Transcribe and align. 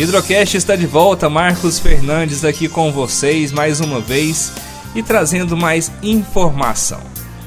Hidrocast 0.00 0.56
está 0.56 0.76
de 0.76 0.86
volta, 0.86 1.28
Marcos 1.28 1.78
Fernandes 1.78 2.42
aqui 2.42 2.70
com 2.70 2.90
vocês 2.90 3.52
mais 3.52 3.80
uma 3.80 4.00
vez 4.00 4.50
e 4.94 5.02
trazendo 5.02 5.54
mais 5.58 5.92
informação. 6.02 7.02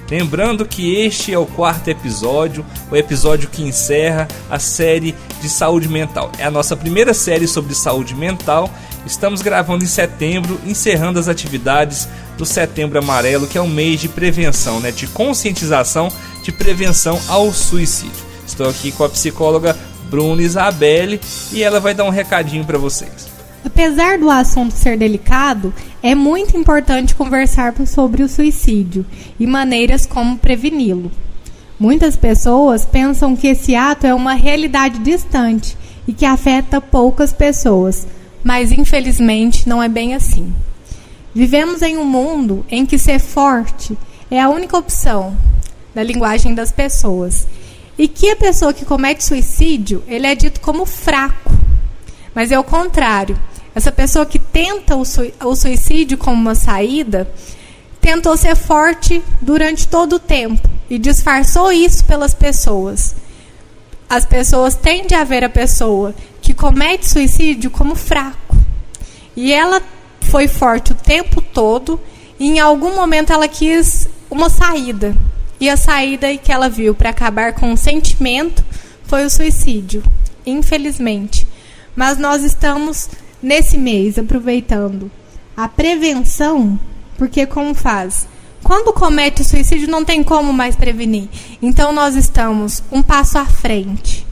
Lembrando 0.08 0.64
que 0.64 0.94
este 0.98 1.34
é 1.34 1.38
o 1.40 1.48
quarto 1.48 1.88
episódio, 1.88 2.64
o 2.92 2.96
episódio 2.96 3.50
que 3.50 3.64
encerra 3.64 4.28
a 4.52 4.60
série 4.60 5.16
de 5.42 5.50
saúde 5.50 5.90
mental. 5.90 6.32
É 6.38 6.44
a 6.44 6.52
nossa 6.52 6.78
primeira 6.78 7.12
série 7.12 7.48
sobre 7.48 7.74
saúde 7.74 8.14
mental. 8.14 8.70
Estamos 9.04 9.42
gravando 9.42 9.84
em 9.84 9.88
setembro, 9.88 10.62
encerrando 10.64 11.18
as 11.18 11.28
atividades 11.28 12.08
do 12.38 12.46
Setembro 12.46 13.00
Amarelo, 13.00 13.48
que 13.48 13.58
é 13.58 13.62
um 13.64 13.68
mês 13.68 14.00
de 14.00 14.08
prevenção, 14.08 14.80
né, 14.80 14.92
de 14.92 15.08
conscientização 15.08 16.08
de 16.44 16.52
prevenção 16.52 17.20
ao 17.28 17.52
suicídio. 17.52 18.24
Estou 18.46 18.70
aqui 18.70 18.92
com 18.92 19.06
a 19.06 19.10
psicóloga 19.10 19.76
Bruna 20.14 20.44
Isabelle 20.44 21.20
e 21.52 21.64
ela 21.64 21.80
vai 21.80 21.96
dar 21.96 22.04
um 22.04 22.12
recadinho 22.12 22.64
para 22.64 22.78
vocês. 22.78 23.28
Apesar 23.66 24.20
do 24.20 24.30
assunto 24.30 24.76
ser 24.76 24.96
delicado, 24.96 25.74
é 26.04 26.14
muito 26.14 26.56
importante 26.56 27.16
conversar 27.16 27.74
sobre 27.88 28.22
o 28.22 28.30
suicídio 28.30 29.04
e 29.40 29.48
maneiras 29.48 30.06
como 30.06 30.38
preveni-lo. 30.38 31.12
Muitas 31.80 32.16
pessoas 32.16 32.86
pensam 32.86 33.36
que 33.36 33.48
esse 33.48 33.76
ato 33.76 34.06
é 34.06 34.14
uma 34.14 34.36
realidade 34.36 35.00
distante 35.00 35.76
e 36.08 36.14
que 36.14 36.28
afeta 36.28 36.80
poucas 36.80 37.34
pessoas, 37.34 38.06
mas 38.44 38.72
infelizmente 38.72 39.68
não 39.68 39.82
é 39.82 39.90
bem 39.90 40.14
assim. 40.14 40.54
Vivemos 41.34 41.82
em 41.82 41.98
um 41.98 42.06
mundo 42.06 42.64
em 42.70 42.86
que 42.86 43.00
ser 43.00 43.18
forte 43.18 43.98
é 44.30 44.40
a 44.40 44.50
única 44.50 44.78
opção, 44.78 45.36
na 45.96 46.04
linguagem 46.04 46.54
das 46.54 46.72
pessoas, 46.72 47.48
e 47.98 48.08
que 48.08 48.32
a 48.32 48.36
pessoa 48.36 48.74
que 48.74 48.86
comete 48.86 49.24
suicídio, 49.24 50.04
ele 50.08 50.28
é 50.28 50.36
dito 50.36 50.60
como 50.60 50.86
fraco. 50.86 51.52
Mas 52.34 52.52
é 52.52 52.60
o 52.60 52.64
contrário. 52.64 53.40
Essa 53.76 53.92
pessoa 53.92 54.26
que 54.26 54.40
tenta 54.40 54.96
o 54.96 55.56
suicídio 55.56 56.18
como 56.18 56.40
uma 56.40 56.56
saída, 56.56 57.30
tentou 58.00 58.36
ser 58.36 58.56
forte 58.56 59.24
durante 59.42 59.88
todo 59.88 60.18
o 60.18 60.20
tempo 60.20 60.68
e 60.90 61.00
disfarçou 61.00 61.72
isso 61.72 62.04
pelas 62.06 62.34
pessoas. 62.34 63.16
As 64.10 64.26
pessoas 64.26 64.76
tendem 64.76 65.18
a 65.18 65.24
ver 65.24 65.44
a 65.44 65.50
pessoa 65.50 66.14
que 66.42 66.54
comete 66.54 67.10
suicídio 67.10 67.72
como 67.72 67.96
fraco. 67.96 68.56
E 69.36 69.52
ela 69.52 69.82
foi 70.22 70.48
forte 70.48 70.92
o 70.92 70.96
tempo 70.96 71.42
todo 71.42 72.00
e 72.40 72.48
em 72.48 72.60
algum 72.60 72.96
momento 72.96 73.34
ela 73.34 73.48
quis 73.48 74.08
uma 74.30 74.50
saída. 74.50 75.16
E 75.64 75.70
a 75.70 75.78
saída 75.78 76.36
que 76.36 76.52
ela 76.52 76.68
viu 76.68 76.94
para 76.94 77.12
acabar 77.12 77.54
com 77.54 77.72
o 77.72 77.78
sentimento 77.78 78.66
foi 79.06 79.24
o 79.24 79.30
suicídio, 79.30 80.04
infelizmente. 80.46 81.48
Mas 81.96 82.18
nós 82.18 82.44
estamos 82.44 83.08
nesse 83.42 83.78
mês 83.78 84.20
aproveitando 84.20 85.10
a 85.56 85.70
prevenção, 85.70 86.78
porque 87.18 87.46
como 87.46 87.74
faz? 87.74 88.28
Quando 88.62 88.92
comete 88.92 89.42
o 89.42 89.46
suicídio 89.46 89.88
não 89.88 90.04
tem 90.04 90.22
como 90.22 90.52
mais 90.52 90.76
prevenir. 90.76 91.30
Então 91.62 91.94
nós 91.94 92.18
estamos 92.18 92.84
um 92.92 93.02
passo 93.02 93.38
à 93.38 93.46
frente, 93.46 94.28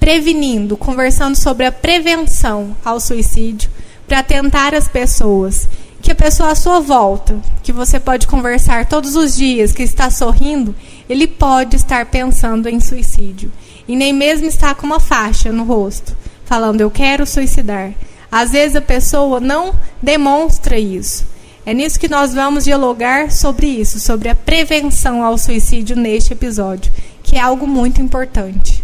prevenindo, 0.00 0.76
conversando 0.76 1.36
sobre 1.36 1.64
a 1.64 1.70
prevenção 1.70 2.76
ao 2.84 2.98
suicídio 2.98 3.70
para 4.08 4.20
tentar 4.20 4.74
as 4.74 4.88
pessoas 4.88 5.68
que 6.06 6.12
a 6.12 6.14
pessoa 6.14 6.52
à 6.52 6.54
sua 6.54 6.78
volta, 6.78 7.36
que 7.64 7.72
você 7.72 7.98
pode 7.98 8.28
conversar 8.28 8.86
todos 8.86 9.16
os 9.16 9.34
dias, 9.34 9.72
que 9.72 9.82
está 9.82 10.08
sorrindo, 10.08 10.72
ele 11.08 11.26
pode 11.26 11.74
estar 11.74 12.06
pensando 12.06 12.68
em 12.68 12.78
suicídio. 12.78 13.50
E 13.88 13.96
nem 13.96 14.12
mesmo 14.12 14.46
está 14.46 14.72
com 14.72 14.86
uma 14.86 15.00
faixa 15.00 15.50
no 15.50 15.64
rosto, 15.64 16.16
falando 16.44 16.80
eu 16.80 16.92
quero 16.92 17.26
suicidar. 17.26 17.92
Às 18.30 18.52
vezes 18.52 18.76
a 18.76 18.80
pessoa 18.80 19.40
não 19.40 19.74
demonstra 20.00 20.78
isso. 20.78 21.26
É 21.64 21.74
nisso 21.74 21.98
que 21.98 22.06
nós 22.08 22.32
vamos 22.32 22.62
dialogar 22.62 23.32
sobre 23.32 23.66
isso, 23.66 23.98
sobre 23.98 24.28
a 24.28 24.34
prevenção 24.36 25.24
ao 25.24 25.36
suicídio 25.36 25.96
neste 25.96 26.32
episódio, 26.32 26.92
que 27.20 27.34
é 27.34 27.40
algo 27.40 27.66
muito 27.66 28.00
importante. 28.00 28.80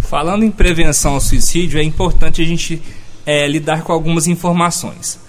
Falando 0.00 0.44
em 0.44 0.50
prevenção 0.50 1.14
ao 1.14 1.20
suicídio, 1.20 1.78
é 1.78 1.84
importante 1.84 2.42
a 2.42 2.44
gente 2.44 2.82
é, 3.24 3.46
lidar 3.46 3.82
com 3.84 3.92
algumas 3.92 4.26
informações. 4.26 5.21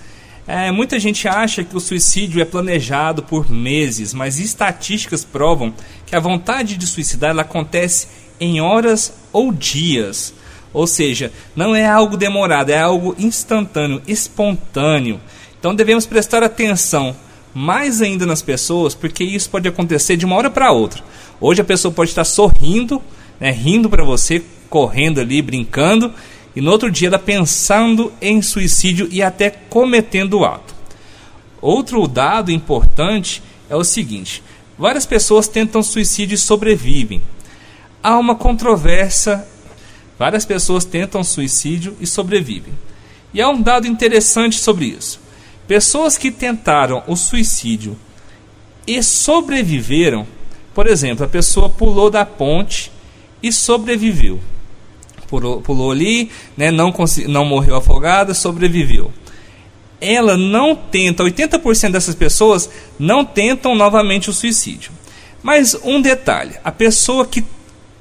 É, 0.46 0.72
muita 0.72 1.00
gente 1.00 1.28
acha 1.28 1.64
que 1.64 1.76
o 1.76 1.80
suicídio 1.80 2.42
é 2.42 2.46
planejado 2.46 3.24
por 3.24 3.50
meses, 3.50 4.14
mas 4.14 4.40
estatísticas 4.40 5.24
provam 5.24 5.74
que 6.06 6.16
a 6.16 6.20
vontade 6.20 6.76
de 6.76 6.86
suicidar 6.86 7.30
ela 7.30 7.44
acontece 7.44 8.08
em 8.40 8.60
horas 8.60 9.14
ou 9.32 9.54
dias. 9.54 10.34
Ou 10.74 10.86
seja, 10.86 11.32
não 11.56 11.74
é 11.74 11.86
algo 11.86 12.18
demorado, 12.18 12.72
é 12.72 12.80
algo 12.80 13.16
instantâneo, 13.18 14.02
espontâneo. 14.06 15.22
Então 15.58 15.74
devemos 15.74 16.06
prestar 16.06 16.44
atenção 16.44 17.16
mais 17.54 18.02
ainda 18.02 18.26
nas 18.26 18.42
pessoas, 18.42 18.94
porque 18.94 19.24
isso 19.24 19.50
pode 19.50 19.68
acontecer 19.68 20.18
de 20.18 20.26
uma 20.26 20.36
hora 20.36 20.50
para 20.50 20.72
outra. 20.72 21.04
Hoje 21.40 21.62
a 21.62 21.66
pessoa 21.66 21.94
pode 21.94 22.10
estar 22.10 22.26
sorrindo, 22.26 23.02
né, 23.40 23.52
rindo 23.52 23.90
para 23.90 24.04
você, 24.04 24.44
correndo 24.70 25.22
ali, 25.22 25.42
brincando, 25.42 26.12
e 26.56 26.62
no 26.62 26.72
outro 26.72 26.92
dia 26.92 27.08
ela 27.08 27.20
pensando 27.20 28.14
em 28.22 28.42
suicídio 28.42 29.08
e 29.12 29.22
até 29.22 29.50
cometendo 29.50 30.40
o 30.40 30.46
ato. 30.46 30.74
Outro 31.60 32.08
dado 32.08 32.52
importante 32.52 33.42
é 33.70 33.76
o 33.76 33.84
seguinte: 33.84 34.44
várias 34.78 35.06
pessoas 35.06 35.48
tentam 35.48 35.82
suicídio 35.82 36.36
e 36.36 36.38
sobrevivem. 36.38 37.22
Há 38.02 38.18
uma 38.18 38.36
controvérsia. 38.36 39.48
Várias 40.20 40.46
pessoas 40.46 40.86
tentam 40.86 41.24
suicídio 41.24 41.98
e 42.00 42.06
sobrevivem. 42.06 42.74
E 43.34 43.42
há 43.42 43.50
um 43.50 43.60
dado 43.60 43.88
interessante 43.88 44.60
sobre 44.60 44.86
isso. 44.86 45.20
Pessoas 45.68 46.18
que 46.18 46.30
tentaram 46.30 47.02
o 47.08 47.16
suicídio 47.16 47.98
e 48.86 49.02
sobreviveram, 49.02 50.28
por 50.74 50.86
exemplo, 50.86 51.26
a 51.26 51.28
pessoa 51.28 51.68
pulou 51.68 52.12
da 52.12 52.26
ponte 52.26 52.92
e 53.42 53.52
sobreviveu 53.52 54.40
pulou, 55.34 55.62
pulou 55.62 55.92
ali, 55.92 56.30
né, 56.56 56.70
não, 56.70 56.94
não 57.28 57.44
morreu 57.44 57.76
afogada, 57.76 58.36
sobreviveu. 58.36 59.12
Ela 60.00 60.38
não 60.38 60.76
tenta, 60.76 61.24
80% 61.24 61.92
dessas 61.92 62.14
pessoas 62.14 62.70
não 63.00 63.26
tentam 63.26 63.74
novamente 63.74 64.30
o 64.30 64.34
suicídio. 64.34 64.92
Mas 65.42 65.74
um 65.84 66.00
detalhe: 66.02 66.56
a 66.64 66.72
pessoa 66.72 67.26
que 67.26 67.44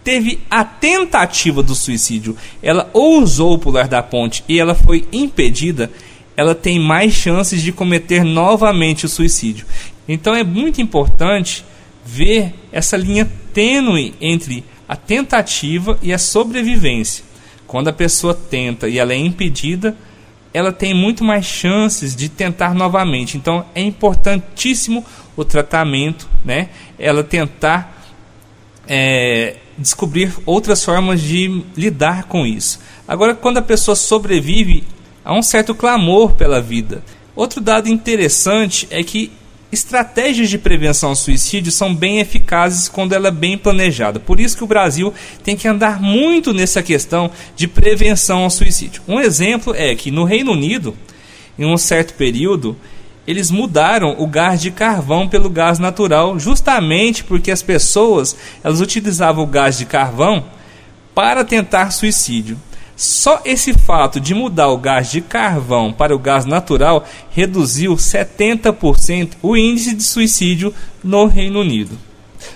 teve 0.04 0.40
a 0.50 0.62
tentativa 0.64 1.62
do 1.62 1.74
suicídio, 1.74 2.36
ela 2.62 2.90
ousou 2.92 3.58
pular 3.58 3.88
da 3.88 4.02
ponte 4.02 4.44
e 4.48 4.58
ela 4.58 4.74
foi 4.74 5.06
impedida, 5.12 5.90
ela 6.36 6.54
tem 6.54 6.78
mais 6.78 7.14
chances 7.14 7.62
de 7.62 7.72
cometer 7.72 8.24
novamente 8.24 9.06
o 9.06 9.08
suicídio. 9.08 9.64
Então 10.06 10.34
é 10.34 10.44
muito 10.44 10.82
importante 10.82 11.64
ver 12.04 12.52
essa 12.72 12.96
linha 12.96 13.30
tênue 13.54 14.12
entre 14.20 14.64
a 14.92 14.96
tentativa 14.96 15.98
e 16.02 16.12
a 16.12 16.18
sobrevivência. 16.18 17.24
Quando 17.66 17.88
a 17.88 17.94
pessoa 17.94 18.34
tenta 18.34 18.90
e 18.90 18.98
ela 18.98 19.14
é 19.14 19.16
impedida, 19.16 19.96
ela 20.52 20.70
tem 20.70 20.92
muito 20.92 21.24
mais 21.24 21.46
chances 21.46 22.14
de 22.14 22.28
tentar 22.28 22.74
novamente. 22.74 23.38
Então 23.38 23.64
é 23.74 23.80
importantíssimo 23.80 25.02
o 25.34 25.46
tratamento, 25.46 26.28
né? 26.44 26.68
Ela 26.98 27.24
tentar 27.24 28.04
é, 28.86 29.56
descobrir 29.78 30.30
outras 30.44 30.84
formas 30.84 31.22
de 31.22 31.64
lidar 31.74 32.24
com 32.24 32.46
isso. 32.46 32.78
Agora, 33.08 33.34
quando 33.34 33.56
a 33.56 33.62
pessoa 33.62 33.96
sobrevive, 33.96 34.84
há 35.24 35.32
um 35.32 35.40
certo 35.40 35.74
clamor 35.74 36.34
pela 36.34 36.60
vida. 36.60 37.02
Outro 37.34 37.62
dado 37.62 37.88
interessante 37.88 38.86
é 38.90 39.02
que 39.02 39.32
Estratégias 39.72 40.50
de 40.50 40.58
prevenção 40.58 41.08
ao 41.08 41.16
suicídio 41.16 41.72
são 41.72 41.94
bem 41.94 42.20
eficazes 42.20 42.90
quando 42.90 43.14
ela 43.14 43.28
é 43.28 43.30
bem 43.30 43.56
planejada. 43.56 44.20
Por 44.20 44.38
isso 44.38 44.54
que 44.54 44.62
o 44.62 44.66
Brasil 44.66 45.14
tem 45.42 45.56
que 45.56 45.66
andar 45.66 45.98
muito 45.98 46.52
nessa 46.52 46.82
questão 46.82 47.30
de 47.56 47.66
prevenção 47.66 48.44
ao 48.44 48.50
suicídio. 48.50 49.00
Um 49.08 49.18
exemplo 49.18 49.74
é 49.74 49.94
que 49.94 50.10
no 50.10 50.24
Reino 50.24 50.52
Unido, 50.52 50.94
em 51.58 51.64
um 51.64 51.78
certo 51.78 52.12
período, 52.12 52.76
eles 53.26 53.50
mudaram 53.50 54.14
o 54.18 54.26
gás 54.26 54.60
de 54.60 54.70
carvão 54.70 55.26
pelo 55.26 55.48
gás 55.48 55.78
natural, 55.78 56.38
justamente 56.38 57.24
porque 57.24 57.50
as 57.50 57.62
pessoas 57.62 58.36
elas 58.62 58.82
utilizavam 58.82 59.42
o 59.42 59.46
gás 59.46 59.78
de 59.78 59.86
carvão 59.86 60.44
para 61.14 61.46
tentar 61.46 61.92
suicídio. 61.92 62.58
Só 63.02 63.42
esse 63.44 63.74
fato 63.74 64.20
de 64.20 64.32
mudar 64.32 64.68
o 64.68 64.78
gás 64.78 65.10
de 65.10 65.20
carvão 65.20 65.92
para 65.92 66.14
o 66.14 66.18
gás 66.20 66.44
natural 66.44 67.04
reduziu 67.32 67.96
70% 67.96 69.30
o 69.42 69.56
índice 69.56 69.92
de 69.92 70.04
suicídio 70.04 70.72
no 71.02 71.26
Reino 71.26 71.62
Unido. 71.62 71.98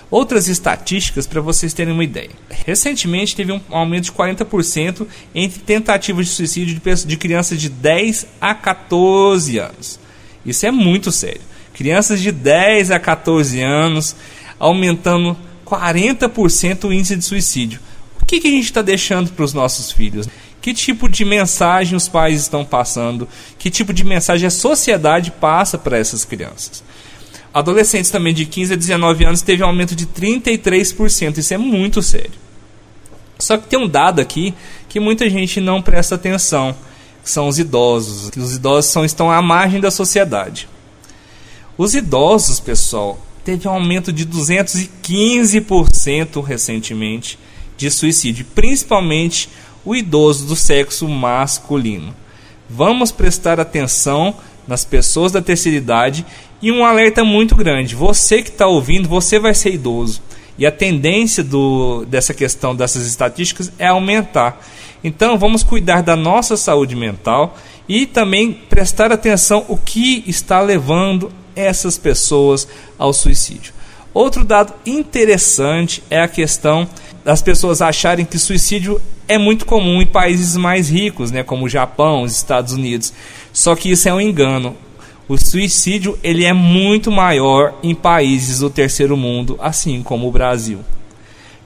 Outras 0.09 0.47
estatísticas 0.47 1.27
para 1.27 1.41
vocês 1.41 1.73
terem 1.73 1.93
uma 1.93 2.03
ideia. 2.05 2.29
Recentemente 2.65 3.35
teve 3.35 3.51
um 3.51 3.59
aumento 3.69 4.05
de 4.05 4.13
40% 4.13 5.05
entre 5.35 5.59
tentativas 5.59 6.27
de 6.27 6.31
suicídio 6.31 6.81
de 7.05 7.17
crianças 7.17 7.59
de 7.59 7.67
10 7.67 8.27
a 8.39 8.55
14 8.55 9.57
anos. 9.57 9.99
Isso 10.45 10.65
é 10.65 10.71
muito 10.71 11.11
sério. 11.11 11.41
Crianças 11.73 12.21
de 12.21 12.31
10 12.31 12.91
a 12.91 12.99
14 13.01 13.59
anos 13.61 14.15
aumentando 14.57 15.35
40% 15.65 16.85
o 16.85 16.93
índice 16.93 17.17
de 17.17 17.25
suicídio 17.25 17.81
que, 18.27 18.41
que 18.41 18.47
a 18.47 18.51
gente 18.51 18.65
está 18.65 18.81
deixando 18.81 19.31
para 19.31 19.45
os 19.45 19.53
nossos 19.53 19.91
filhos? 19.91 20.27
Que 20.61 20.73
tipo 20.73 21.07
de 21.07 21.23
mensagem 21.23 21.95
os 21.95 22.09
pais 22.09 22.41
estão 22.41 22.65
passando? 22.65 23.27
Que 23.57 23.71
tipo 23.71 23.93
de 23.93 24.03
mensagem 24.03 24.45
a 24.45 24.51
sociedade 24.51 25.31
passa 25.31 25.77
para 25.77 25.97
essas 25.97 26.25
crianças? 26.25 26.83
Adolescentes 27.53 28.11
também 28.11 28.33
de 28.33 28.45
15 28.45 28.73
a 28.73 28.75
19 28.75 29.23
anos 29.25 29.41
teve 29.41 29.63
um 29.63 29.67
aumento 29.67 29.95
de 29.95 30.05
33%. 30.05 31.37
Isso 31.37 31.53
é 31.53 31.57
muito 31.57 32.01
sério. 32.01 32.33
Só 33.39 33.57
que 33.57 33.67
tem 33.67 33.79
um 33.79 33.87
dado 33.87 34.19
aqui 34.19 34.53
que 34.89 34.99
muita 34.99 35.29
gente 35.29 35.61
não 35.61 35.81
presta 35.81 36.15
atenção, 36.15 36.75
são 37.23 37.47
os 37.47 37.57
idosos. 37.57 38.29
Os 38.35 38.55
idosos 38.55 38.91
são, 38.91 39.05
estão 39.05 39.31
à 39.31 39.41
margem 39.41 39.79
da 39.79 39.89
sociedade. 39.89 40.67
Os 41.77 41.95
idosos, 41.95 42.59
pessoal, 42.59 43.17
teve 43.45 43.65
um 43.67 43.71
aumento 43.71 44.11
de 44.11 44.25
215% 44.25 46.43
recentemente 46.43 47.39
de 47.77 47.89
suicídio, 47.91 48.45
principalmente 48.53 49.49
o 49.85 49.95
idoso 49.95 50.45
do 50.45 50.55
sexo 50.55 51.07
masculino. 51.07 52.13
Vamos 52.69 53.11
prestar 53.11 53.59
atenção 53.59 54.35
nas 54.67 54.83
pessoas 54.83 55.31
da 55.31 55.41
terceira 55.41 55.77
idade 55.77 56.25
e 56.61 56.71
um 56.71 56.83
alerta 56.83 57.23
muito 57.23 57.55
grande. 57.55 57.95
Você 57.95 58.41
que 58.41 58.49
está 58.49 58.67
ouvindo, 58.67 59.07
você 59.07 59.39
vai 59.39 59.53
ser 59.53 59.73
idoso. 59.73 60.21
E 60.57 60.65
a 60.65 60.71
tendência 60.71 61.43
do, 61.43 62.03
dessa 62.05 62.33
questão 62.33 62.75
dessas 62.75 63.05
estatísticas 63.05 63.71
é 63.77 63.87
aumentar. 63.87 64.59
Então 65.03 65.37
vamos 65.37 65.63
cuidar 65.63 66.01
da 66.01 66.15
nossa 66.15 66.57
saúde 66.57 66.95
mental 66.95 67.55
e 67.87 68.05
também 68.05 68.51
prestar 68.51 69.11
atenção 69.11 69.63
o 69.69 69.77
que 69.77 70.23
está 70.27 70.59
levando 70.59 71.31
essas 71.55 71.97
pessoas 71.97 72.67
ao 72.97 73.13
suicídio. 73.13 73.73
Outro 74.13 74.43
dado 74.43 74.73
interessante 74.85 76.03
é 76.09 76.19
a 76.19 76.27
questão 76.27 76.89
das 77.27 77.41
pessoas 77.41 77.81
acharem 77.81 78.23
que 78.23 78.39
suicídio 78.39 79.01
é 79.27 79.37
muito 79.37 79.65
comum 79.65 80.01
em 80.01 80.05
países 80.05 80.55
mais 80.55 80.89
ricos, 80.89 81.29
né, 81.29 81.43
como 81.43 81.65
o 81.65 81.69
Japão, 81.69 82.21
os 82.21 82.31
Estados 82.31 82.71
Unidos. 82.71 83.11
Só 83.51 83.75
que 83.75 83.91
isso 83.91 84.07
é 84.07 84.13
um 84.13 84.21
engano. 84.21 84.77
O 85.27 85.37
suicídio 85.37 86.17
ele 86.23 86.45
é 86.45 86.53
muito 86.53 87.11
maior 87.11 87.73
em 87.83 87.93
países 87.93 88.59
do 88.59 88.69
terceiro 88.69 89.17
mundo, 89.17 89.59
assim 89.61 90.01
como 90.01 90.25
o 90.25 90.31
Brasil. 90.31 90.79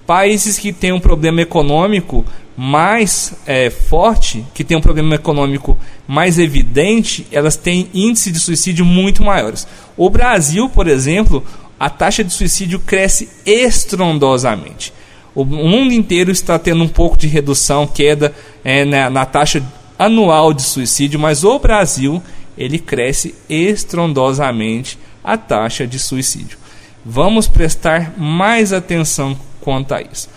Países 0.07 0.57
que 0.57 0.73
têm 0.73 0.93
um 0.93 0.99
problema 0.99 1.41
econômico 1.41 2.25
mais 2.57 3.35
é, 3.45 3.69
forte, 3.69 4.43
que 4.55 4.63
têm 4.63 4.77
um 4.77 4.81
problema 4.81 5.13
econômico 5.13 5.77
mais 6.07 6.39
evidente, 6.39 7.27
elas 7.31 7.55
têm 7.55 7.87
índice 7.93 8.31
de 8.31 8.39
suicídio 8.39 8.83
muito 8.83 9.23
maiores. 9.23 9.67
O 9.95 10.09
Brasil, 10.09 10.67
por 10.69 10.87
exemplo, 10.87 11.45
a 11.79 11.87
taxa 11.87 12.23
de 12.23 12.33
suicídio 12.33 12.79
cresce 12.79 13.29
estrondosamente. 13.45 14.91
O 15.33 15.45
mundo 15.45 15.93
inteiro 15.93 16.31
está 16.31 16.59
tendo 16.59 16.83
um 16.83 16.89
pouco 16.89 17.17
de 17.17 17.27
redução, 17.27 17.87
queda 17.87 18.33
é, 18.63 18.83
na, 18.83 19.09
na 19.09 19.25
taxa 19.25 19.63
anual 19.97 20.53
de 20.53 20.61
suicídio, 20.61 21.19
mas 21.19 21.43
o 21.43 21.57
Brasil 21.59 22.21
ele 22.57 22.77
cresce 22.77 23.33
estrondosamente 23.49 24.97
a 25.23 25.37
taxa 25.37 25.87
de 25.87 25.97
suicídio. 25.99 26.57
Vamos 27.05 27.47
prestar 27.47 28.13
mais 28.17 28.73
atenção 28.73 29.37
quanto 29.61 29.93
a 29.93 30.01
isso. 30.01 30.29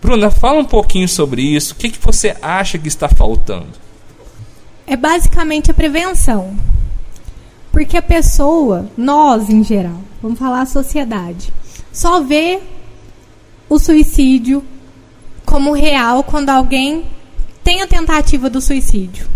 Bruna, 0.00 0.30
fala 0.30 0.60
um 0.60 0.64
pouquinho 0.64 1.08
sobre 1.08 1.42
isso. 1.42 1.74
O 1.74 1.76
que, 1.76 1.90
que 1.90 1.98
você 1.98 2.36
acha 2.42 2.78
que 2.78 2.88
está 2.88 3.08
faltando? 3.08 3.68
É 4.86 4.96
basicamente 4.96 5.70
a 5.70 5.74
prevenção. 5.74 6.56
Porque 7.70 7.96
a 7.96 8.02
pessoa, 8.02 8.90
nós 8.96 9.48
em 9.48 9.64
geral, 9.64 10.00
vamos 10.20 10.38
falar 10.38 10.62
a 10.62 10.66
sociedade, 10.66 11.52
só 11.92 12.20
vê 12.20 12.60
o 13.72 13.78
suicídio 13.78 14.62
como 15.46 15.72
real 15.72 16.22
quando 16.22 16.50
alguém 16.50 17.06
tem 17.64 17.80
a 17.80 17.86
tentativa 17.86 18.50
do 18.50 18.60
suicídio. 18.60 19.26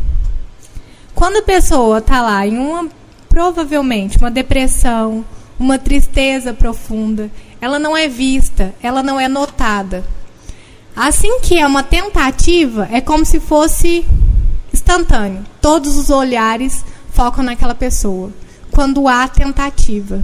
Quando 1.14 1.38
a 1.38 1.42
pessoa 1.42 1.98
está 1.98 2.20
lá 2.20 2.46
em 2.46 2.58
uma, 2.58 2.86
provavelmente, 3.30 4.18
uma 4.18 4.30
depressão, 4.30 5.24
uma 5.58 5.78
tristeza 5.78 6.52
profunda, 6.52 7.30
ela 7.62 7.78
não 7.78 7.96
é 7.96 8.08
vista, 8.08 8.74
ela 8.82 9.02
não 9.02 9.18
é 9.18 9.26
notada. 9.26 10.04
Assim 10.94 11.40
que 11.40 11.58
é 11.58 11.66
uma 11.66 11.82
tentativa, 11.82 12.86
é 12.92 13.00
como 13.00 13.24
se 13.24 13.40
fosse 13.40 14.04
instantâneo. 14.70 15.46
Todos 15.62 15.96
os 15.96 16.10
olhares 16.10 16.84
focam 17.08 17.42
naquela 17.42 17.74
pessoa. 17.74 18.30
Quando 18.70 19.08
há 19.08 19.26
tentativa. 19.28 20.22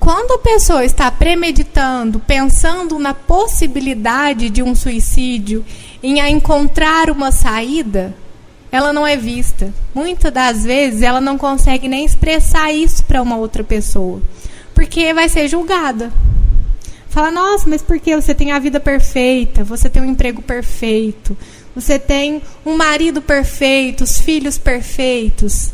Quando 0.00 0.32
a 0.32 0.38
pessoa 0.38 0.82
está 0.82 1.10
premeditando, 1.10 2.18
pensando 2.18 2.98
na 2.98 3.12
possibilidade 3.12 4.48
de 4.48 4.62
um 4.62 4.74
suicídio, 4.74 5.62
em 6.02 6.18
encontrar 6.30 7.10
uma 7.10 7.30
saída, 7.30 8.14
ela 8.72 8.94
não 8.94 9.06
é 9.06 9.14
vista. 9.14 9.70
Muitas 9.94 10.32
das 10.32 10.64
vezes 10.64 11.02
ela 11.02 11.20
não 11.20 11.36
consegue 11.36 11.86
nem 11.86 12.02
expressar 12.02 12.72
isso 12.72 13.04
para 13.04 13.20
uma 13.20 13.36
outra 13.36 13.62
pessoa, 13.62 14.22
porque 14.74 15.12
vai 15.12 15.28
ser 15.28 15.46
julgada. 15.48 16.10
Fala, 17.10 17.30
nossa, 17.30 17.68
mas 17.68 17.82
por 17.82 18.00
que 18.00 18.16
você 18.16 18.34
tem 18.34 18.52
a 18.52 18.58
vida 18.58 18.80
perfeita? 18.80 19.64
Você 19.64 19.90
tem 19.90 20.00
um 20.00 20.10
emprego 20.10 20.40
perfeito? 20.40 21.36
Você 21.74 21.98
tem 21.98 22.40
um 22.64 22.74
marido 22.74 23.20
perfeito, 23.20 24.02
os 24.02 24.18
filhos 24.18 24.56
perfeitos, 24.56 25.72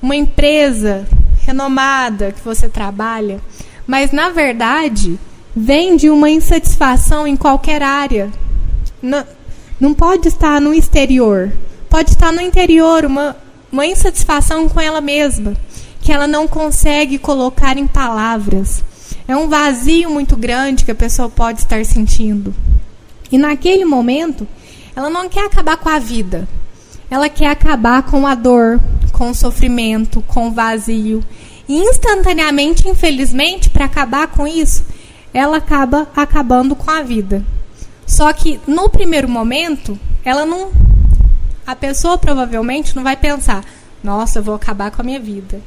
uma 0.00 0.16
empresa 0.16 1.06
renomada 1.40 2.32
que 2.32 2.40
você 2.44 2.68
trabalha, 2.68 3.40
mas 3.86 4.12
na 4.12 4.30
verdade 4.30 5.18
vem 5.54 5.96
de 5.96 6.08
uma 6.08 6.30
insatisfação 6.30 7.26
em 7.26 7.36
qualquer 7.36 7.82
área. 7.82 8.30
Não, 9.02 9.24
não 9.80 9.94
pode 9.94 10.28
estar 10.28 10.60
no 10.60 10.74
exterior, 10.74 11.52
pode 11.88 12.10
estar 12.10 12.32
no 12.32 12.40
interior, 12.40 13.04
uma, 13.04 13.36
uma 13.72 13.86
insatisfação 13.86 14.68
com 14.68 14.80
ela 14.80 15.00
mesma, 15.00 15.54
que 16.00 16.12
ela 16.12 16.26
não 16.26 16.46
consegue 16.46 17.18
colocar 17.18 17.76
em 17.76 17.86
palavras. 17.86 18.84
É 19.26 19.36
um 19.36 19.48
vazio 19.48 20.10
muito 20.10 20.36
grande 20.36 20.84
que 20.84 20.90
a 20.90 20.94
pessoa 20.94 21.28
pode 21.28 21.60
estar 21.60 21.84
sentindo. 21.84 22.54
E 23.30 23.38
naquele 23.38 23.84
momento, 23.84 24.46
ela 24.94 25.08
não 25.08 25.28
quer 25.28 25.46
acabar 25.46 25.76
com 25.76 25.88
a 25.88 25.98
vida. 25.98 26.48
Ela 27.10 27.28
quer 27.28 27.48
acabar 27.48 28.04
com 28.04 28.26
a 28.26 28.34
dor, 28.34 28.80
com 29.12 29.30
o 29.30 29.34
sofrimento, 29.34 30.22
com 30.22 30.48
o 30.48 30.52
vazio. 30.52 31.22
E 31.68 31.76
instantaneamente, 31.76 32.88
infelizmente, 32.88 33.68
para 33.68 33.84
acabar 33.84 34.28
com 34.28 34.46
isso, 34.46 34.84
ela 35.34 35.56
acaba 35.56 36.08
acabando 36.14 36.74
com 36.76 36.90
a 36.90 37.02
vida. 37.02 37.44
Só 38.06 38.32
que 38.32 38.60
no 38.66 38.88
primeiro 38.88 39.28
momento, 39.28 39.98
ela 40.24 40.46
não 40.46 40.70
a 41.66 41.76
pessoa 41.76 42.18
provavelmente 42.18 42.96
não 42.96 43.02
vai 43.02 43.16
pensar: 43.16 43.64
nossa, 44.02 44.38
eu 44.38 44.42
vou 44.42 44.54
acabar 44.54 44.90
com 44.90 45.02
a 45.02 45.04
minha 45.04 45.20
vida. 45.20 45.60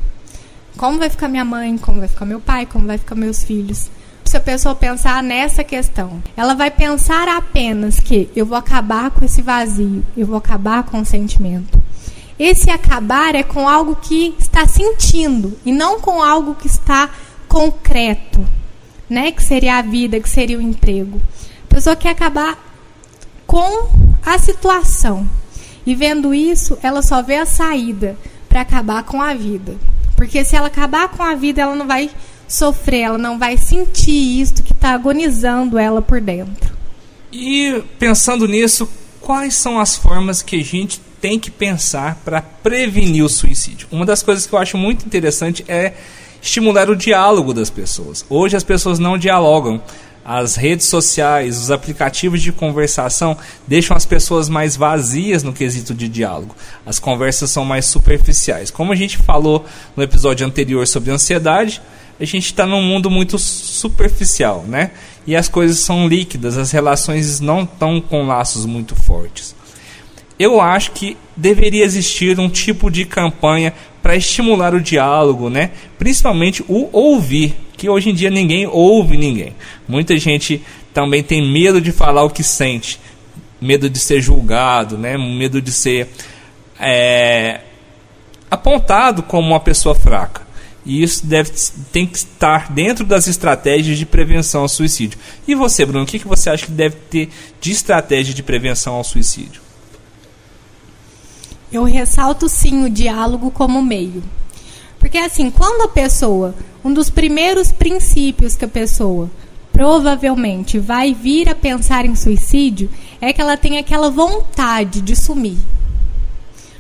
Como 0.77 1.00
vai 1.00 1.09
ficar 1.09 1.27
minha 1.27 1.45
mãe? 1.45 1.77
Como 1.77 2.00
vai 2.00 2.07
ficar 2.07 2.25
meu 2.25 2.39
pai? 2.39 2.65
Como 2.65 2.88
vai 2.88 2.97
ficar 2.97 3.15
meus 3.15 3.43
filhos? 3.43 3.89
Se 4.33 4.37
a 4.37 4.41
pessoa 4.41 4.73
pensar 4.73 5.21
nessa 5.21 5.63
questão, 5.63 6.19
ela 6.35 6.55
vai 6.55 6.71
pensar 6.71 7.27
apenas 7.27 7.99
que 7.99 8.31
eu 8.35 8.47
vou 8.47 8.57
acabar 8.57 9.11
com 9.11 9.23
esse 9.23 9.43
vazio, 9.43 10.03
eu 10.17 10.25
vou 10.25 10.37
acabar 10.37 10.81
com 10.81 10.99
o 10.99 11.05
sentimento. 11.05 11.79
Esse 12.39 12.71
acabar 12.71 13.35
é 13.35 13.43
com 13.43 13.69
algo 13.69 13.95
que 13.95 14.33
está 14.39 14.67
sentindo 14.67 15.55
e 15.63 15.71
não 15.71 15.99
com 15.99 16.23
algo 16.23 16.55
que 16.55 16.65
está 16.65 17.11
concreto, 17.47 18.43
né? 19.07 19.31
Que 19.31 19.43
seria 19.43 19.77
a 19.77 19.83
vida, 19.83 20.19
que 20.19 20.27
seria 20.27 20.57
o 20.57 20.61
emprego. 20.63 21.21
A 21.65 21.75
pessoa 21.75 21.95
quer 21.95 22.09
acabar 22.09 22.57
com 23.45 23.87
a 24.25 24.39
situação. 24.39 25.29
E 25.85 25.93
vendo 25.93 26.33
isso, 26.33 26.75
ela 26.81 27.03
só 27.03 27.21
vê 27.21 27.35
a 27.35 27.45
saída 27.45 28.17
para 28.49 28.61
acabar 28.61 29.03
com 29.03 29.21
a 29.21 29.35
vida. 29.35 29.75
Porque 30.15 30.43
se 30.43 30.55
ela 30.55 30.67
acabar 30.67 31.09
com 31.09 31.21
a 31.21 31.35
vida, 31.35 31.61
ela 31.61 31.75
não 31.75 31.85
vai 31.85 32.09
sofrer, 32.47 33.01
ela 33.01 33.17
não 33.17 33.39
vai 33.39 33.57
sentir 33.57 34.41
isso 34.41 34.63
que 34.63 34.73
está 34.73 34.91
agonizando 34.91 35.77
ela 35.77 36.01
por 36.01 36.21
dentro. 36.21 36.73
E 37.31 37.83
pensando 37.97 38.47
nisso, 38.47 38.88
quais 39.19 39.55
são 39.55 39.79
as 39.79 39.95
formas 39.95 40.41
que 40.41 40.57
a 40.57 40.63
gente 40.63 41.00
tem 41.19 41.39
que 41.39 41.50
pensar 41.50 42.21
para 42.23 42.41
prevenir 42.41 43.23
o 43.23 43.29
suicídio? 43.29 43.88
Uma 43.91 44.05
das 44.05 44.21
coisas 44.21 44.45
que 44.45 44.53
eu 44.53 44.59
acho 44.59 44.77
muito 44.77 45.05
interessante 45.05 45.63
é 45.67 45.93
estimular 46.41 46.89
o 46.89 46.95
diálogo 46.95 47.53
das 47.53 47.69
pessoas. 47.69 48.25
Hoje 48.29 48.55
as 48.57 48.63
pessoas 48.63 49.00
não 49.00 49.17
dialogam 49.17 49.81
as 50.25 50.55
redes 50.55 50.88
sociais, 50.88 51.57
os 51.57 51.71
aplicativos 51.71 52.41
de 52.41 52.51
conversação 52.51 53.38
deixam 53.67 53.95
as 53.95 54.05
pessoas 54.05 54.47
mais 54.47 54.75
vazias 54.75 55.43
no 55.43 55.51
quesito 55.51 55.93
de 55.93 56.07
diálogo. 56.07 56.55
As 56.85 56.97
conversas 56.97 57.50
são 57.50 57.65
mais 57.65 57.85
superficiais. 57.85 58.71
Como 58.71 58.93
a 58.93 58.95
gente 58.95 59.17
falou 59.17 59.65
no 59.95 60.03
episódio 60.03 60.45
anterior 60.45 60.88
sobre 60.88 61.12
ansiedade, 61.12 61.81
a 62.20 62.25
gente 62.25 62.46
está 62.46 62.65
num 62.65 62.82
mundo 62.82 63.10
muito 63.10 63.38
superficial, 63.38 64.63
né? 64.67 64.91
E 65.25 65.36
as 65.36 65.48
coisas 65.48 65.79
são 65.79 66.08
líquidas, 66.08 66.58
as 66.58 66.72
relações 66.72 67.39
não 67.39 67.63
estão 67.63 68.00
com 68.00 68.27
laços 68.27 68.65
muito 68.65 68.96
fortes. 68.96 69.55
Eu 70.38 70.60
acho 70.60 70.91
que 70.91 71.17
deveria 71.36 71.84
existir 71.84 72.39
um 72.39 72.50
tipo 72.50 72.89
de 72.91 73.05
campanha 73.05 73.74
para 74.01 74.15
estimular 74.15 74.74
o 74.74 74.82
diálogo, 74.82 75.50
né? 75.50 75.72
Principalmente 75.98 76.63
o 76.67 76.89
ouvir 76.91 77.55
que 77.77 77.89
hoje 77.89 78.10
em 78.10 78.13
dia 78.13 78.29
ninguém 78.29 78.67
ouve 78.67 79.17
ninguém. 79.17 79.55
Muita 79.88 80.17
gente 80.17 80.62
também 80.93 81.24
tem 81.24 81.41
medo 81.51 81.82
de 81.82 81.91
falar 81.91 82.24
o 82.24 82.29
que 82.29 82.43
sente. 82.43 83.00
medo 83.60 83.89
de 83.89 83.98
ser 83.98 84.22
julgado, 84.22 84.98
né? 84.98 85.17
medo 85.17 85.62
de 85.62 85.72
ser 85.72 86.10
é, 86.77 87.62
apontado 88.51 89.24
como 89.24 89.48
uma 89.48 89.60
pessoa 89.60 89.96
fraca. 89.96 90.42
E 90.85 91.01
isso 91.01 91.25
deve, 91.25 91.51
tem 91.91 92.05
que 92.05 92.17
estar 92.17 92.71
dentro 92.71 93.05
das 93.05 93.27
estratégias 93.27 93.97
de 93.97 94.05
prevenção 94.05 94.61
ao 94.61 94.67
suicídio. 94.67 95.17
E 95.47 95.55
você, 95.55 95.85
Bruno, 95.85 96.03
o 96.03 96.07
que, 96.07 96.19
que 96.19 96.27
você 96.27 96.49
acha 96.49 96.65
que 96.65 96.71
deve 96.71 96.95
ter 97.09 97.29
de 97.61 97.71
estratégia 97.71 98.33
de 98.33 98.43
prevenção 98.43 98.95
ao 98.95 99.03
suicídio? 99.03 99.61
Eu 101.71 101.85
ressalto 101.85 102.49
sim 102.49 102.83
o 102.83 102.89
diálogo 102.89 103.49
como 103.49 103.81
meio. 103.81 104.21
Porque 104.99 105.17
assim, 105.17 105.49
quando 105.49 105.81
a 105.83 105.87
pessoa, 105.87 106.53
um 106.83 106.93
dos 106.93 107.09
primeiros 107.09 107.71
princípios 107.71 108.55
que 108.55 108.65
a 108.65 108.69
pessoa 108.69 109.29
provavelmente 109.71 110.77
vai 110.77 111.13
vir 111.13 111.49
a 111.49 111.55
pensar 111.55 112.05
em 112.05 112.15
suicídio 112.15 112.89
é 113.19 113.33
que 113.33 113.41
ela 113.41 113.57
tem 113.57 113.77
aquela 113.77 114.11
vontade 114.11 115.01
de 115.01 115.15
sumir. 115.15 115.57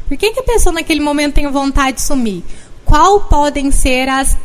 Por 0.07 0.15
que, 0.15 0.31
que 0.31 0.39
a 0.41 0.43
pessoa 0.43 0.73
naquele 0.73 0.99
momento 0.99 1.33
tem 1.33 1.49
vontade 1.49 1.97
de 1.97 2.03
sumir? 2.03 2.43
Qual 2.85 3.21
podem 3.21 3.71
ser 3.71 4.09
as, 4.09 4.37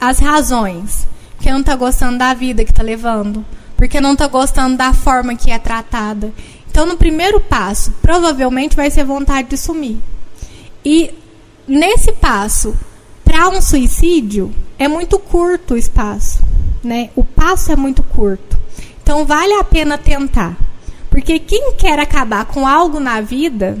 as 0.00 0.18
razões? 0.18 1.06
Porque 1.36 1.50
não 1.50 1.60
está 1.60 1.76
gostando 1.76 2.18
da 2.18 2.32
vida 2.34 2.64
que 2.64 2.70
está 2.70 2.82
levando, 2.82 3.44
porque 3.76 4.00
não 4.00 4.12
está 4.12 4.26
gostando 4.26 4.76
da 4.76 4.92
forma 4.92 5.34
que 5.34 5.50
é 5.50 5.58
tratada. 5.58 6.32
Então, 6.68 6.86
no 6.86 6.96
primeiro 6.96 7.40
passo, 7.40 7.92
provavelmente 8.02 8.76
vai 8.76 8.90
ser 8.90 9.04
vontade 9.04 9.48
de 9.48 9.56
sumir. 9.56 9.98
E 10.84 11.12
nesse 11.66 12.12
passo, 12.12 12.76
para 13.24 13.48
um 13.48 13.60
suicídio, 13.60 14.54
é 14.78 14.86
muito 14.86 15.18
curto 15.18 15.74
o 15.74 15.76
espaço. 15.76 16.42
Né? 16.84 17.10
O 17.16 17.24
passo 17.24 17.72
é 17.72 17.76
muito 17.76 18.02
curto. 18.02 18.58
Então, 19.02 19.24
vale 19.24 19.54
a 19.54 19.64
pena 19.64 19.96
tentar. 19.96 20.56
Porque 21.08 21.38
quem 21.38 21.72
quer 21.72 21.98
acabar 21.98 22.44
com 22.44 22.66
algo 22.66 23.00
na 23.00 23.20
vida, 23.20 23.78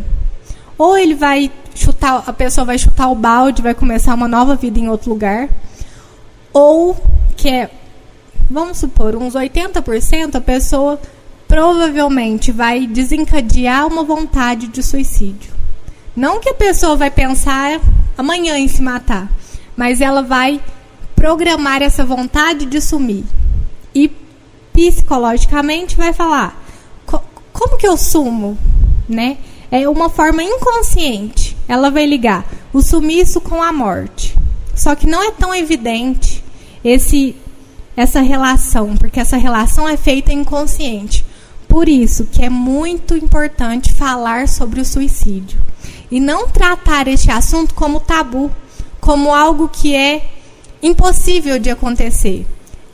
ou 0.78 0.96
ele 0.96 1.14
vai 1.14 1.50
chutar, 1.76 2.24
a 2.26 2.32
pessoa 2.32 2.64
vai 2.64 2.78
chutar 2.78 3.08
o 3.08 3.14
balde, 3.14 3.62
vai 3.62 3.74
começar 3.74 4.14
uma 4.14 4.28
nova 4.28 4.56
vida 4.56 4.78
em 4.78 4.88
outro 4.88 5.10
lugar, 5.10 5.48
ou 6.52 6.96
que 7.36 7.48
é, 7.48 7.70
vamos 8.50 8.78
supor, 8.78 9.14
uns 9.16 9.34
80% 9.34 10.34
a 10.34 10.40
pessoa 10.40 11.00
provavelmente 11.46 12.50
vai 12.50 12.86
desencadear 12.86 13.86
uma 13.86 14.02
vontade 14.02 14.66
de 14.68 14.82
suicídio. 14.82 15.54
Não 16.14 16.40
que 16.40 16.48
a 16.48 16.54
pessoa 16.54 16.96
vai 16.96 17.10
pensar 17.10 17.80
amanhã 18.16 18.56
em 18.58 18.68
se 18.68 18.82
matar, 18.82 19.30
mas 19.76 20.00
ela 20.00 20.22
vai 20.22 20.60
programar 21.14 21.82
essa 21.82 22.04
vontade 22.04 22.64
de 22.64 22.80
sumir. 22.80 23.24
E 23.94 24.10
psicologicamente 24.72 25.96
vai 25.96 26.12
falar: 26.12 26.60
como 27.52 27.76
que 27.76 27.86
eu 27.86 27.96
sumo, 27.96 28.56
né? 29.08 29.36
é 29.70 29.88
uma 29.88 30.08
forma 30.08 30.42
inconsciente. 30.42 31.45
Ela 31.68 31.90
vai 31.90 32.06
ligar 32.06 32.46
o 32.72 32.80
sumiço 32.82 33.40
com 33.40 33.62
a 33.62 33.72
morte. 33.72 34.36
Só 34.74 34.94
que 34.94 35.06
não 35.06 35.22
é 35.22 35.30
tão 35.30 35.54
evidente 35.54 36.44
esse 36.84 37.34
essa 37.96 38.20
relação, 38.20 38.94
porque 38.94 39.18
essa 39.18 39.38
relação 39.38 39.88
é 39.88 39.96
feita 39.96 40.32
inconsciente. 40.32 41.24
Por 41.66 41.88
isso 41.88 42.26
que 42.26 42.44
é 42.44 42.50
muito 42.50 43.16
importante 43.16 43.92
falar 43.92 44.48
sobre 44.48 44.80
o 44.80 44.84
suicídio 44.84 45.58
e 46.10 46.20
não 46.20 46.46
tratar 46.48 47.08
este 47.08 47.30
assunto 47.30 47.74
como 47.74 48.00
tabu, 48.00 48.50
como 49.00 49.34
algo 49.34 49.68
que 49.68 49.94
é 49.94 50.28
impossível 50.82 51.58
de 51.58 51.70
acontecer. 51.70 52.46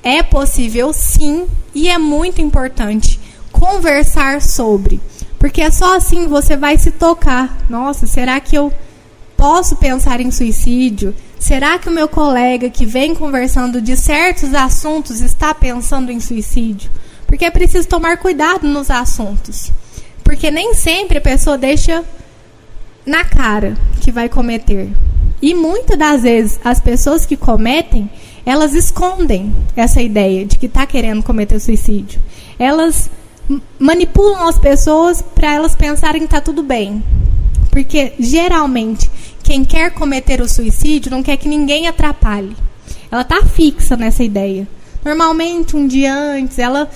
É 0.02 0.22
possível 0.22 0.92
sim 0.92 1.46
e 1.74 1.88
é 1.88 1.98
muito 1.98 2.40
importante 2.40 3.20
conversar 3.50 4.40
sobre. 4.40 5.00
Porque 5.42 5.60
é 5.60 5.72
só 5.72 5.96
assim 5.96 6.28
você 6.28 6.56
vai 6.56 6.78
se 6.78 6.92
tocar. 6.92 7.58
Nossa, 7.68 8.06
será 8.06 8.38
que 8.38 8.54
eu 8.54 8.72
posso 9.36 9.74
pensar 9.74 10.20
em 10.20 10.30
suicídio? 10.30 11.12
Será 11.36 11.80
que 11.80 11.88
o 11.88 11.92
meu 11.92 12.06
colega 12.06 12.70
que 12.70 12.86
vem 12.86 13.12
conversando 13.12 13.82
de 13.82 13.96
certos 13.96 14.54
assuntos 14.54 15.20
está 15.20 15.52
pensando 15.52 16.12
em 16.12 16.20
suicídio? 16.20 16.88
Porque 17.26 17.44
é 17.44 17.50
preciso 17.50 17.88
tomar 17.88 18.18
cuidado 18.18 18.68
nos 18.68 18.88
assuntos. 18.88 19.72
Porque 20.22 20.48
nem 20.48 20.74
sempre 20.74 21.18
a 21.18 21.20
pessoa 21.20 21.58
deixa 21.58 22.04
na 23.04 23.24
cara 23.24 23.76
que 24.00 24.12
vai 24.12 24.28
cometer. 24.28 24.92
E 25.42 25.54
muitas 25.54 25.98
das 25.98 26.22
vezes 26.22 26.60
as 26.62 26.78
pessoas 26.78 27.26
que 27.26 27.36
cometem, 27.36 28.08
elas 28.46 28.74
escondem 28.74 29.52
essa 29.74 30.00
ideia 30.00 30.46
de 30.46 30.56
que 30.56 30.66
está 30.66 30.86
querendo 30.86 31.20
cometer 31.20 31.58
suicídio. 31.58 32.22
Elas 32.60 33.10
manipulam 33.78 34.48
as 34.48 34.58
pessoas 34.58 35.22
para 35.22 35.52
elas 35.52 35.74
pensarem 35.74 36.20
que 36.20 36.26
está 36.26 36.40
tudo 36.40 36.62
bem. 36.62 37.02
Porque 37.70 38.12
geralmente 38.18 39.10
quem 39.42 39.64
quer 39.64 39.90
cometer 39.92 40.40
o 40.40 40.48
suicídio 40.48 41.10
não 41.10 41.22
quer 41.22 41.36
que 41.36 41.48
ninguém 41.48 41.88
atrapalhe. 41.88 42.56
Ela 43.10 43.22
está 43.22 43.44
fixa 43.44 43.96
nessa 43.96 44.22
ideia. 44.22 44.68
Normalmente 45.04 45.76
um 45.76 45.86
dia 45.86 46.14
antes 46.14 46.58
ela 46.58 46.88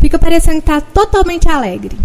fica 0.00 0.18
parecendo 0.18 0.60
que 0.60 0.70
está 0.70 0.80
totalmente 0.80 1.48
alegre. 1.48 1.96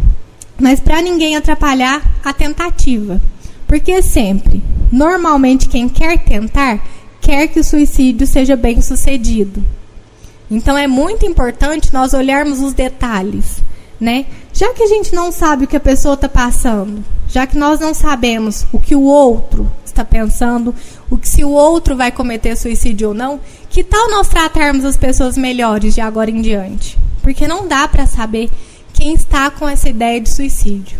Mas 0.59 0.79
para 0.79 1.01
ninguém 1.01 1.35
atrapalhar 1.35 2.01
a 2.23 2.33
tentativa. 2.33 3.21
Porque 3.67 4.01
sempre, 4.01 4.63
normalmente 4.91 5.67
quem 5.67 5.89
quer 5.89 6.23
tentar 6.23 6.81
quer 7.19 7.47
que 7.47 7.59
o 7.59 7.63
suicídio 7.63 8.25
seja 8.25 8.55
bem 8.55 8.81
sucedido. 8.81 9.63
Então 10.49 10.77
é 10.77 10.87
muito 10.87 11.25
importante 11.25 11.93
nós 11.93 12.13
olharmos 12.13 12.59
os 12.59 12.73
detalhes, 12.73 13.57
né? 13.99 14.25
Já 14.53 14.73
que 14.73 14.83
a 14.83 14.87
gente 14.87 15.13
não 15.13 15.31
sabe 15.31 15.65
o 15.65 15.67
que 15.67 15.75
a 15.75 15.79
pessoa 15.79 16.13
está 16.13 16.29
passando, 16.29 17.03
já 17.27 17.45
que 17.45 17.57
nós 17.57 17.79
não 17.79 17.93
sabemos 17.93 18.65
o 18.71 18.79
que 18.79 18.95
o 18.95 19.03
outro 19.03 19.69
está 19.85 20.05
pensando, 20.05 20.73
o 21.09 21.17
que 21.17 21.27
se 21.27 21.43
o 21.43 21.49
outro 21.49 21.95
vai 21.95 22.11
cometer 22.11 22.55
suicídio 22.55 23.09
ou 23.09 23.13
não, 23.13 23.39
que 23.69 23.83
tal 23.83 24.09
nós 24.09 24.27
tratarmos 24.27 24.85
as 24.85 24.95
pessoas 24.95 25.37
melhores 25.37 25.93
de 25.95 26.01
agora 26.01 26.31
em 26.31 26.41
diante? 26.41 26.97
Porque 27.21 27.47
não 27.47 27.67
dá 27.67 27.87
para 27.87 28.05
saber 28.05 28.49
quem 28.93 29.13
está 29.13 29.51
com 29.51 29.67
essa 29.67 29.89
ideia 29.89 30.21
de 30.21 30.29
suicídio. 30.29 30.97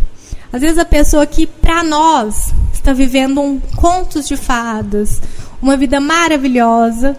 Às 0.52 0.62
vezes 0.62 0.78
a 0.78 0.86
pessoa 0.86 1.26
que 1.26 1.46
para 1.46 1.84
nós 1.84 2.54
está 2.74 2.94
vivendo 2.94 3.42
um 3.42 3.60
contos 3.76 4.28
de 4.28 4.38
fadas, 4.38 5.22
uma 5.62 5.76
vida 5.76 6.00
maravilhosa, 6.00 7.18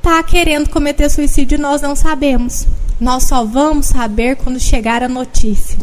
está 0.00 0.22
querendo 0.22 0.70
cometer 0.70 1.10
suicídio 1.10 1.56
e 1.56 1.60
nós 1.60 1.82
não 1.82 1.94
sabemos. 1.94 2.66
Nós 2.98 3.24
só 3.24 3.44
vamos 3.44 3.86
saber 3.86 4.36
quando 4.36 4.58
chegar 4.58 5.02
a 5.02 5.08
notícia. 5.08 5.78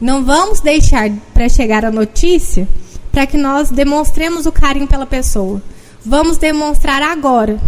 Não 0.00 0.24
vamos 0.24 0.60
deixar 0.60 1.10
para 1.32 1.48
chegar 1.48 1.84
a 1.84 1.90
notícia 1.90 2.68
para 3.10 3.26
que 3.26 3.38
nós 3.38 3.70
demonstremos 3.70 4.44
o 4.44 4.52
carinho 4.52 4.86
pela 4.86 5.06
pessoa. 5.06 5.62
Vamos 6.04 6.36
demonstrar 6.36 7.02
agora. 7.02 7.58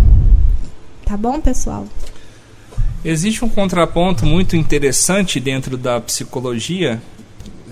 Tá 1.05 1.17
bom, 1.17 1.41
pessoal? 1.41 1.87
Existe 3.05 3.45
um 3.45 3.49
contraponto 3.49 4.27
muito 4.27 4.57
interessante 4.57 5.41
dentro 5.41 5.79
da 5.79 6.01
psicologia 6.01 7.01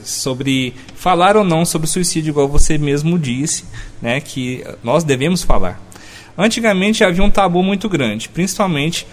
sobre 0.03 0.75
falar 0.95 1.37
ou 1.37 1.45
não 1.45 1.65
sobre 1.65 1.89
suicídio, 1.89 2.31
igual 2.31 2.49
você 2.49 2.79
mesmo 2.79 3.19
disse, 3.19 3.65
né, 4.01 4.21
que 4.21 4.65
nós 4.83 5.05
devemos 5.05 5.43
falar. 5.43 5.81
Antigamente 6.37 7.05
havia 7.05 7.23
um 7.23 7.31
tabu 7.31 7.63
muito 7.63 7.89
grande, 7.89 8.29
principalmente 8.29 9.07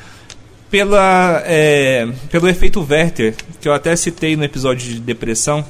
pela, 0.71 1.43
é, 1.45 2.07
pelo 2.29 2.47
efeito 2.47 2.85
Werther, 2.89 3.35
que 3.59 3.67
eu 3.67 3.73
até 3.73 3.95
citei 3.95 4.35
no 4.35 4.43
episódio 4.43 4.93
de 4.93 4.99
depressão, 4.99 5.63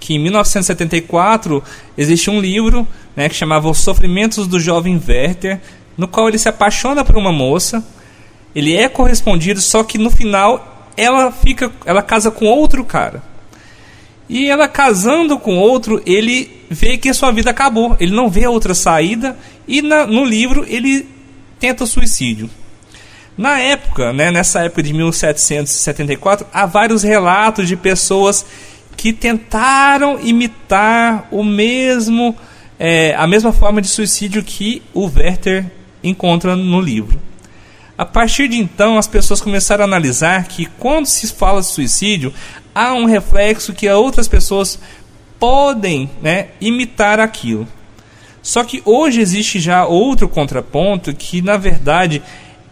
que 0.00 0.14
em 0.14 0.18
1974 0.18 1.62
existia 1.98 2.32
um 2.32 2.40
livro 2.40 2.86
né, 3.14 3.28
que 3.28 3.34
chamava 3.34 3.68
Os 3.68 3.78
Sofrimentos 3.78 4.46
do 4.46 4.58
Jovem 4.58 5.00
Werther, 5.06 5.60
no 5.96 6.08
qual 6.08 6.28
ele 6.28 6.38
se 6.38 6.48
apaixona 6.48 7.04
por 7.04 7.16
uma 7.16 7.32
moça, 7.32 7.84
ele 8.54 8.74
é 8.74 8.88
correspondido, 8.88 9.60
só 9.60 9.84
que 9.84 9.98
no 9.98 10.10
final 10.10 10.90
ela 10.96 11.30
fica, 11.30 11.70
ela 11.84 12.02
casa 12.02 12.30
com 12.30 12.46
outro 12.46 12.84
cara. 12.84 13.22
E 14.28 14.48
ela 14.48 14.68
casando 14.68 15.38
com 15.38 15.58
outro, 15.58 16.00
ele 16.06 16.64
vê 16.70 16.96
que 16.96 17.08
a 17.08 17.14
sua 17.14 17.30
vida 17.30 17.50
acabou. 17.50 17.96
Ele 18.00 18.14
não 18.14 18.30
vê 18.30 18.46
outra 18.46 18.74
saída 18.74 19.36
e 19.66 19.82
na, 19.82 20.06
no 20.06 20.24
livro 20.24 20.64
ele 20.68 21.06
tenta 21.58 21.86
suicídio. 21.86 22.50
Na 23.36 23.58
época, 23.58 24.12
né, 24.12 24.30
nessa 24.30 24.60
época 24.64 24.82
de 24.82 24.92
1774, 24.92 26.46
há 26.52 26.66
vários 26.66 27.02
relatos 27.02 27.66
de 27.66 27.76
pessoas 27.76 28.44
que 28.96 29.12
tentaram 29.12 30.20
imitar 30.20 31.28
o 31.30 31.42
mesmo, 31.42 32.36
é, 32.78 33.14
a 33.16 33.26
mesma 33.26 33.52
forma 33.52 33.80
de 33.80 33.88
suicídio 33.88 34.42
que 34.42 34.82
o 34.92 35.06
Werther 35.06 35.64
encontra 36.04 36.54
no 36.54 36.80
livro. 36.80 37.18
A 37.96 38.04
partir 38.04 38.48
de 38.48 38.56
então, 38.56 38.98
as 38.98 39.06
pessoas 39.06 39.40
começaram 39.40 39.84
a 39.84 39.86
analisar 39.86 40.44
que 40.44 40.66
quando 40.66 41.06
se 41.06 41.28
fala 41.28 41.60
de 41.60 41.68
suicídio, 41.68 42.32
há 42.74 42.92
um 42.94 43.04
reflexo 43.04 43.72
que 43.72 43.88
outras 43.88 44.28
pessoas 44.28 44.78
podem 45.38 46.10
né, 46.20 46.48
imitar 46.60 47.20
aquilo. 47.20 47.66
Só 48.42 48.64
que 48.64 48.82
hoje 48.84 49.20
existe 49.20 49.60
já 49.60 49.86
outro 49.86 50.28
contraponto 50.28 51.14
que, 51.14 51.40
na 51.40 51.56
verdade, 51.56 52.20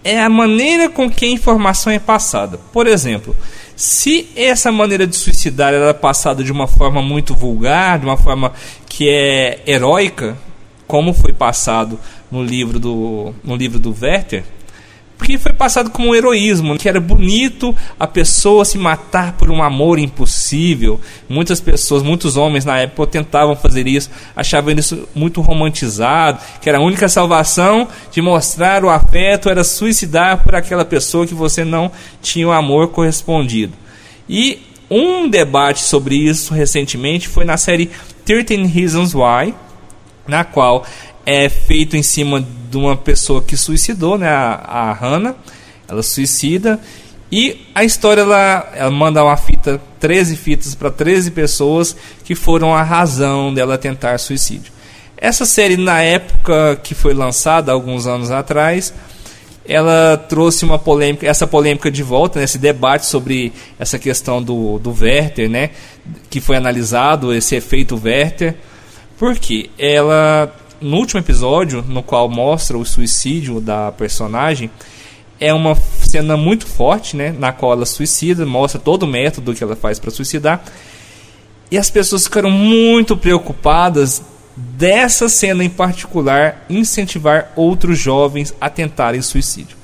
é 0.03 0.21
a 0.21 0.29
maneira 0.29 0.89
com 0.89 1.09
que 1.09 1.25
a 1.25 1.29
informação 1.29 1.93
é 1.93 1.99
passada. 1.99 2.59
Por 2.73 2.87
exemplo, 2.87 3.37
se 3.77 4.29
essa 4.35 4.73
maneira 4.73 5.07
de 5.07 5.17
suicidar 5.17 5.73
era 5.73 5.91
é 5.91 5.93
passada 5.93 6.43
de 6.43 6.51
uma 6.51 6.67
forma 6.67 7.01
muito 7.01 7.35
vulgar, 7.35 7.99
de 7.99 8.05
uma 8.05 8.17
forma 8.17 8.53
que 8.89 9.09
é 9.09 9.63
heróica, 9.67 10.37
como 10.87 11.15
foi 11.15 11.33
passado 11.33 11.99
no 12.31 12.43
livro 12.43 12.79
do, 12.79 13.33
no 13.45 13.55
livro 13.55 13.79
do 13.79 13.95
Werther, 13.99 14.45
porque 15.21 15.37
foi 15.37 15.53
passado 15.53 15.91
como 15.91 16.09
um 16.09 16.15
heroísmo, 16.15 16.79
que 16.79 16.89
era 16.89 16.99
bonito 16.99 17.77
a 17.99 18.07
pessoa 18.07 18.65
se 18.65 18.79
matar 18.79 19.35
por 19.35 19.51
um 19.51 19.63
amor 19.63 19.99
impossível. 19.99 20.99
Muitas 21.29 21.61
pessoas, 21.61 22.03
muitos 22.03 22.39
homens 22.39 22.65
na 22.65 22.79
época 22.79 23.07
tentavam 23.07 23.55
fazer 23.55 23.87
isso, 23.87 24.11
achavam 24.35 24.73
isso 24.73 25.07
muito 25.15 25.43
romantizado, 25.43 26.39
que 26.63 26.71
era 26.71 26.79
a 26.79 26.81
única 26.81 27.07
salvação 27.07 27.87
de 28.11 28.23
mostrar 28.23 28.83
o 28.83 28.89
afeto 28.89 29.51
era 29.51 29.63
suicidar 29.63 30.43
por 30.43 30.55
aquela 30.55 30.87
pessoa 30.87 31.27
que 31.27 31.35
você 31.35 31.67
não 31.67 31.93
tinha 32.23 32.49
o 32.49 32.53
amor 32.53 32.89
correspondido. 32.89 33.75
E 34.27 34.63
um 34.91 35.29
debate 35.29 35.81
sobre 35.81 36.15
isso 36.15 36.55
recentemente 36.55 37.29
foi 37.29 37.45
na 37.45 37.59
série 37.59 37.91
13 38.25 38.65
Reasons 38.65 39.15
Why, 39.15 39.55
na 40.27 40.45
qual 40.45 40.87
é 41.31 41.49
feito 41.49 41.97
em 41.97 42.03
cima 42.03 42.45
de 42.71 42.77
uma 42.77 42.97
pessoa 42.97 43.41
que 43.41 43.57
suicidou, 43.57 44.19
né, 44.19 44.29
a, 44.29 44.55
a 44.65 44.93
Hannah. 44.93 45.37
Ela 45.89 46.03
suicida 46.03 46.81
e 47.31 47.67
a 47.73 47.85
história 47.85 48.23
ela, 48.23 48.69
ela 48.75 48.91
manda 48.91 49.23
uma 49.23 49.37
fita, 49.37 49.81
13 50.01 50.37
fitas 50.37 50.75
para 50.75 50.91
13 50.91 51.31
pessoas 51.31 51.97
que 52.25 52.35
foram 52.35 52.75
a 52.75 52.83
razão 52.83 53.55
dela 53.55 53.79
tentar 53.79 54.19
suicídio. 54.19 54.73
Essa 55.17 55.45
série 55.45 55.77
na 55.77 56.01
época 56.03 56.81
que 56.83 56.95
foi 56.95 57.15
lançada 57.15 57.71
alguns 57.71 58.07
anos 58.07 58.33
atrás, 58.33 58.93
ela 59.65 60.17
trouxe 60.17 60.65
uma 60.65 60.79
polêmica, 60.79 61.27
essa 61.29 61.47
polêmica 61.47 61.91
de 61.91 62.03
volta, 62.03 62.41
né, 62.41 62.45
esse 62.45 62.59
debate 62.59 63.07
sobre 63.07 63.53
essa 63.79 63.99
questão 64.01 64.43
do, 64.43 64.81
do 64.81 64.93
Werther, 64.93 65.49
né, 65.49 65.71
que 66.29 66.41
foi 66.41 66.57
analisado, 66.57 67.33
esse 67.33 67.55
efeito 67.55 68.01
Werther, 68.03 68.57
porque 69.17 69.71
ela 69.79 70.53
no 70.81 70.97
último 70.97 71.21
episódio, 71.21 71.85
no 71.87 72.03
qual 72.03 72.29
mostra 72.29 72.79
o 72.79 72.85
suicídio 72.85 73.61
da 73.61 73.93
personagem, 73.93 74.71
é 75.39 75.53
uma 75.55 75.75
cena 75.75 76.37
muito 76.37 76.67
forte, 76.67 77.17
né, 77.17 77.35
na 77.37 77.53
qual 77.53 77.73
ela 77.73 77.87
suicida, 77.87 78.45
mostra 78.45 78.81
todo 78.81 79.05
o 79.05 79.07
método 79.07 79.55
que 79.55 79.65
ela 79.65 79.77
faz 79.77 79.99
para 79.99 80.11
suicidar. 80.11 80.63
E 81.71 81.79
as 81.79 81.89
pessoas 81.89 82.25
ficaram 82.25 82.51
muito 82.51 83.17
preocupadas 83.17 84.23
dessa 84.57 85.29
cena 85.29 85.65
em 85.65 85.71
particular 85.71 86.67
incentivar 86.69 87.53
outros 87.57 87.99
jovens 87.99 88.55
a 88.61 88.69
tentarem 88.69 89.23
suicídio. 89.23 89.77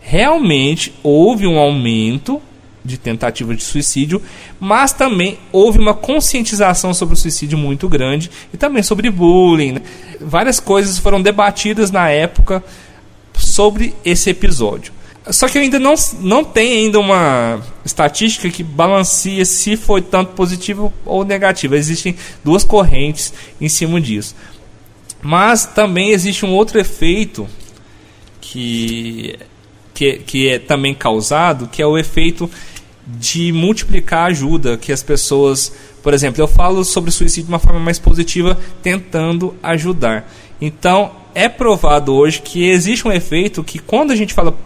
Realmente 0.00 0.92
houve 1.02 1.46
um 1.46 1.58
aumento 1.58 2.42
de 2.84 2.98
tentativa 2.98 3.54
de 3.54 3.62
suicídio, 3.62 4.20
mas 4.58 4.92
também 4.92 5.38
houve 5.52 5.78
uma 5.78 5.94
conscientização 5.94 6.92
sobre 6.92 7.14
o 7.14 7.16
suicídio 7.16 7.56
muito 7.56 7.88
grande 7.88 8.30
e 8.52 8.56
também 8.56 8.82
sobre 8.82 9.10
bullying. 9.10 9.72
Né? 9.72 9.82
Várias 10.20 10.58
coisas 10.58 10.98
foram 10.98 11.22
debatidas 11.22 11.90
na 11.90 12.08
época 12.08 12.62
sobre 13.34 13.94
esse 14.04 14.30
episódio. 14.30 14.92
Só 15.30 15.48
que 15.48 15.56
ainda 15.56 15.78
não, 15.78 15.94
não 16.20 16.42
tem 16.42 16.78
ainda 16.78 16.98
uma 16.98 17.60
estatística 17.84 18.50
que 18.50 18.64
balanceia 18.64 19.44
se 19.44 19.76
foi 19.76 20.02
tanto 20.02 20.32
positivo 20.32 20.92
ou 21.04 21.24
negativo. 21.24 21.76
Existem 21.76 22.16
duas 22.42 22.64
correntes 22.64 23.32
em 23.60 23.68
cima 23.68 24.00
disso. 24.00 24.34
Mas 25.22 25.64
também 25.64 26.10
existe 26.10 26.44
um 26.44 26.50
outro 26.50 26.80
efeito 26.80 27.46
que, 28.40 29.38
que, 29.94 30.14
que 30.18 30.48
é 30.48 30.58
também 30.58 30.92
causado, 30.92 31.68
que 31.68 31.80
é 31.80 31.86
o 31.86 31.96
efeito 31.96 32.50
de 33.06 33.52
multiplicar 33.52 34.20
a 34.20 34.26
ajuda 34.26 34.76
que 34.76 34.92
as 34.92 35.02
pessoas, 35.02 35.72
por 36.02 36.14
exemplo, 36.14 36.40
eu 36.40 36.46
falo 36.46 36.84
sobre 36.84 37.10
suicídio 37.10 37.44
de 37.44 37.52
uma 37.52 37.58
forma 37.58 37.80
mais 37.80 37.98
positiva, 37.98 38.58
tentando 38.82 39.54
ajudar. 39.62 40.30
Então, 40.60 41.10
é 41.34 41.48
provado 41.48 42.14
hoje 42.14 42.40
que 42.40 42.68
existe 42.68 43.06
um 43.06 43.12
efeito 43.12 43.64
que 43.64 43.78
quando 43.78 44.12
a 44.12 44.16
gente 44.16 44.34
fala 44.34 44.56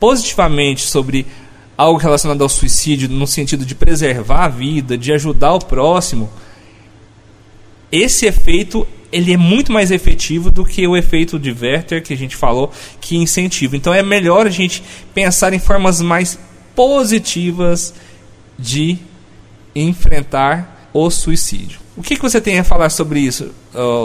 positivamente 0.00 0.82
sobre 0.82 1.26
algo 1.76 1.98
relacionado 1.98 2.42
ao 2.42 2.48
suicídio, 2.48 3.08
no 3.08 3.26
sentido 3.26 3.64
de 3.64 3.74
preservar 3.74 4.44
a 4.44 4.48
vida, 4.48 4.96
de 4.98 5.12
ajudar 5.12 5.54
o 5.54 5.64
próximo, 5.64 6.30
esse 7.92 8.26
efeito 8.26 8.86
ele 9.12 9.32
é 9.32 9.36
muito 9.36 9.72
mais 9.72 9.90
efetivo 9.90 10.50
do 10.50 10.64
que 10.64 10.86
o 10.86 10.96
efeito 10.96 11.38
de 11.38 11.50
Werther 11.50 12.02
que 12.02 12.12
a 12.12 12.16
gente 12.16 12.34
falou, 12.34 12.72
que 13.00 13.16
incentiva. 13.16 13.76
Então 13.76 13.94
é 13.94 14.02
melhor 14.02 14.46
a 14.46 14.50
gente 14.50 14.82
pensar 15.14 15.52
em 15.52 15.58
formas 15.58 16.00
mais 16.00 16.38
positivas 16.76 17.92
de 18.56 18.98
enfrentar 19.74 20.88
o 20.92 21.10
suicídio. 21.10 21.80
O 21.96 22.02
que, 22.02 22.14
que 22.14 22.22
você 22.22 22.40
tem 22.40 22.58
a 22.58 22.64
falar 22.64 22.90
sobre 22.90 23.20
isso, 23.20 23.50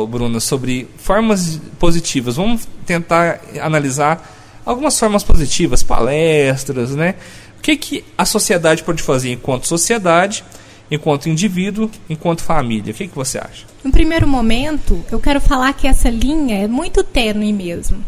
Bruno? 0.10 0.39
Sobre 0.39 0.88
formas 0.97 1.60
positivas. 1.77 2.38
Vamos 2.38 2.67
tentar 2.86 3.41
analisar 3.62 4.62
algumas 4.65 4.97
formas 4.97 5.23
positivas, 5.23 5.84
palestras, 5.84 6.95
né? 6.95 7.15
O 7.60 7.62
que, 7.62 7.75
que 7.75 8.05
a 8.17 8.25
sociedade 8.25 8.84
pode 8.84 9.03
fazer 9.03 9.31
enquanto 9.34 9.67
sociedade, 9.67 10.43
enquanto 10.89 11.29
indivíduo, 11.29 11.91
enquanto 12.10 12.41
família? 12.43 12.91
O 12.91 12.95
que, 12.95 13.07
que 13.07 13.15
você 13.15 13.38
acha? 13.38 13.65
No 13.84 13.91
primeiro 13.91 14.27
momento, 14.27 15.03
eu 15.12 15.19
quero 15.19 15.41
falar 15.41 15.73
que 15.73 15.88
essa 15.88 16.10
linha 16.10 16.63
é 16.63 16.67
muito 16.67 17.03
tênue 17.03 17.51
mesmo. 17.51 18.03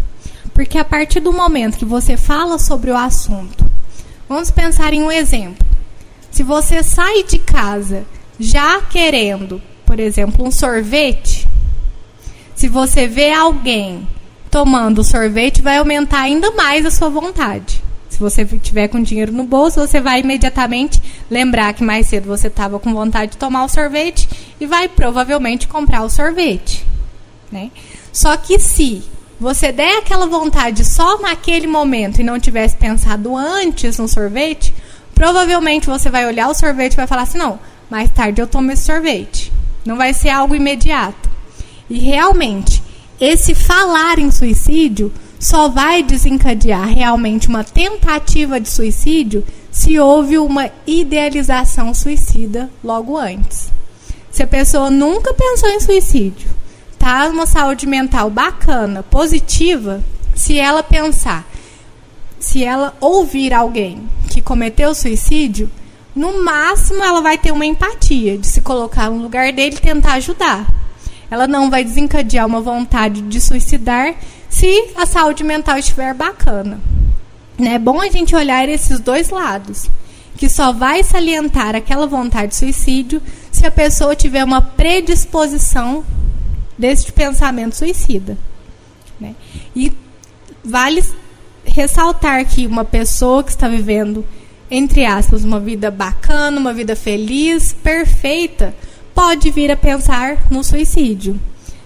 Porque 0.54 0.78
a 0.78 0.86
partir 0.86 1.20
do 1.20 1.34
momento 1.34 1.78
que 1.78 1.86
você 1.86 2.16
fala 2.16 2.58
sobre 2.58 2.90
o 2.90 2.98
assunto 2.98 3.73
Vamos 4.28 4.50
pensar 4.52 4.94
em 4.94 5.04
um 5.04 5.12
exemplo. 5.12 5.66
Se 6.32 6.44
você 6.44 6.82
sai 6.82 7.24
de 7.24 7.38
casa 7.38 8.06
já 8.40 8.82
querendo, 8.82 9.62
por 9.86 10.00
exemplo, 10.00 10.46
um 10.46 10.52
sorvete, 10.52 11.48
se 12.56 12.68
você 12.68 13.08
vê 13.08 13.32
alguém 13.32 14.08
tomando 14.50 15.04
sorvete, 15.04 15.62
vai 15.62 15.78
aumentar 15.78 16.22
ainda 16.22 16.52
mais 16.52 16.86
a 16.86 16.92
sua 16.92 17.10
vontade. 17.10 17.82
Se 18.10 18.20
você 18.20 18.46
tiver 18.46 18.88
com 18.88 19.02
dinheiro 19.02 19.32
no 19.32 19.44
bolso, 19.44 19.80
você 19.80 20.00
vai 20.00 20.20
imediatamente 20.20 21.02
lembrar 21.30 21.74
que 21.74 21.84
mais 21.84 22.08
cedo 22.08 22.28
você 22.28 22.48
estava 22.48 22.80
com 22.80 22.94
vontade 22.94 23.32
de 23.32 23.38
tomar 23.38 23.66
o 23.66 23.70
sorvete 23.70 24.30
e 24.60 24.68
vai 24.68 24.88
provavelmente 24.88 25.68
comprar 25.68 26.04
o 26.04 26.10
sorvete. 26.10 26.86
Né? 27.52 27.72
Só 28.12 28.38
que 28.38 28.60
se 28.60 29.04
você 29.44 29.74
der 29.74 29.98
aquela 29.98 30.26
vontade 30.26 30.86
só 30.86 31.20
naquele 31.20 31.68
momento 31.68 32.20
e 32.20 32.24
não 32.24 32.40
tivesse 32.40 32.78
pensado 32.78 33.36
antes 33.36 34.00
no 34.00 34.08
sorvete, 34.08 34.74
provavelmente 35.14 35.86
você 35.86 36.10
vai 36.10 36.26
olhar 36.26 36.48
o 36.48 36.54
sorvete 36.54 36.94
e 36.94 36.96
vai 36.96 37.08
falar 37.08 37.24
assim: 37.24 37.38
não, 37.38 37.60
mais 37.90 38.10
tarde 38.10 38.42
eu 38.42 38.48
tomo 38.48 38.72
esse 38.72 38.84
sorvete. 38.84 39.52
Não 39.86 39.98
vai 39.98 40.14
ser 40.14 40.30
algo 40.30 40.56
imediato. 40.56 41.30
E 41.90 42.00
realmente, 42.00 42.82
esse 43.20 43.54
falar 43.54 44.18
em 44.18 44.32
suicídio 44.32 45.12
só 45.38 45.68
vai 45.68 46.02
desencadear 46.02 46.88
realmente 46.88 47.50
uma 47.50 47.66
tentativa 47.66 48.62
de 48.62 48.70
suicídio 48.70 49.46
se 49.70 50.00
houve 50.00 50.38
uma 50.38 50.72
idealização 50.88 51.94
suicida 51.94 52.70
logo 52.82 53.18
antes. 53.18 53.70
Se 54.32 54.42
a 54.42 54.48
pessoa 54.48 54.90
nunca 54.90 55.34
pensou 55.34 55.70
em 55.70 55.82
suicídio, 55.82 56.48
tá 57.04 57.28
uma 57.28 57.46
saúde 57.46 57.86
mental 57.86 58.30
bacana, 58.30 59.04
positiva, 59.04 60.02
se 60.34 60.58
ela 60.58 60.82
pensar, 60.82 61.46
se 62.40 62.64
ela 62.64 62.96
ouvir 63.02 63.54
alguém 63.54 64.08
que 64.30 64.42
cometeu 64.42 64.96
suicídio, 64.96 65.70
no 66.16 66.42
máximo 66.46 67.04
ela 67.04 67.20
vai 67.20 67.38
ter 67.38 67.52
uma 67.52 67.66
empatia 67.66 68.38
de 68.38 68.48
se 68.48 68.62
colocar 68.62 69.10
no 69.10 69.22
lugar 69.22 69.52
dele 69.52 69.76
e 69.76 69.82
tentar 69.82 70.14
ajudar. 70.14 70.66
Ela 71.30 71.46
não 71.46 71.70
vai 71.70 71.84
desencadear 71.84 72.48
uma 72.48 72.62
vontade 72.62 73.22
de 73.22 73.42
suicidar 73.42 74.16
se 74.48 74.92
a 74.96 75.06
saúde 75.06 75.44
mental 75.44 75.78
estiver 75.78 76.14
bacana. 76.14 76.80
É 77.60 77.78
bom 77.78 78.00
a 78.00 78.08
gente 78.08 78.34
olhar 78.34 78.70
esses 78.70 79.02
dois 79.02 79.30
lados, 79.30 79.90
que 80.38 80.48
só 80.48 80.72
vai 80.72 81.04
salientar 81.04 81.76
aquela 81.76 82.08
vontade 82.08 82.52
de 82.52 82.56
suicídio 82.56 83.22
se 83.52 83.66
a 83.66 83.72
pessoa 83.72 84.16
tiver 84.16 84.46
uma 84.46 84.62
predisposição 84.62 86.06
deste 86.78 87.12
pensamento 87.12 87.76
suicida. 87.76 88.38
Né? 89.20 89.36
E 89.76 89.92
vale 90.64 91.04
ressaltar 91.66 92.46
que 92.46 92.68
uma 92.68 92.86
pessoa 92.86 93.44
que 93.44 93.52
está 93.52 93.68
vivendo, 93.68 94.26
entre 94.70 95.06
aspas, 95.06 95.44
uma 95.44 95.60
vida 95.60 95.90
bacana, 95.90 96.60
uma 96.60 96.74
vida 96.74 96.96
feliz, 96.96 97.74
perfeita, 97.74 98.76
pode 99.14 99.50
vir 99.52 99.72
a 99.72 99.76
pensar 99.76 100.48
no 100.50 100.64
suicídio. 100.64 101.40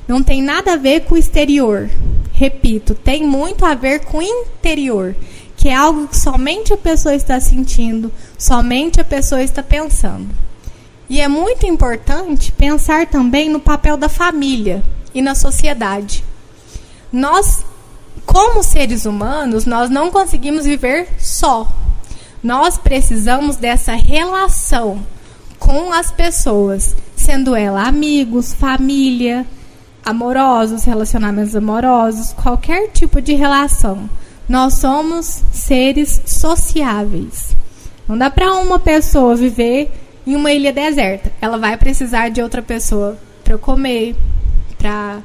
Não 0.07 0.23
tem 0.23 0.41
nada 0.41 0.73
a 0.73 0.77
ver 0.77 1.01
com 1.01 1.15
o 1.15 1.17
exterior. 1.17 1.89
Repito, 2.31 2.93
tem 2.93 3.25
muito 3.25 3.65
a 3.65 3.73
ver 3.73 4.01
com 4.01 4.19
o 4.19 4.21
interior, 4.21 5.15
que 5.57 5.69
é 5.69 5.75
algo 5.75 6.07
que 6.07 6.17
somente 6.17 6.71
a 6.71 6.77
pessoa 6.77 7.15
está 7.15 7.39
sentindo, 7.39 8.11
somente 8.37 9.01
a 9.01 9.03
pessoa 9.03 9.41
está 9.41 9.63
pensando. 9.63 10.46
E 11.09 11.21
é 11.21 11.27
muito 11.27 11.65
importante 11.65 12.51
pensar 12.51 13.07
também 13.07 13.49
no 13.49 13.59
papel 13.59 13.95
da 13.95 14.09
família 14.09 14.83
e 15.13 15.21
na 15.21 15.35
sociedade. 15.35 16.23
Nós 17.11 17.63
como 18.27 18.61
seres 18.61 19.05
humanos, 19.05 19.65
nós 19.65 19.89
não 19.89 20.11
conseguimos 20.11 20.65
viver 20.65 21.07
só. 21.17 21.65
Nós 22.43 22.77
precisamos 22.77 23.55
dessa 23.55 23.93
relação 23.93 24.99
com 25.57 25.93
as 25.93 26.11
pessoas, 26.11 26.95
sendo 27.15 27.55
ela 27.55 27.87
amigos, 27.87 28.53
família, 28.53 29.45
amorosos, 30.05 30.83
relacionamentos 30.83 31.55
amorosos, 31.55 32.33
qualquer 32.33 32.89
tipo 32.89 33.21
de 33.21 33.33
relação. 33.33 34.09
Nós 34.47 34.75
somos 34.75 35.41
seres 35.51 36.21
sociáveis. 36.25 37.55
Não 38.07 38.17
dá 38.17 38.29
para 38.29 38.53
uma 38.55 38.77
pessoa 38.77 39.35
viver 39.35 39.91
em 40.27 40.35
uma 40.35 40.51
ilha 40.51 40.73
deserta. 40.73 41.31
Ela 41.39 41.57
vai 41.57 41.77
precisar 41.77 42.29
de 42.29 42.41
outra 42.41 42.61
pessoa 42.61 43.17
para 43.43 43.57
comer, 43.57 44.13
para 44.77 45.21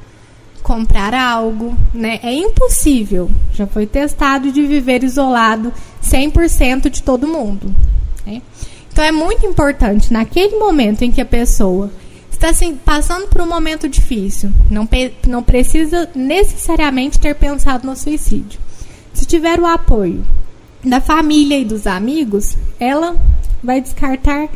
comprar 0.63 1.13
algo, 1.13 1.77
né? 1.93 2.21
É 2.23 2.33
impossível. 2.33 3.29
Já 3.53 3.67
foi 3.67 3.85
testado 3.85 4.49
de 4.49 4.65
viver 4.65 5.03
isolado 5.03 5.73
100% 6.01 6.89
de 6.89 7.03
todo 7.03 7.27
mundo. 7.27 7.75
Né? 8.25 8.41
Então 8.91 9.03
é 9.03 9.11
muito 9.11 9.45
importante 9.45 10.13
naquele 10.13 10.57
momento 10.57 11.01
em 11.01 11.11
que 11.11 11.19
a 11.19 11.25
pessoa 11.25 11.91
está 12.31 12.49
assim, 12.49 12.75
passando 12.75 13.27
por 13.27 13.41
um 13.41 13.47
momento 13.47 13.89
difícil, 13.89 14.51
não, 14.69 14.87
não 15.27 15.43
precisa 15.43 16.09
necessariamente 16.15 17.19
ter 17.19 17.35
pensado 17.35 17.85
no 17.85 17.95
suicídio. 17.95 18.59
Se 19.13 19.25
tiver 19.25 19.59
o 19.59 19.65
apoio 19.65 20.25
da 20.83 20.99
família 20.99 21.57
e 21.57 21.65
dos 21.65 21.87
amigos, 21.87 22.57
ela 22.79 23.15
vai 23.63 23.79
descartar 23.79 24.49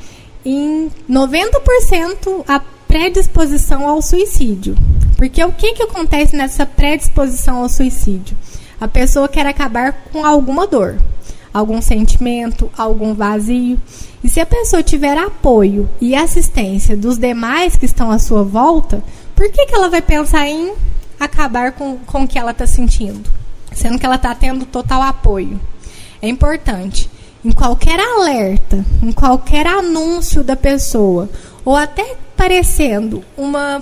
em 0.49 0.89
90% 1.09 2.45
a 2.47 2.61
predisposição 2.87 3.87
ao 3.87 4.01
suicídio. 4.01 4.77
Porque 5.17 5.43
o 5.43 5.51
que, 5.51 5.73
que 5.73 5.83
acontece 5.83 6.35
nessa 6.35 6.65
predisposição 6.65 7.57
ao 7.57 7.69
suicídio? 7.69 8.37
A 8.79 8.87
pessoa 8.87 9.27
quer 9.27 9.45
acabar 9.45 9.91
com 10.13 10.25
alguma 10.25 10.65
dor, 10.65 10.97
algum 11.53 11.81
sentimento, 11.81 12.71
algum 12.77 13.13
vazio. 13.13 13.77
E 14.23 14.29
se 14.29 14.39
a 14.39 14.45
pessoa 14.45 14.81
tiver 14.81 15.17
apoio 15.17 15.89
e 15.99 16.15
assistência 16.15 16.95
dos 16.95 17.17
demais 17.17 17.75
que 17.75 17.85
estão 17.85 18.09
à 18.09 18.17
sua 18.17 18.43
volta, 18.43 19.03
por 19.35 19.51
que, 19.51 19.65
que 19.65 19.75
ela 19.75 19.89
vai 19.89 20.01
pensar 20.01 20.47
em 20.47 20.73
acabar 21.19 21.73
com, 21.73 21.97
com 21.97 22.23
o 22.23 22.27
que 22.27 22.39
ela 22.39 22.51
está 22.51 22.65
sentindo? 22.65 23.29
Sendo 23.73 23.99
que 23.99 24.05
ela 24.05 24.15
está 24.15 24.33
tendo 24.33 24.65
total 24.65 25.01
apoio. 25.01 25.59
É 26.21 26.29
importante, 26.29 27.09
em 27.47 27.51
qualquer 27.53 27.97
alerta, 27.97 28.85
em 29.01 29.13
qualquer 29.13 29.65
anúncio 29.65 30.43
da 30.43 30.57
pessoa, 30.57 31.29
ou 31.63 31.77
até 31.77 32.17
parecendo 32.35 33.23
uma 33.37 33.81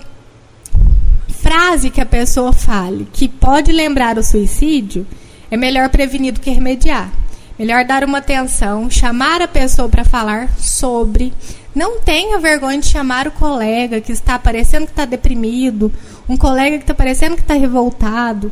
frase 1.29 1.89
que 1.89 1.99
a 1.99 2.05
pessoa 2.05 2.53
fale 2.53 3.07
que 3.11 3.27
pode 3.27 3.71
lembrar 3.71 4.19
o 4.19 4.23
suicídio, 4.23 5.07
é 5.49 5.57
melhor 5.57 5.89
prevenir 5.89 6.31
do 6.31 6.39
que 6.39 6.51
remediar. 6.51 7.11
Melhor 7.57 7.85
dar 7.85 8.03
uma 8.03 8.19
atenção, 8.19 8.87
chamar 8.87 9.41
a 9.41 9.47
pessoa 9.47 9.89
para 9.89 10.05
falar 10.05 10.55
sobre. 10.59 11.33
Não 11.73 11.99
tenha 12.01 12.37
vergonha 12.37 12.79
de 12.79 12.85
chamar 12.85 13.27
o 13.27 13.31
colega 13.31 13.99
que 13.99 14.11
está 14.11 14.37
parecendo 14.37 14.85
que 14.85 14.91
está 14.91 15.05
deprimido, 15.05 15.91
um 16.29 16.37
colega 16.37 16.77
que 16.77 16.83
está 16.83 16.93
parecendo 16.93 17.35
que 17.35 17.41
está 17.41 17.55
revoltado, 17.55 18.51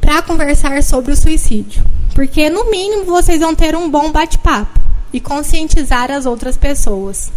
para 0.00 0.20
conversar 0.20 0.82
sobre 0.82 1.12
o 1.12 1.16
suicídio. 1.16 1.84
Porque, 2.14 2.50
no 2.50 2.70
mínimo, 2.70 3.04
vocês 3.04 3.40
vão 3.40 3.54
ter 3.54 3.74
um 3.74 3.90
bom 3.90 4.12
bate-papo 4.12 4.80
e 5.12 5.20
conscientizar 5.20 6.10
as 6.10 6.26
outras 6.26 6.56
pessoas. 6.56 7.30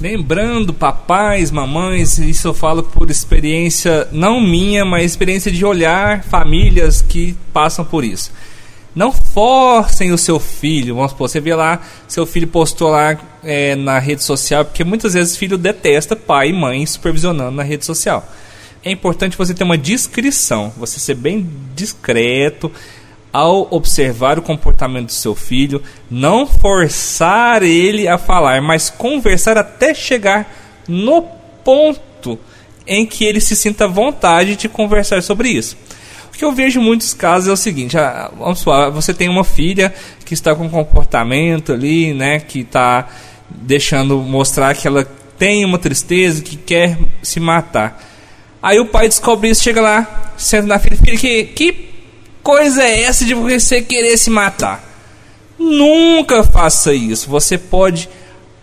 Lembrando, 0.00 0.74
papais, 0.74 1.52
mamães, 1.52 2.18
isso 2.18 2.48
eu 2.48 2.54
falo 2.54 2.82
por 2.82 3.08
experiência 3.08 4.08
não 4.10 4.40
minha, 4.40 4.84
mas 4.84 5.04
experiência 5.04 5.50
de 5.52 5.64
olhar 5.64 6.24
famílias 6.24 7.00
que 7.00 7.36
passam 7.52 7.84
por 7.84 8.04
isso. 8.04 8.32
Não 8.94 9.12
forcem 9.12 10.10
o 10.10 10.18
seu 10.18 10.40
filho. 10.40 10.96
Vamos 10.96 11.12
supor, 11.12 11.28
você 11.28 11.40
vê 11.40 11.54
lá, 11.54 11.80
seu 12.08 12.26
filho 12.26 12.48
postou 12.48 12.90
lá 12.90 13.16
é, 13.44 13.76
na 13.76 13.98
rede 13.98 14.24
social, 14.24 14.64
porque 14.64 14.82
muitas 14.82 15.14
vezes 15.14 15.36
o 15.36 15.38
filho 15.38 15.56
detesta 15.56 16.16
pai 16.16 16.48
e 16.50 16.52
mãe 16.52 16.84
supervisionando 16.84 17.52
na 17.56 17.62
rede 17.62 17.86
social. 17.86 18.26
É 18.84 18.90
importante 18.90 19.38
você 19.38 19.54
ter 19.54 19.62
uma 19.62 19.78
discrição, 19.78 20.72
você 20.76 20.98
ser 20.98 21.14
bem 21.14 21.48
discreto, 21.76 22.72
ao 23.32 23.66
observar 23.70 24.38
o 24.38 24.42
comportamento 24.42 25.06
do 25.06 25.12
seu 25.12 25.34
filho, 25.34 25.82
não 26.10 26.46
forçar 26.46 27.62
ele 27.62 28.06
a 28.06 28.18
falar, 28.18 28.60
mas 28.60 28.90
conversar 28.90 29.56
até 29.56 29.94
chegar 29.94 30.52
no 30.86 31.22
ponto 31.64 32.38
em 32.86 33.06
que 33.06 33.24
ele 33.24 33.40
se 33.40 33.56
sinta 33.56 33.88
vontade 33.88 34.56
de 34.56 34.68
conversar 34.68 35.22
sobre 35.22 35.48
isso. 35.48 35.76
O 36.28 36.36
que 36.36 36.44
eu 36.44 36.52
vejo 36.52 36.80
em 36.80 36.84
muitos 36.84 37.14
casos 37.14 37.48
é 37.48 37.52
o 37.52 37.56
seguinte: 37.56 37.96
ah, 37.96 38.30
vamos 38.36 38.58
supor, 38.58 38.90
você 38.90 39.14
tem 39.14 39.28
uma 39.28 39.44
filha 39.44 39.94
que 40.24 40.34
está 40.34 40.54
com 40.54 40.64
um 40.64 40.68
comportamento 40.68 41.72
ali, 41.72 42.12
né, 42.12 42.40
que 42.40 42.60
está 42.60 43.08
deixando 43.48 44.18
mostrar 44.18 44.74
que 44.74 44.86
ela 44.86 45.06
tem 45.38 45.64
uma 45.64 45.78
tristeza, 45.78 46.42
que 46.42 46.56
quer 46.56 46.98
se 47.22 47.40
matar. 47.40 48.02
Aí 48.62 48.78
o 48.78 48.86
pai 48.86 49.08
descobre 49.08 49.50
isso, 49.50 49.62
chega 49.62 49.80
lá, 49.80 50.32
senta 50.36 50.66
na 50.66 50.78
filha, 50.78 50.96
filha, 50.96 51.18
que, 51.18 51.44
que 51.44 51.91
coisa 52.42 52.82
é 52.82 53.02
essa 53.02 53.24
de 53.24 53.34
você 53.34 53.80
querer 53.80 54.16
se 54.16 54.30
matar? 54.30 54.84
Nunca 55.58 56.42
faça 56.42 56.92
isso. 56.92 57.30
Você 57.30 57.56
pode, 57.56 58.08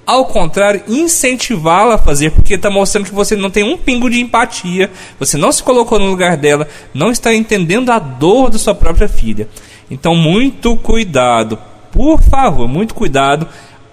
ao 0.05 0.25
contrário, 0.25 0.83
incentivá-la 0.87 1.95
a 1.95 1.97
fazer, 1.97 2.31
porque 2.31 2.55
está 2.55 2.69
mostrando 2.69 3.05
que 3.05 3.13
você 3.13 3.35
não 3.35 3.49
tem 3.49 3.63
um 3.63 3.77
pingo 3.77 4.09
de 4.09 4.19
empatia, 4.19 4.91
você 5.17 5.37
não 5.37 5.51
se 5.51 5.63
colocou 5.63 5.97
no 5.97 6.07
lugar 6.07 6.35
dela, 6.35 6.67
não 6.93 7.09
está 7.09 7.33
entendendo 7.33 7.89
a 7.91 7.99
dor 7.99 8.49
da 8.49 8.59
sua 8.59 8.75
própria 8.75 9.07
filha. 9.07 9.47
Então, 9.89 10.13
muito 10.13 10.75
cuidado, 10.77 11.57
por 11.91 12.21
favor, 12.21 12.67
muito 12.67 12.93
cuidado 12.93 13.47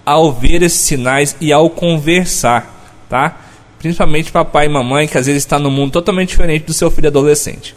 ao 0.05 0.31
ver 0.31 0.61
esses 0.61 0.81
sinais 0.81 1.35
e 1.41 1.51
ao 1.51 1.69
conversar, 1.69 3.05
tá? 3.09 3.41
Principalmente 3.79 4.31
papai 4.31 4.65
e 4.65 4.69
mamãe, 4.69 5.07
que 5.07 5.17
às 5.17 5.25
vezes 5.25 5.43
está 5.43 5.59
num 5.59 5.71
mundo 5.71 5.91
totalmente 5.91 6.29
diferente 6.29 6.65
do 6.65 6.73
seu 6.73 6.89
filho 6.89 7.07
adolescente. 7.07 7.75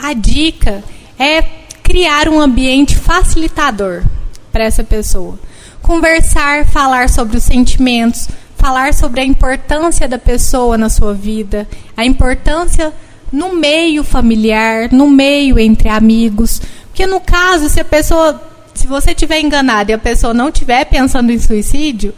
A 0.00 0.12
dica 0.12 0.84
é 1.18 1.42
criar 1.82 2.28
um 2.28 2.40
ambiente 2.40 2.96
facilitador 2.96 4.04
para 4.52 4.62
essa 4.62 4.84
pessoa. 4.84 5.36
Conversar, 5.82 6.66
falar 6.66 7.08
sobre 7.08 7.36
os 7.36 7.42
sentimentos, 7.42 8.28
falar 8.56 8.94
sobre 8.94 9.20
a 9.20 9.24
importância 9.24 10.06
da 10.06 10.16
pessoa 10.16 10.78
na 10.78 10.88
sua 10.88 11.12
vida, 11.14 11.66
a 11.96 12.04
importância 12.04 12.92
no 13.32 13.56
meio 13.56 14.04
familiar, 14.04 14.88
no 14.92 15.10
meio 15.10 15.58
entre 15.58 15.88
amigos. 15.88 16.62
Porque 16.86 17.04
no 17.04 17.20
caso, 17.20 17.68
se 17.68 17.80
a 17.80 17.84
pessoa, 17.84 18.40
se 18.74 18.86
você 18.86 19.12
tiver 19.12 19.40
enganado 19.40 19.90
e 19.90 19.94
a 19.94 19.98
pessoa 19.98 20.32
não 20.32 20.48
estiver 20.48 20.84
pensando 20.84 21.32
em 21.32 21.40
suicídio, 21.40 22.14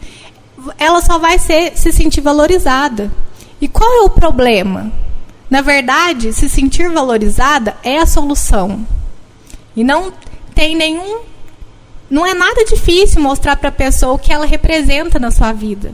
ela 0.77 1.01
só 1.01 1.17
vai 1.17 1.39
ser, 1.39 1.71
se 1.75 1.91
sentir 1.91 2.21
valorizada. 2.21 3.11
E 3.59 3.67
qual 3.67 3.91
é 3.91 4.01
o 4.01 4.09
problema? 4.09 4.91
Na 5.51 5.59
verdade, 5.59 6.31
se 6.31 6.47
sentir 6.47 6.89
valorizada 6.89 7.75
é 7.83 7.97
a 7.97 8.05
solução. 8.05 8.87
E 9.75 9.83
não 9.83 10.13
tem 10.55 10.77
nenhum. 10.77 11.19
Não 12.09 12.25
é 12.25 12.33
nada 12.33 12.63
difícil 12.63 13.21
mostrar 13.21 13.57
para 13.57 13.67
a 13.67 13.73
pessoa 13.73 14.13
o 14.13 14.17
que 14.17 14.31
ela 14.31 14.45
representa 14.45 15.19
na 15.19 15.29
sua 15.29 15.51
vida. 15.51 15.93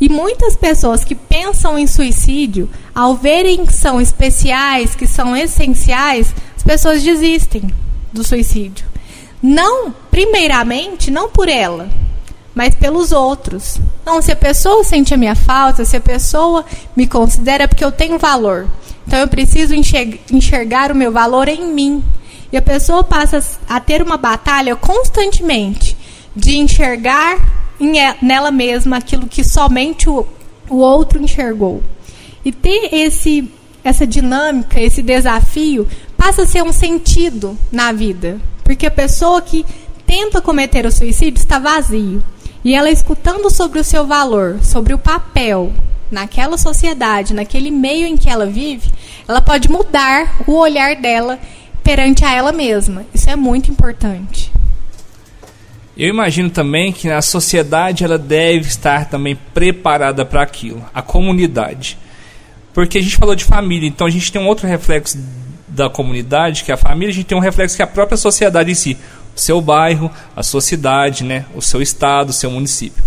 E 0.00 0.08
muitas 0.08 0.56
pessoas 0.56 1.04
que 1.04 1.14
pensam 1.14 1.78
em 1.78 1.86
suicídio, 1.86 2.70
ao 2.94 3.14
verem 3.14 3.66
que 3.66 3.74
são 3.74 4.00
especiais, 4.00 4.94
que 4.94 5.06
são 5.06 5.36
essenciais, 5.36 6.34
as 6.56 6.62
pessoas 6.62 7.02
desistem 7.02 7.70
do 8.10 8.24
suicídio. 8.24 8.86
Não, 9.42 9.94
primeiramente, 10.10 11.10
não 11.10 11.28
por 11.28 11.46
ela, 11.46 11.90
mas 12.58 12.74
pelos 12.74 13.12
outros. 13.12 13.78
Não, 14.04 14.20
se 14.20 14.32
a 14.32 14.36
pessoa 14.36 14.82
sente 14.82 15.14
a 15.14 15.16
minha 15.16 15.36
falta, 15.36 15.84
se 15.84 15.96
a 15.96 16.00
pessoa 16.00 16.64
me 16.96 17.06
considera 17.06 17.62
é 17.62 17.66
porque 17.68 17.84
eu 17.84 17.92
tenho 17.92 18.18
valor. 18.18 18.66
Então 19.06 19.16
eu 19.20 19.28
preciso 19.28 19.76
enxergar 19.76 20.90
o 20.90 20.94
meu 20.96 21.12
valor 21.12 21.46
em 21.46 21.72
mim. 21.72 22.02
E 22.50 22.56
a 22.56 22.62
pessoa 22.62 23.04
passa 23.04 23.40
a 23.68 23.78
ter 23.78 24.02
uma 24.02 24.16
batalha 24.16 24.74
constantemente 24.74 25.96
de 26.34 26.58
enxergar 26.58 27.38
nela 28.20 28.50
mesma 28.50 28.96
aquilo 28.96 29.28
que 29.28 29.44
somente 29.44 30.10
o, 30.10 30.26
o 30.68 30.78
outro 30.78 31.22
enxergou. 31.22 31.80
E 32.44 32.50
ter 32.50 32.92
esse, 32.92 33.48
essa 33.84 34.04
dinâmica, 34.04 34.80
esse 34.80 35.00
desafio, 35.00 35.86
passa 36.16 36.42
a 36.42 36.46
ser 36.46 36.64
um 36.64 36.72
sentido 36.72 37.56
na 37.70 37.92
vida. 37.92 38.40
Porque 38.64 38.86
a 38.86 38.90
pessoa 38.90 39.40
que 39.40 39.64
tenta 40.04 40.40
cometer 40.40 40.84
o 40.86 40.90
suicídio 40.90 41.38
está 41.38 41.60
vazio. 41.60 42.20
E 42.64 42.74
ela 42.74 42.90
escutando 42.90 43.50
sobre 43.50 43.78
o 43.78 43.84
seu 43.84 44.06
valor, 44.06 44.58
sobre 44.62 44.92
o 44.92 44.98
papel 44.98 45.72
naquela 46.10 46.56
sociedade, 46.56 47.34
naquele 47.34 47.70
meio 47.70 48.06
em 48.06 48.16
que 48.16 48.28
ela 48.28 48.46
vive, 48.46 48.90
ela 49.26 49.40
pode 49.40 49.70
mudar 49.70 50.42
o 50.46 50.54
olhar 50.54 50.96
dela 50.96 51.38
perante 51.82 52.24
a 52.24 52.34
ela 52.34 52.52
mesma. 52.52 53.04
Isso 53.14 53.28
é 53.30 53.36
muito 53.36 53.70
importante. 53.70 54.52
Eu 55.96 56.08
imagino 56.08 56.48
também 56.48 56.92
que 56.92 57.10
a 57.10 57.20
sociedade 57.20 58.04
ela 58.04 58.16
deve 58.16 58.68
estar 58.68 59.06
também 59.06 59.36
preparada 59.52 60.24
para 60.24 60.42
aquilo, 60.42 60.84
a 60.94 61.02
comunidade. 61.02 61.98
Porque 62.72 62.98
a 62.98 63.02
gente 63.02 63.16
falou 63.16 63.34
de 63.34 63.44
família, 63.44 63.88
então 63.88 64.06
a 64.06 64.10
gente 64.10 64.30
tem 64.30 64.40
um 64.40 64.46
outro 64.46 64.68
reflexo 64.68 65.18
da 65.66 65.90
comunidade, 65.90 66.62
que 66.62 66.70
é 66.70 66.74
a 66.74 66.76
família, 66.76 67.10
a 67.10 67.14
gente 67.14 67.26
tem 67.26 67.36
um 67.36 67.40
reflexo 67.40 67.74
que 67.74 67.82
é 67.82 67.84
a 67.84 67.88
própria 67.88 68.16
sociedade 68.16 68.70
em 68.70 68.74
si, 68.74 68.96
seu 69.40 69.60
bairro, 69.60 70.10
a 70.34 70.42
sua 70.42 70.60
cidade, 70.60 71.24
né, 71.24 71.44
o 71.54 71.62
seu 71.62 71.80
estado, 71.80 72.30
o 72.30 72.32
seu 72.32 72.50
município. 72.50 73.02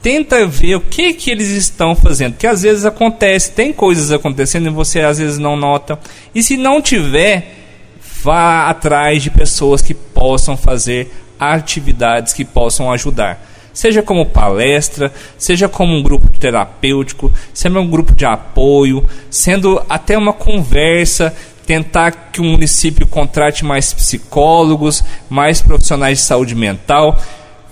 Tenta 0.00 0.44
ver 0.46 0.74
o 0.74 0.80
que 0.80 1.12
que 1.14 1.30
eles 1.30 1.50
estão 1.50 1.94
fazendo, 1.94 2.36
que 2.36 2.46
às 2.46 2.62
vezes 2.62 2.84
acontece, 2.84 3.52
tem 3.52 3.72
coisas 3.72 4.10
acontecendo 4.10 4.66
e 4.66 4.70
você 4.70 5.00
às 5.00 5.18
vezes 5.18 5.38
não 5.38 5.56
nota. 5.56 5.98
E 6.34 6.42
se 6.42 6.56
não 6.56 6.82
tiver, 6.82 7.54
vá 8.22 8.68
atrás 8.68 9.22
de 9.22 9.30
pessoas 9.30 9.80
que 9.80 9.94
possam 9.94 10.56
fazer 10.56 11.12
atividades 11.38 12.32
que 12.32 12.44
possam 12.44 12.90
ajudar 12.92 13.52
seja 13.72 14.02
como 14.02 14.26
palestra, 14.26 15.12
seja 15.38 15.68
como 15.68 15.94
um 15.94 16.02
grupo 16.02 16.28
terapêutico, 16.38 17.32
seja 17.54 17.80
um 17.80 17.88
grupo 17.88 18.14
de 18.14 18.24
apoio, 18.24 19.04
sendo 19.30 19.82
até 19.88 20.16
uma 20.16 20.32
conversa, 20.32 21.34
tentar 21.66 22.30
que 22.32 22.40
o 22.40 22.44
município 22.44 23.06
contrate 23.06 23.64
mais 23.64 23.92
psicólogos, 23.92 25.04
mais 25.28 25.62
profissionais 25.62 26.18
de 26.18 26.24
saúde 26.24 26.54
mental. 26.54 27.18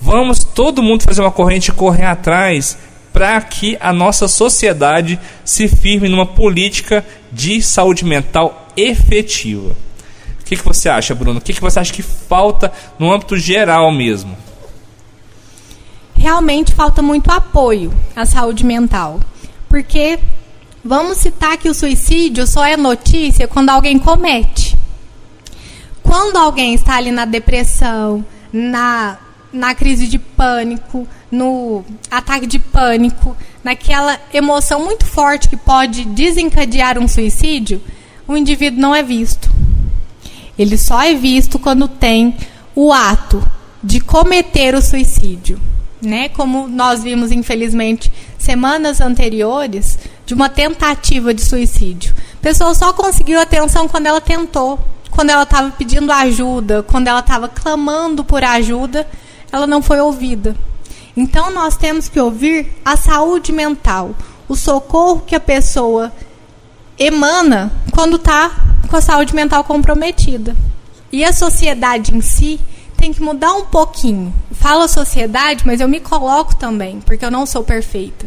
Vamos 0.00 0.44
todo 0.44 0.82
mundo 0.82 1.02
fazer 1.02 1.20
uma 1.20 1.30
corrente 1.30 1.68
e 1.68 1.74
correr 1.74 2.06
atrás 2.06 2.78
para 3.12 3.40
que 3.40 3.76
a 3.80 3.92
nossa 3.92 4.28
sociedade 4.28 5.18
se 5.44 5.66
firme 5.66 6.08
numa 6.08 6.26
política 6.26 7.04
de 7.32 7.60
saúde 7.60 8.04
mental 8.04 8.68
efetiva. 8.76 9.70
O 10.40 10.44
que, 10.44 10.56
que 10.56 10.64
você 10.64 10.88
acha, 10.88 11.14
Bruno? 11.14 11.38
O 11.38 11.42
que, 11.42 11.52
que 11.52 11.60
você 11.60 11.78
acha 11.78 11.92
que 11.92 12.02
falta 12.02 12.72
no 12.98 13.12
âmbito 13.12 13.36
geral 13.36 13.90
mesmo? 13.92 14.36
realmente 16.20 16.74
falta 16.74 17.00
muito 17.00 17.30
apoio 17.30 17.90
à 18.14 18.26
saúde 18.26 18.64
mental. 18.64 19.18
Porque 19.68 20.18
vamos 20.84 21.18
citar 21.18 21.56
que 21.56 21.68
o 21.68 21.74
suicídio 21.74 22.46
só 22.46 22.64
é 22.64 22.76
notícia 22.76 23.46
quando 23.46 23.70
alguém 23.70 23.98
comete. 23.98 24.76
Quando 26.02 26.36
alguém 26.36 26.74
está 26.74 26.96
ali 26.96 27.10
na 27.10 27.24
depressão, 27.24 28.24
na, 28.52 29.18
na 29.52 29.74
crise 29.74 30.06
de 30.06 30.18
pânico, 30.18 31.06
no 31.30 31.84
ataque 32.10 32.46
de 32.46 32.58
pânico, 32.58 33.36
naquela 33.62 34.18
emoção 34.32 34.84
muito 34.84 35.04
forte 35.04 35.48
que 35.48 35.56
pode 35.56 36.04
desencadear 36.06 36.98
um 36.98 37.06
suicídio, 37.06 37.80
o 38.26 38.36
indivíduo 38.36 38.80
não 38.80 38.94
é 38.94 39.02
visto. 39.02 39.50
Ele 40.58 40.76
só 40.76 41.02
é 41.02 41.14
visto 41.14 41.58
quando 41.58 41.86
tem 41.86 42.36
o 42.74 42.92
ato 42.92 43.42
de 43.82 44.00
cometer 44.00 44.74
o 44.74 44.82
suicídio 44.82 45.60
né? 46.00 46.28
Como 46.28 46.68
nós 46.68 47.02
vimos, 47.02 47.30
infelizmente, 47.30 48.10
semanas 48.38 49.00
anteriores, 49.00 49.98
de 50.24 50.34
uma 50.34 50.48
tentativa 50.48 51.34
de 51.34 51.42
suicídio. 51.42 52.14
A 52.34 52.42
pessoa 52.42 52.74
só 52.74 52.92
conseguiu 52.92 53.40
atenção 53.40 53.88
quando 53.88 54.06
ela 54.06 54.20
tentou, 54.20 54.78
quando 55.10 55.30
ela 55.30 55.42
estava 55.42 55.70
pedindo 55.70 56.12
ajuda, 56.12 56.82
quando 56.82 57.08
ela 57.08 57.20
estava 57.20 57.48
clamando 57.48 58.24
por 58.24 58.42
ajuda, 58.44 59.06
ela 59.52 59.66
não 59.66 59.82
foi 59.82 60.00
ouvida. 60.00 60.56
Então 61.16 61.50
nós 61.50 61.76
temos 61.76 62.08
que 62.08 62.20
ouvir 62.20 62.72
a 62.84 62.96
saúde 62.96 63.52
mental, 63.52 64.14
o 64.48 64.54
socorro 64.54 65.22
que 65.26 65.34
a 65.34 65.40
pessoa 65.40 66.12
emana 66.98 67.72
quando 67.92 68.16
está 68.16 68.52
com 68.88 68.96
a 68.96 69.00
saúde 69.00 69.34
mental 69.34 69.64
comprometida. 69.64 70.56
E 71.12 71.24
a 71.24 71.32
sociedade 71.32 72.16
em 72.16 72.20
si 72.20 72.60
tem 73.00 73.14
que 73.14 73.22
mudar 73.22 73.54
um 73.54 73.64
pouquinho. 73.64 74.32
Falo 74.52 74.82
a 74.82 74.88
sociedade, 74.88 75.62
mas 75.66 75.80
eu 75.80 75.88
me 75.88 75.98
coloco 75.98 76.54
também, 76.54 77.00
porque 77.00 77.24
eu 77.24 77.30
não 77.30 77.46
sou 77.46 77.64
perfeita. 77.64 78.26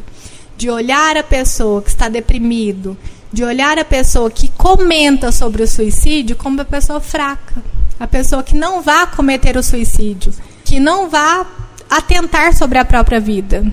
De 0.58 0.68
olhar 0.68 1.16
a 1.16 1.24
pessoa 1.24 1.82
que 1.82 1.90
está 1.90 2.10
deprimido, 2.10 2.98
de 3.32 3.44
olhar 3.44 3.78
a 3.78 3.86
pessoa 3.86 4.32
que 4.32 4.48
comenta 4.50 5.32
sobre 5.32 5.62
o 5.62 5.68
suicídio 5.68 6.36
como 6.36 6.58
uma 6.58 6.66
pessoa 6.66 7.00
fraca. 7.00 7.64
A 8.00 8.08
pessoa 8.08 8.42
que 8.42 8.56
não 8.56 8.82
vá 8.82 9.06
cometer 9.06 9.56
o 9.56 9.64
suicídio, 9.64 10.34
que 10.66 10.80
não 10.80 11.08
vá 11.08 11.46
atentar 11.88 12.56
sobre 12.56 12.80
a 12.80 12.86
própria 12.86 13.20
vida. 13.20 13.64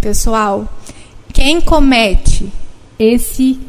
Pessoal, 0.00 0.66
quem 1.34 1.60
comete 1.60 2.50
esse 2.98 3.60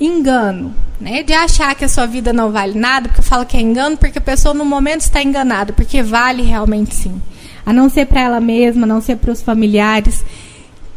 engano 0.00 0.74
né, 1.00 1.22
de 1.22 1.32
achar 1.32 1.74
que 1.74 1.84
a 1.84 1.88
sua 1.88 2.06
vida 2.06 2.32
não 2.32 2.50
vale 2.50 2.78
nada, 2.78 3.08
porque 3.08 3.20
eu 3.20 3.24
falo 3.24 3.46
que 3.46 3.56
é 3.56 3.60
engano, 3.60 3.96
porque 3.96 4.18
a 4.18 4.22
pessoa 4.22 4.54
no 4.54 4.64
momento 4.64 5.00
está 5.00 5.22
enganada, 5.22 5.72
porque 5.72 6.02
vale 6.02 6.42
realmente 6.42 6.94
sim. 6.94 7.20
A 7.64 7.72
não 7.72 7.88
ser 7.88 8.06
para 8.06 8.20
ela 8.20 8.40
mesma, 8.40 8.84
a 8.84 8.86
não 8.86 9.00
ser 9.00 9.16
para 9.16 9.32
os 9.32 9.42
familiares. 9.42 10.24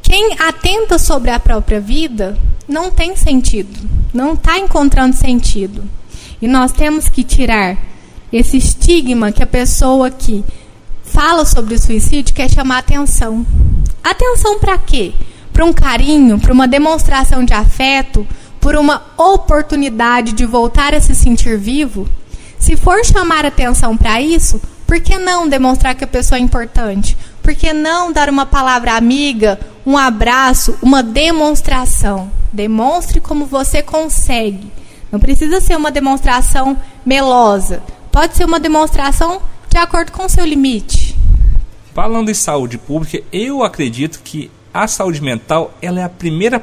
Quem 0.01 0.35
atenta 0.39 0.97
sobre 0.97 1.31
a 1.31 1.39
própria 1.39 1.79
vida 1.79 2.37
não 2.67 2.91
tem 2.91 3.15
sentido, 3.15 3.89
não 4.13 4.33
está 4.33 4.57
encontrando 4.59 5.15
sentido. 5.15 5.83
E 6.41 6.47
nós 6.47 6.71
temos 6.71 7.09
que 7.09 7.23
tirar 7.23 7.77
esse 8.31 8.57
estigma 8.57 9.31
que 9.31 9.43
a 9.43 9.47
pessoa 9.47 10.09
que 10.11 10.45
fala 11.03 11.43
sobre 11.45 11.73
o 11.73 11.79
suicídio 11.79 12.33
quer 12.33 12.49
chamar 12.49 12.77
atenção. 12.77 13.45
Atenção 14.03 14.59
para 14.59 14.77
quê? 14.77 15.13
Para 15.51 15.65
um 15.65 15.73
carinho, 15.73 16.39
para 16.39 16.53
uma 16.53 16.67
demonstração 16.67 17.43
de 17.43 17.53
afeto, 17.53 18.25
por 18.59 18.75
uma 18.75 19.03
oportunidade 19.17 20.33
de 20.33 20.45
voltar 20.45 20.93
a 20.93 21.01
se 21.01 21.15
sentir 21.15 21.57
vivo, 21.57 22.07
se 22.57 22.75
for 22.75 23.03
chamar 23.05 23.45
atenção 23.45 23.95
para 23.95 24.21
isso, 24.21 24.61
por 24.85 24.99
que 24.99 25.17
não 25.17 25.47
demonstrar 25.47 25.95
que 25.95 26.03
a 26.03 26.07
pessoa 26.07 26.37
é 26.37 26.41
importante? 26.41 27.17
Por 27.41 27.55
que 27.55 27.71
não 27.71 28.11
dar 28.11 28.29
uma 28.29 28.45
palavra 28.45 28.93
amiga, 28.93 29.59
um 29.85 29.97
abraço, 29.97 30.77
uma 30.81 31.01
demonstração? 31.01 32.29
Demonstre 32.51 33.21
como 33.21 33.45
você 33.45 33.81
consegue. 33.81 34.71
Não 35.11 35.19
precisa 35.19 35.61
ser 35.61 35.77
uma 35.77 35.91
demonstração 35.91 36.77
melosa. 37.05 37.81
Pode 38.11 38.35
ser 38.35 38.45
uma 38.45 38.59
demonstração 38.59 39.41
de 39.69 39.77
acordo 39.77 40.11
com 40.11 40.25
o 40.25 40.29
seu 40.29 40.45
limite. 40.45 41.15
Falando 41.93 42.29
em 42.29 42.33
saúde 42.33 42.77
pública, 42.77 43.21
eu 43.31 43.63
acredito 43.63 44.21
que 44.23 44.51
a 44.73 44.87
saúde 44.87 45.21
mental 45.21 45.73
ela 45.81 45.99
é 45.99 46.03
a 46.03 46.09
primeira 46.09 46.59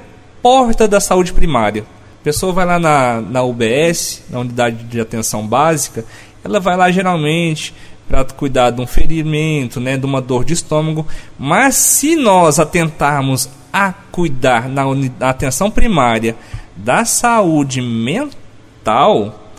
porta 0.47 0.87
da 0.87 1.01
saúde 1.01 1.33
primária. 1.33 1.85
A 2.21 2.23
pessoa 2.23 2.53
vai 2.53 2.65
lá 2.65 2.79
na, 2.79 3.21
na 3.21 3.43
UBS, 3.43 4.23
na 4.31 4.39
unidade 4.39 4.85
de 4.85 5.01
atenção 5.01 5.45
básica, 5.45 6.05
ela 6.45 6.61
vai 6.61 6.77
lá 6.77 6.89
geralmente 6.89 7.75
para 8.07 8.25
cuidar 8.25 8.71
de 8.71 8.81
um 8.81 8.87
ferimento, 8.87 9.81
né, 9.81 9.97
de 9.97 10.07
uma 10.07 10.23
dor 10.23 10.45
de 10.45 10.53
estômago. 10.53 11.05
Mas 11.37 11.75
se 11.75 12.15
nós 12.15 12.61
atentarmos 12.61 13.49
a 13.73 13.93
cuidar 14.13 14.69
na, 14.69 14.85
na 15.19 15.31
atenção 15.31 15.69
primária 15.69 16.37
da 16.77 17.05
saúde 17.05 17.83
mental, 17.83 19.51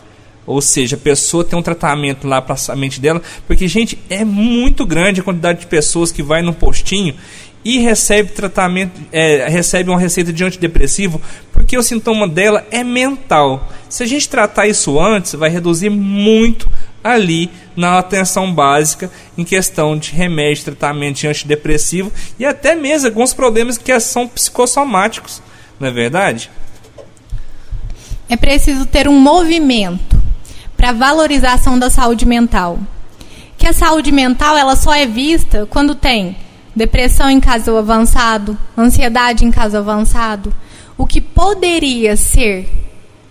ou 0.45 0.61
seja, 0.61 0.95
a 0.95 0.99
pessoa 0.99 1.43
tem 1.43 1.59
um 1.59 1.61
tratamento 1.61 2.25
lá 2.25 2.41
para 2.41 2.55
a 2.69 2.75
mente 2.77 3.01
dela, 3.01 3.21
porque 3.45 3.67
gente 3.67 3.99
é 4.09 4.23
muito 4.23 4.85
grande 4.85 5.19
a 5.19 5.23
quantidade 5.23 5.59
de 5.59 5.67
pessoas 5.67 6.13
que 6.13 6.23
vai 6.23 6.41
no 6.41 6.53
postinho 6.53 7.13
e 7.63 7.79
recebe 7.79 8.31
tratamento, 8.31 9.01
é, 9.11 9.47
recebe 9.49 9.89
uma 9.89 9.99
receita 9.99 10.31
de 10.31 10.43
antidepressivo, 10.43 11.21
porque 11.51 11.77
o 11.77 11.83
sintoma 11.83 12.27
dela 12.27 12.65
é 12.71 12.83
mental. 12.83 13.69
Se 13.89 14.03
a 14.03 14.05
gente 14.05 14.29
tratar 14.29 14.67
isso 14.67 14.99
antes, 14.99 15.33
vai 15.33 15.49
reduzir 15.49 15.89
muito 15.89 16.69
ali 17.03 17.49
na 17.75 17.99
atenção 17.99 18.53
básica 18.53 19.11
em 19.37 19.43
questão 19.43 19.97
de 19.97 20.11
remédio, 20.11 20.65
tratamento 20.65 21.17
de 21.17 21.27
antidepressivo 21.27 22.11
e 22.39 22.45
até 22.45 22.75
mesmo 22.75 23.07
alguns 23.07 23.33
problemas 23.33 23.77
que 23.77 23.97
são 23.99 24.27
psicossomáticos, 24.27 25.41
não 25.79 25.87
é 25.87 25.91
verdade? 25.91 26.49
É 28.29 28.35
preciso 28.35 28.85
ter 28.85 29.07
um 29.07 29.17
movimento 29.19 30.21
para 30.75 30.91
valorização 30.91 31.79
da 31.79 31.89
saúde 31.89 32.25
mental. 32.25 32.77
Que 33.57 33.67
a 33.67 33.73
saúde 33.73 34.11
mental 34.11 34.55
ela 34.57 34.75
só 34.75 34.93
é 34.93 35.05
vista 35.05 35.65
quando 35.69 35.95
tem 35.95 36.35
depressão 36.77 37.27
em 37.27 37.39
caso 37.39 37.75
avançado, 37.75 38.55
ansiedade 38.77 39.43
em 39.43 39.49
caso 39.49 39.75
avançado, 39.77 40.53
o 40.95 41.07
que 41.07 41.19
poderia 41.19 42.15
ser 42.15 42.69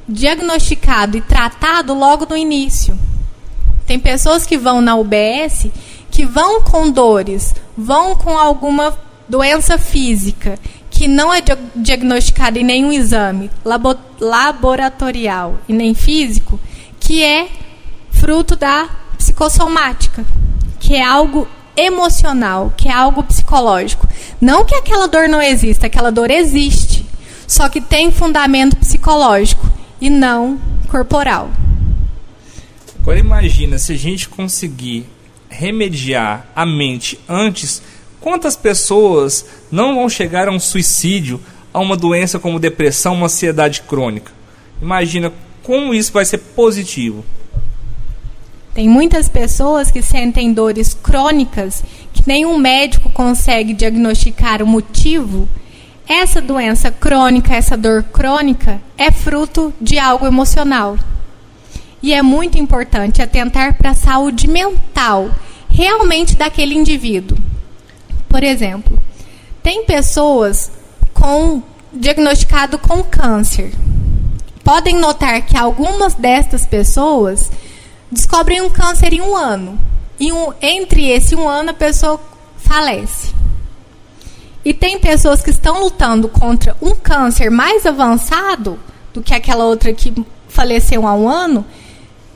diagnosticado 0.08 1.16
e 1.16 1.20
tratado 1.20 1.94
logo 1.94 2.26
no 2.28 2.36
início. 2.36 2.98
Tem 3.86 4.00
pessoas 4.00 4.44
que 4.44 4.58
vão 4.58 4.80
na 4.80 4.96
UBS 4.96 5.68
que 6.10 6.26
vão 6.26 6.60
com 6.62 6.90
dores, 6.90 7.54
vão 7.76 8.16
com 8.16 8.36
alguma 8.36 8.98
doença 9.28 9.78
física 9.78 10.58
que 10.90 11.06
não 11.06 11.32
é 11.32 11.40
diagnosticada 11.74 12.58
em 12.58 12.64
nenhum 12.64 12.90
exame 12.90 13.50
laboratorial 14.20 15.58
e 15.68 15.72
nem 15.72 15.94
físico, 15.94 16.58
que 16.98 17.22
é 17.22 17.48
fruto 18.10 18.56
da 18.56 18.88
psicossomática, 19.16 20.24
que 20.80 20.96
é 20.96 21.04
algo 21.04 21.46
emocional, 21.76 22.72
que 22.76 22.88
é 22.88 22.92
algo 22.92 23.22
psicológico. 23.22 24.08
Não 24.40 24.64
que 24.64 24.74
aquela 24.74 25.06
dor 25.06 25.28
não 25.28 25.42
exista, 25.42 25.86
aquela 25.86 26.10
dor 26.10 26.30
existe, 26.30 27.04
só 27.46 27.68
que 27.68 27.80
tem 27.80 28.10
fundamento 28.10 28.76
psicológico 28.76 29.68
e 30.00 30.10
não 30.10 30.58
corporal. 30.88 31.50
Agora 33.00 33.18
imagina 33.18 33.78
se 33.78 33.92
a 33.92 33.96
gente 33.96 34.28
conseguir 34.28 35.06
remediar 35.48 36.46
a 36.54 36.66
mente 36.66 37.18
antes, 37.28 37.80
quantas 38.20 38.56
pessoas 38.56 39.46
não 39.70 39.94
vão 39.94 40.08
chegar 40.08 40.48
a 40.48 40.50
um 40.50 40.58
suicídio, 40.58 41.40
a 41.72 41.78
uma 41.78 41.96
doença 41.96 42.38
como 42.38 42.58
depressão, 42.58 43.14
uma 43.14 43.26
ansiedade 43.26 43.82
crônica? 43.82 44.32
Imagina 44.82 45.32
como 45.62 45.94
isso 45.94 46.12
vai 46.12 46.24
ser 46.24 46.38
positivo? 46.38 47.24
Tem 48.76 48.90
muitas 48.90 49.26
pessoas 49.26 49.90
que 49.90 50.02
sentem 50.02 50.52
dores 50.52 50.92
crônicas 50.92 51.82
que 52.12 52.22
nenhum 52.26 52.58
médico 52.58 53.08
consegue 53.08 53.72
diagnosticar 53.72 54.62
o 54.62 54.66
motivo. 54.66 55.48
Essa 56.06 56.42
doença 56.42 56.90
crônica, 56.90 57.54
essa 57.54 57.74
dor 57.74 58.02
crônica, 58.02 58.78
é 58.98 59.10
fruto 59.10 59.72
de 59.80 59.98
algo 59.98 60.26
emocional. 60.26 60.98
E 62.02 62.12
é 62.12 62.20
muito 62.20 62.58
importante 62.58 63.22
atentar 63.22 63.78
para 63.78 63.92
a 63.92 63.94
saúde 63.94 64.46
mental 64.46 65.30
realmente 65.70 66.36
daquele 66.36 66.74
indivíduo. 66.74 67.38
Por 68.28 68.44
exemplo, 68.44 69.02
tem 69.62 69.86
pessoas 69.86 70.70
com 71.14 71.62
diagnosticado 71.90 72.78
com 72.78 73.02
câncer. 73.02 73.72
Podem 74.62 75.00
notar 75.00 75.40
que 75.46 75.56
algumas 75.56 76.12
destas 76.12 76.66
pessoas 76.66 77.50
descobrem 78.10 78.60
um 78.60 78.70
câncer 78.70 79.12
em 79.12 79.20
um 79.20 79.36
ano. 79.36 79.78
E 80.18 80.32
um, 80.32 80.52
entre 80.62 81.08
esse 81.08 81.34
um 81.34 81.48
ano 81.48 81.70
a 81.70 81.74
pessoa 81.74 82.20
falece. 82.56 83.34
E 84.64 84.74
tem 84.74 84.98
pessoas 84.98 85.42
que 85.42 85.50
estão 85.50 85.80
lutando 85.80 86.28
contra 86.28 86.76
um 86.80 86.94
câncer 86.94 87.50
mais 87.50 87.86
avançado 87.86 88.78
do 89.14 89.22
que 89.22 89.34
aquela 89.34 89.64
outra 89.64 89.92
que 89.92 90.12
faleceu 90.48 91.06
há 91.06 91.14
um 91.14 91.28
ano, 91.28 91.64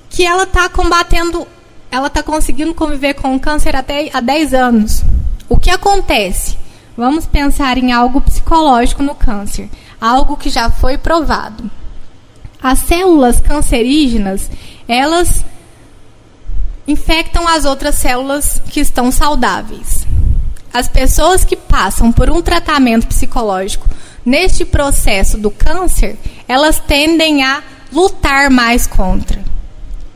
que 0.08 0.24
ela 0.24 0.44
está 0.44 0.68
combatendo, 0.68 1.46
ela 1.90 2.06
está 2.06 2.22
conseguindo 2.22 2.74
conviver 2.74 3.14
com 3.14 3.34
o 3.34 3.40
câncer 3.40 3.74
até 3.74 4.10
há 4.12 4.20
10 4.20 4.54
anos. 4.54 5.02
O 5.48 5.58
que 5.58 5.70
acontece? 5.70 6.56
Vamos 6.96 7.26
pensar 7.26 7.78
em 7.78 7.92
algo 7.92 8.20
psicológico 8.20 9.02
no 9.02 9.14
câncer, 9.14 9.68
algo 10.00 10.36
que 10.36 10.50
já 10.50 10.70
foi 10.70 10.98
provado. 10.98 11.70
As 12.62 12.78
células 12.80 13.40
cancerígenas, 13.40 14.50
elas 14.86 15.44
infectam 16.86 17.46
as 17.46 17.64
outras 17.64 17.96
células 17.96 18.60
que 18.70 18.80
estão 18.80 19.10
saudáveis. 19.10 20.06
As 20.72 20.88
pessoas 20.88 21.44
que 21.44 21.56
passam 21.56 22.12
por 22.12 22.30
um 22.30 22.40
tratamento 22.40 23.06
psicológico 23.06 23.88
neste 24.24 24.64
processo 24.64 25.36
do 25.36 25.50
câncer, 25.50 26.16
elas 26.46 26.78
tendem 26.78 27.42
a 27.42 27.62
lutar 27.92 28.50
mais 28.50 28.86
contra. 28.86 29.42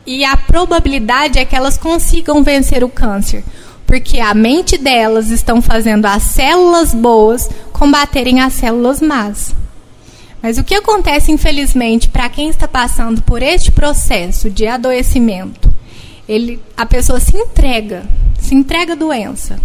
E 0.05 0.23
a 0.23 0.37
probabilidade 0.37 1.39
é 1.39 1.45
que 1.45 1.55
elas 1.55 1.77
consigam 1.77 2.43
vencer 2.43 2.83
o 2.83 2.89
câncer, 2.89 3.43
porque 3.85 4.19
a 4.19 4.33
mente 4.33 4.77
delas 4.77 5.29
estão 5.29 5.61
fazendo 5.61 6.05
as 6.05 6.23
células 6.23 6.93
boas 6.93 7.49
combaterem 7.73 8.39
as 8.39 8.53
células 8.53 9.01
más. 9.01 9.53
Mas 10.41 10.59
o 10.59 10.63
que 10.63 10.75
acontece, 10.75 11.31
infelizmente, 11.31 12.07
para 12.07 12.29
quem 12.29 12.49
está 12.49 12.67
passando 12.67 13.21
por 13.23 13.41
este 13.41 13.71
processo 13.71 14.49
de 14.49 14.67
adoecimento? 14.67 15.64
Ele, 16.27 16.59
a 16.75 16.85
pessoa 16.85 17.19
se 17.19 17.35
entrega, 17.37 18.03
se 18.39 18.55
entrega 18.55 18.93
à 18.93 18.95
doença. 18.95 19.59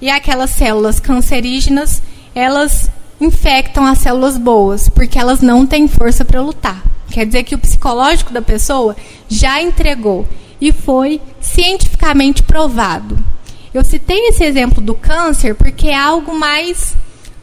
E 0.00 0.10
aquelas 0.10 0.50
células 0.50 1.00
cancerígenas, 1.00 2.02
elas 2.34 2.90
infectam 3.20 3.86
as 3.86 3.98
células 3.98 4.36
boas, 4.36 4.88
porque 4.88 5.18
elas 5.18 5.40
não 5.40 5.66
têm 5.66 5.88
força 5.88 6.24
para 6.24 6.42
lutar. 6.42 6.82
Quer 7.10 7.24
dizer 7.24 7.44
que 7.44 7.54
o 7.54 7.58
psicológico 7.58 8.32
da 8.32 8.42
pessoa 8.42 8.96
já 9.28 9.62
entregou 9.62 10.26
e 10.60 10.72
foi 10.72 11.20
cientificamente 11.40 12.42
provado. 12.42 13.18
Eu 13.72 13.84
citei 13.84 14.28
esse 14.28 14.44
exemplo 14.44 14.82
do 14.82 14.94
câncer 14.94 15.54
porque 15.54 15.88
é 15.88 15.96
algo 15.96 16.36
mais 16.38 16.94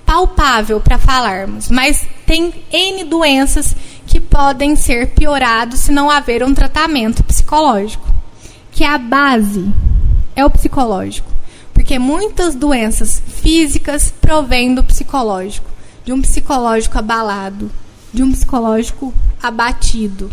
palpável 0.06 0.80
para 0.80 0.98
falarmos, 0.98 1.70
mas 1.70 2.06
tem 2.26 2.54
N 2.72 3.04
doenças 3.06 3.76
que 4.06 4.20
podem 4.20 4.76
ser 4.76 5.12
piorados 5.12 5.80
se 5.80 5.92
não 5.92 6.10
haver 6.10 6.44
um 6.44 6.54
tratamento 6.54 7.24
psicológico, 7.24 8.14
que 8.74 8.84
a 8.84 8.98
base 8.98 9.72
é 10.36 10.44
o 10.44 10.50
psicológico, 10.50 11.32
porque 11.74 12.00
muitas 12.00 12.56
doenças 12.56 13.22
físicas 13.26 14.14
provêm 14.20 14.74
do 14.74 14.84
psicológico, 14.84 15.70
de 16.04 16.12
um 16.12 16.22
psicológico 16.22 16.98
abalado, 16.98 17.72
de 18.12 18.24
um 18.24 18.32
psicológico 18.32 19.14
abatido. 19.42 20.30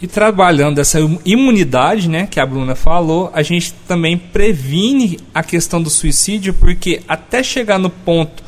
E 0.00 0.06
trabalhando 0.06 0.78
essa 0.78 0.98
imunidade, 1.24 2.08
né, 2.08 2.26
que 2.26 2.38
a 2.38 2.46
Bruna 2.46 2.74
falou, 2.74 3.30
a 3.34 3.42
gente 3.42 3.74
também 3.86 4.16
previne 4.16 5.18
a 5.34 5.42
questão 5.42 5.82
do 5.82 5.90
suicídio, 5.90 6.54
porque 6.54 7.02
até 7.08 7.42
chegar 7.42 7.78
no 7.78 7.90
ponto 7.90 8.42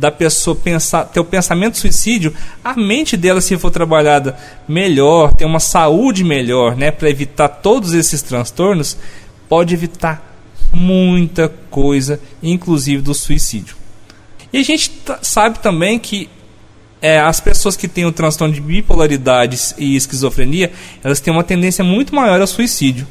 da 0.00 0.10
pessoa 0.10 0.56
pensar, 0.56 1.04
ter 1.04 1.20
o 1.20 1.24
pensamento 1.24 1.76
suicídio, 1.76 2.34
a 2.64 2.74
mente 2.74 3.18
dela, 3.18 3.38
se 3.38 3.56
for 3.58 3.70
trabalhada 3.70 4.34
melhor, 4.66 5.34
ter 5.34 5.44
uma 5.44 5.60
saúde 5.60 6.24
melhor, 6.24 6.74
né, 6.74 6.90
para 6.90 7.10
evitar 7.10 7.48
todos 7.48 7.92
esses 7.92 8.22
transtornos, 8.22 8.96
pode 9.46 9.74
evitar 9.74 10.26
muita 10.72 11.52
coisa, 11.70 12.18
inclusive 12.42 13.02
do 13.02 13.12
suicídio. 13.12 13.76
E 14.50 14.58
a 14.58 14.62
gente 14.62 14.90
sabe 15.20 15.58
também 15.58 15.98
que 15.98 16.30
é, 17.02 17.20
as 17.20 17.38
pessoas 17.38 17.76
que 17.76 17.86
têm 17.86 18.06
o 18.06 18.12
transtorno 18.12 18.54
de 18.54 18.60
bipolaridade 18.60 19.58
e 19.76 19.96
esquizofrenia, 19.96 20.72
elas 21.04 21.20
têm 21.20 21.32
uma 21.32 21.44
tendência 21.44 21.84
muito 21.84 22.14
maior 22.14 22.40
ao 22.40 22.46
suicídio. 22.46 23.06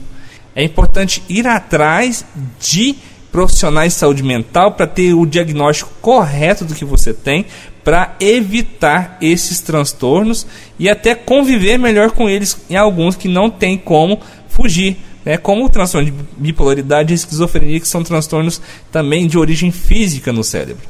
É 0.56 0.64
importante 0.64 1.22
ir 1.30 1.46
atrás 1.46 2.26
de 2.60 2.96
profissionais 3.32 3.94
de 3.94 4.00
saúde 4.00 4.24
mental 4.24 4.72
para 4.72 4.88
ter 4.88 5.14
o 5.14 5.26
diagnóstico 5.26 5.92
correto 6.02 6.66
do 6.66 6.76
que 6.76 6.86
você 6.86 7.14
tem, 7.14 7.46
para 7.84 8.16
evitar 8.20 9.18
esses 9.22 9.60
transtornos 9.62 10.46
e 10.78 10.90
até 10.90 11.16
conviver 11.16 11.78
melhor 11.78 12.12
com 12.12 12.30
eles 12.30 12.58
em 12.70 12.76
alguns 12.76 13.16
que 13.16 13.28
não 13.28 13.50
tem 13.50 13.78
como 13.78 14.20
fugir. 14.48 14.98
Né, 15.26 15.38
como 15.38 15.66
o 15.66 15.70
transtorno 15.70 16.10
de 16.10 16.16
bipolaridade 16.38 17.14
e 17.14 17.16
esquizofrenia, 17.16 17.80
que 17.82 17.88
são 17.88 18.02
transtornos 18.02 18.62
também 18.90 19.28
de 19.28 19.38
origem 19.38 19.70
física 19.70 20.32
no 20.32 20.46
cérebro. 20.46 20.88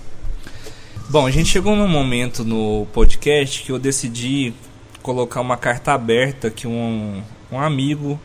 Bom, 1.10 1.26
a 1.26 1.32
gente 1.32 1.50
chegou 1.50 1.76
num 1.76 1.88
momento 1.88 2.46
no 2.46 2.86
podcast 2.94 3.64
que 3.64 3.72
eu 3.72 3.80
decidi 3.80 4.54
colocar 5.02 5.42
uma 5.42 5.58
carta 5.58 5.94
aberta 5.94 6.52
que 6.52 6.68
um, 6.68 7.24
um 7.52 7.60
amigo 7.60 8.20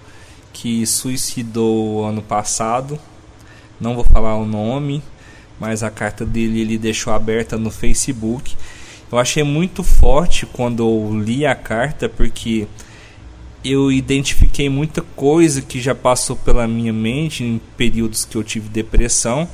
que 0.52 0.86
suicidou 0.86 2.04
ano 2.04 2.20
passado, 2.20 2.98
não 3.80 3.94
vou 3.94 4.04
falar 4.04 4.36
o 4.36 4.46
nome, 4.46 5.02
mas 5.58 5.82
a 5.82 5.90
carta 5.90 6.24
dele 6.24 6.60
ele 6.60 6.78
deixou 6.78 7.12
aberta 7.12 7.56
no 7.56 7.70
Facebook. 7.70 8.56
Eu 9.10 9.18
achei 9.18 9.42
muito 9.42 9.82
forte 9.82 10.46
quando 10.46 10.82
eu 10.82 11.20
li 11.20 11.46
a 11.46 11.54
carta 11.54 12.08
porque 12.08 12.66
eu 13.64 13.90
identifiquei 13.90 14.68
muita 14.68 15.00
coisa 15.00 15.62
que 15.62 15.80
já 15.80 15.94
passou 15.94 16.36
pela 16.36 16.66
minha 16.68 16.92
mente 16.92 17.42
em 17.42 17.60
períodos 17.76 18.24
que 18.24 18.36
eu 18.36 18.44
tive 18.44 18.68
depressão. 18.68 19.48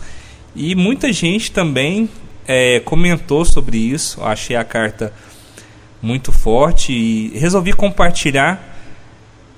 E 0.54 0.74
muita 0.74 1.12
gente 1.12 1.52
também 1.52 2.08
é, 2.46 2.80
comentou 2.80 3.44
sobre 3.44 3.78
isso, 3.78 4.22
achei 4.22 4.56
a 4.56 4.64
carta 4.64 5.12
muito 6.02 6.32
forte 6.32 6.92
e 6.92 7.38
resolvi 7.38 7.72
compartilhar 7.72 8.69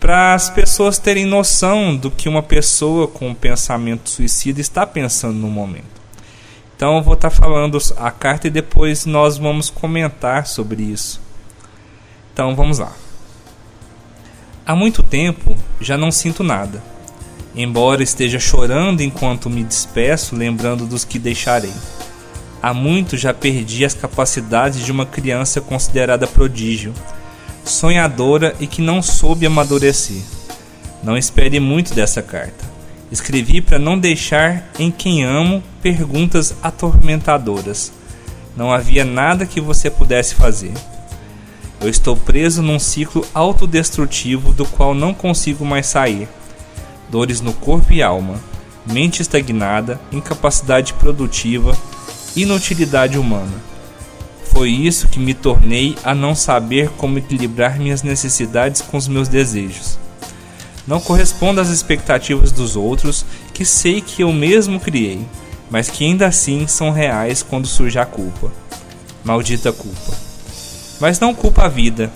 para 0.02 0.34
as 0.34 0.50
pessoas 0.50 0.98
terem 0.98 1.24
noção 1.24 1.96
do 1.96 2.10
que 2.10 2.28
uma 2.28 2.42
pessoa 2.42 3.06
com 3.06 3.32
pensamento 3.32 4.10
suicida 4.10 4.60
está 4.60 4.84
pensando 4.84 5.34
no 5.34 5.46
momento. 5.46 6.02
Então 6.74 6.96
eu 6.96 7.02
vou 7.04 7.14
estar 7.14 7.30
tá 7.30 7.36
falando 7.36 7.78
a 7.96 8.10
carta 8.10 8.48
e 8.48 8.50
depois 8.50 9.06
nós 9.06 9.38
vamos 9.38 9.70
comentar 9.70 10.44
sobre 10.48 10.82
isso. 10.82 11.20
Então 12.32 12.56
vamos 12.56 12.80
lá. 12.80 12.92
Há 14.66 14.74
muito 14.74 15.04
tempo 15.04 15.56
já 15.80 15.96
não 15.96 16.10
sinto 16.10 16.42
nada, 16.42 16.82
embora 17.54 18.02
esteja 18.02 18.40
chorando 18.40 19.02
enquanto 19.02 19.48
me 19.48 19.62
despeço, 19.62 20.34
lembrando 20.34 20.84
dos 20.84 21.04
que 21.04 21.16
deixarei. 21.16 21.72
Há 22.60 22.74
muito 22.74 23.16
já 23.16 23.32
perdi 23.32 23.84
as 23.84 23.94
capacidades 23.94 24.84
de 24.84 24.90
uma 24.90 25.06
criança 25.06 25.60
considerada 25.60 26.26
prodígio, 26.26 26.92
sonhadora 27.64 28.54
e 28.60 28.66
que 28.66 28.82
não 28.82 29.02
soube 29.02 29.46
amadurecer. 29.46 30.22
Não 31.02 31.16
espere 31.16 31.58
muito 31.58 31.94
dessa 31.94 32.22
carta. 32.22 32.70
Escrevi 33.10 33.60
para 33.60 33.78
não 33.78 33.98
deixar 33.98 34.70
em 34.78 34.90
quem 34.90 35.24
amo 35.24 35.62
perguntas 35.82 36.54
atormentadoras. 36.62 37.92
Não 38.56 38.72
havia 38.72 39.04
nada 39.04 39.46
que 39.46 39.60
você 39.60 39.90
pudesse 39.90 40.34
fazer. 40.34 40.72
Eu 41.80 41.88
estou 41.88 42.16
preso 42.16 42.62
num 42.62 42.78
ciclo 42.78 43.26
autodestrutivo 43.34 44.52
do 44.52 44.64
qual 44.64 44.94
não 44.94 45.12
consigo 45.12 45.64
mais 45.64 45.86
sair. 45.86 46.28
Dores 47.10 47.40
no 47.40 47.52
corpo 47.52 47.92
e 47.92 48.02
alma, 48.02 48.40
mente 48.86 49.20
estagnada, 49.20 50.00
incapacidade 50.12 50.94
produtiva, 50.94 51.76
inutilidade 52.36 53.18
humana. 53.18 53.71
Foi 54.52 54.70
isso 54.70 55.08
que 55.08 55.18
me 55.18 55.32
tornei 55.32 55.96
a 56.04 56.14
não 56.14 56.34
saber 56.34 56.90
como 56.90 57.18
equilibrar 57.18 57.78
minhas 57.78 58.02
necessidades 58.02 58.82
com 58.82 58.98
os 58.98 59.08
meus 59.08 59.26
desejos. 59.26 59.98
Não 60.86 61.00
correspondo 61.00 61.60
às 61.60 61.68
expectativas 61.68 62.52
dos 62.52 62.76
outros, 62.76 63.24
que 63.54 63.64
sei 63.64 64.02
que 64.02 64.22
eu 64.22 64.30
mesmo 64.30 64.78
criei, 64.78 65.24
mas 65.70 65.88
que 65.88 66.04
ainda 66.04 66.26
assim 66.26 66.66
são 66.66 66.90
reais 66.90 67.42
quando 67.42 67.66
surge 67.66 67.98
a 67.98 68.04
culpa. 68.04 68.52
Maldita 69.24 69.72
culpa. 69.72 70.14
Mas 71.00 71.18
não 71.18 71.34
culpa 71.34 71.64
a 71.64 71.68
vida. 71.68 72.12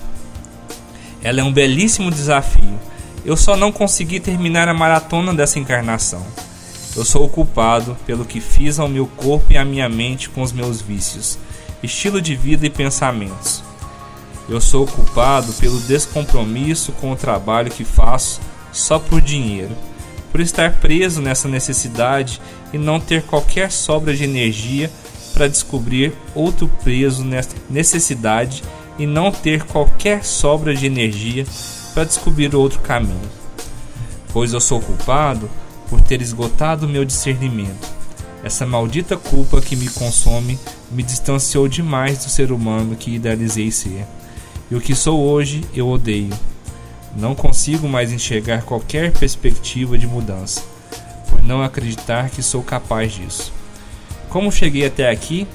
Ela 1.23 1.41
é 1.41 1.43
um 1.43 1.51
belíssimo 1.51 2.11
desafio. 2.11 2.79
Eu 3.25 3.35
só 3.35 3.57
não 3.57 3.71
consegui 3.71 4.19
terminar 4.19 4.67
a 4.67 4.73
maratona 4.73 5.33
dessa 5.33 5.57
encarnação. 5.57 6.23
Eu 6.95 7.03
sou 7.03 7.25
o 7.25 7.29
culpado 7.29 7.97
pelo 8.05 8.25
que 8.25 8.39
fiz 8.39 8.79
ao 8.79 8.87
meu 8.87 9.07
corpo 9.07 9.51
e 9.51 9.57
à 9.57 9.65
minha 9.65 9.89
mente 9.89 10.29
com 10.29 10.41
os 10.41 10.51
meus 10.51 10.81
vícios, 10.81 11.37
estilo 11.83 12.21
de 12.21 12.35
vida 12.35 12.65
e 12.65 12.69
pensamentos. 12.69 13.63
Eu 14.49 14.61
sou 14.61 14.87
culpado 14.87 15.51
pelo 15.53 15.79
descompromisso 15.81 16.91
com 16.93 17.11
o 17.11 17.15
trabalho 17.15 17.71
que 17.71 17.83
faço 17.83 18.39
só 18.71 18.97
por 18.97 19.21
dinheiro, 19.21 19.75
por 20.31 20.39
estar 20.39 20.79
preso 20.79 21.21
nessa 21.21 21.47
necessidade 21.47 22.41
e 22.71 22.77
não 22.77 22.99
ter 22.99 23.23
qualquer 23.23 23.71
sobra 23.71 24.15
de 24.15 24.23
energia 24.23 24.89
para 25.33 25.47
descobrir 25.47 26.13
outro 26.33 26.67
preso 26.83 27.23
nessa 27.23 27.55
necessidade 27.69 28.63
e 28.97 29.05
não 29.05 29.31
ter 29.31 29.63
qualquer 29.63 30.23
sobra 30.23 30.73
de 30.73 30.85
energia 30.85 31.45
para 31.93 32.05
descobrir 32.05 32.55
outro 32.55 32.79
caminho. 32.79 33.29
Pois 34.31 34.53
eu 34.53 34.61
sou 34.61 34.79
culpado 34.79 35.49
por 35.89 36.01
ter 36.01 36.21
esgotado 36.21 36.87
meu 36.87 37.05
discernimento. 37.05 37.96
Essa 38.43 38.65
maldita 38.65 39.17
culpa 39.17 39.61
que 39.61 39.75
me 39.75 39.89
consome 39.89 40.59
me 40.91 41.03
distanciou 41.03 41.67
demais 41.67 42.19
do 42.23 42.29
ser 42.29 42.51
humano 42.51 42.95
que 42.95 43.15
idealizei 43.15 43.71
ser. 43.71 44.05
E 44.69 44.75
o 44.75 44.81
que 44.81 44.93
sou 44.93 45.21
hoje 45.21 45.63
eu 45.73 45.87
odeio. 45.87 46.33
Não 47.15 47.33
consigo 47.33 47.87
mais 47.87 48.11
enxergar 48.11 48.61
qualquer 48.61 49.11
perspectiva 49.11 49.97
de 49.97 50.05
mudança, 50.05 50.61
por 51.29 51.43
não 51.43 51.63
acreditar 51.63 52.29
que 52.29 52.43
sou 52.43 52.61
capaz 52.61 53.13
disso. 53.13 53.51
Como 54.29 54.51
cheguei 54.51 54.85
até 54.85 55.09
aqui? 55.09 55.47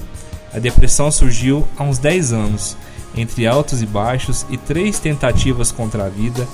A 0.53 0.59
depressão 0.59 1.09
surgiu 1.11 1.67
há 1.77 1.83
uns 1.83 1.97
10 1.99 2.33
anos. 2.33 2.77
Entre 3.15 3.45
altos 3.45 3.81
e 3.81 3.85
baixos 3.85 4.45
e 4.49 4.57
três 4.57 4.99
tentativas 4.99 5.71
contra 5.71 6.05
a 6.05 6.09
vida, 6.09 6.47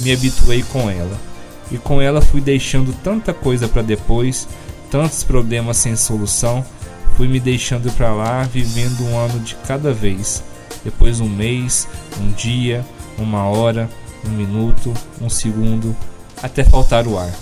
me 0.00 0.12
habituei 0.12 0.62
com 0.62 0.90
ela. 0.90 1.16
E 1.70 1.76
com 1.78 2.00
ela 2.00 2.20
fui 2.20 2.40
deixando 2.40 2.94
tanta 3.04 3.34
coisa 3.34 3.68
para 3.68 3.82
depois, 3.82 4.48
tantos 4.90 5.24
problemas 5.24 5.76
sem 5.76 5.96
solução, 5.96 6.64
fui 7.16 7.28
me 7.28 7.40
deixando 7.40 7.90
para 7.92 8.12
lá, 8.12 8.42
vivendo 8.42 9.04
um 9.04 9.18
ano 9.18 9.40
de 9.40 9.54
cada 9.66 9.92
vez. 9.92 10.42
Depois 10.84 11.20
um 11.20 11.28
mês, 11.28 11.88
um 12.20 12.30
dia, 12.32 12.84
uma 13.18 13.44
hora, 13.44 13.88
um 14.24 14.30
minuto, 14.30 14.92
um 15.20 15.28
segundo, 15.28 15.96
até 16.42 16.62
faltar 16.62 17.06
o 17.06 17.18
ar. 17.18 17.32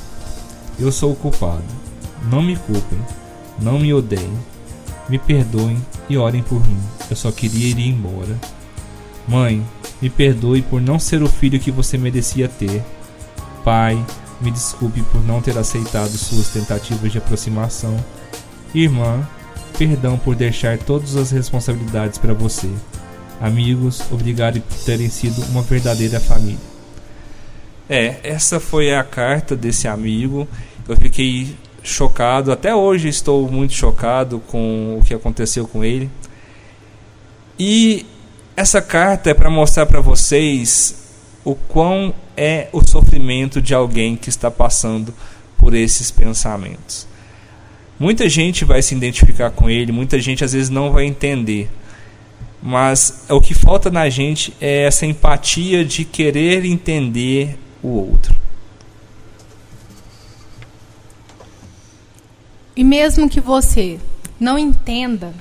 Eu 0.78 0.90
sou 0.90 1.12
o 1.12 1.16
culpado. 1.16 1.62
Não 2.30 2.42
me 2.42 2.56
culpem, 2.56 2.98
não 3.60 3.78
me 3.78 3.92
odeiem, 3.92 4.32
me 5.08 5.18
perdoem 5.18 5.76
e 6.08 6.16
orem 6.16 6.42
por 6.42 6.66
mim. 6.66 6.78
Eu 7.10 7.16
só 7.16 7.30
queria 7.30 7.68
ir 7.68 7.78
embora. 7.78 8.38
Mãe, 9.28 9.64
me 10.00 10.08
perdoe 10.08 10.62
por 10.62 10.80
não 10.80 10.98
ser 10.98 11.22
o 11.22 11.28
filho 11.28 11.60
que 11.60 11.70
você 11.70 11.98
merecia 11.98 12.48
ter. 12.48 12.82
Pai, 13.62 14.02
me 14.44 14.50
desculpe 14.50 15.00
por 15.04 15.24
não 15.24 15.40
ter 15.40 15.56
aceitado 15.56 16.10
suas 16.10 16.48
tentativas 16.48 17.10
de 17.10 17.16
aproximação. 17.16 17.96
Irmã, 18.74 19.26
perdão 19.78 20.18
por 20.18 20.36
deixar 20.36 20.76
todas 20.76 21.16
as 21.16 21.30
responsabilidades 21.30 22.18
para 22.18 22.34
você. 22.34 22.68
Amigos, 23.40 24.02
obrigado 24.10 24.60
por 24.60 24.76
terem 24.84 25.08
sido 25.08 25.42
uma 25.46 25.62
verdadeira 25.62 26.20
família. 26.20 26.58
É, 27.88 28.20
essa 28.22 28.60
foi 28.60 28.94
a 28.94 29.02
carta 29.02 29.56
desse 29.56 29.88
amigo. 29.88 30.46
Eu 30.86 30.96
fiquei 30.96 31.56
chocado, 31.82 32.52
até 32.52 32.74
hoje 32.74 33.08
estou 33.08 33.50
muito 33.50 33.72
chocado 33.72 34.40
com 34.48 34.98
o 34.98 35.04
que 35.04 35.14
aconteceu 35.14 35.66
com 35.66 35.82
ele. 35.82 36.10
E 37.58 38.04
essa 38.56 38.82
carta 38.82 39.30
é 39.30 39.34
para 39.34 39.48
mostrar 39.48 39.86
para 39.86 40.00
vocês 40.00 41.02
o 41.44 41.54
quão 41.54 42.14
é 42.36 42.68
o 42.72 42.86
sofrimento 42.86 43.60
de 43.60 43.74
alguém 43.74 44.16
que 44.16 44.28
está 44.28 44.50
passando 44.50 45.14
por 45.56 45.74
esses 45.74 46.10
pensamentos. 46.10 47.06
Muita 47.98 48.28
gente 48.28 48.64
vai 48.64 48.82
se 48.82 48.94
identificar 48.94 49.50
com 49.50 49.70
ele, 49.70 49.92
muita 49.92 50.18
gente 50.20 50.44
às 50.44 50.52
vezes 50.52 50.68
não 50.68 50.92
vai 50.92 51.04
entender. 51.04 51.70
Mas 52.62 53.26
o 53.28 53.40
que 53.40 53.54
falta 53.54 53.90
na 53.90 54.08
gente 54.08 54.54
é 54.60 54.84
essa 54.84 55.04
empatia 55.04 55.84
de 55.84 56.04
querer 56.04 56.64
entender 56.64 57.58
o 57.82 57.88
outro. 57.88 58.34
E 62.74 62.82
mesmo 62.82 63.28
que 63.28 63.40
você 63.40 64.00
não 64.40 64.58
entenda, 64.58 65.32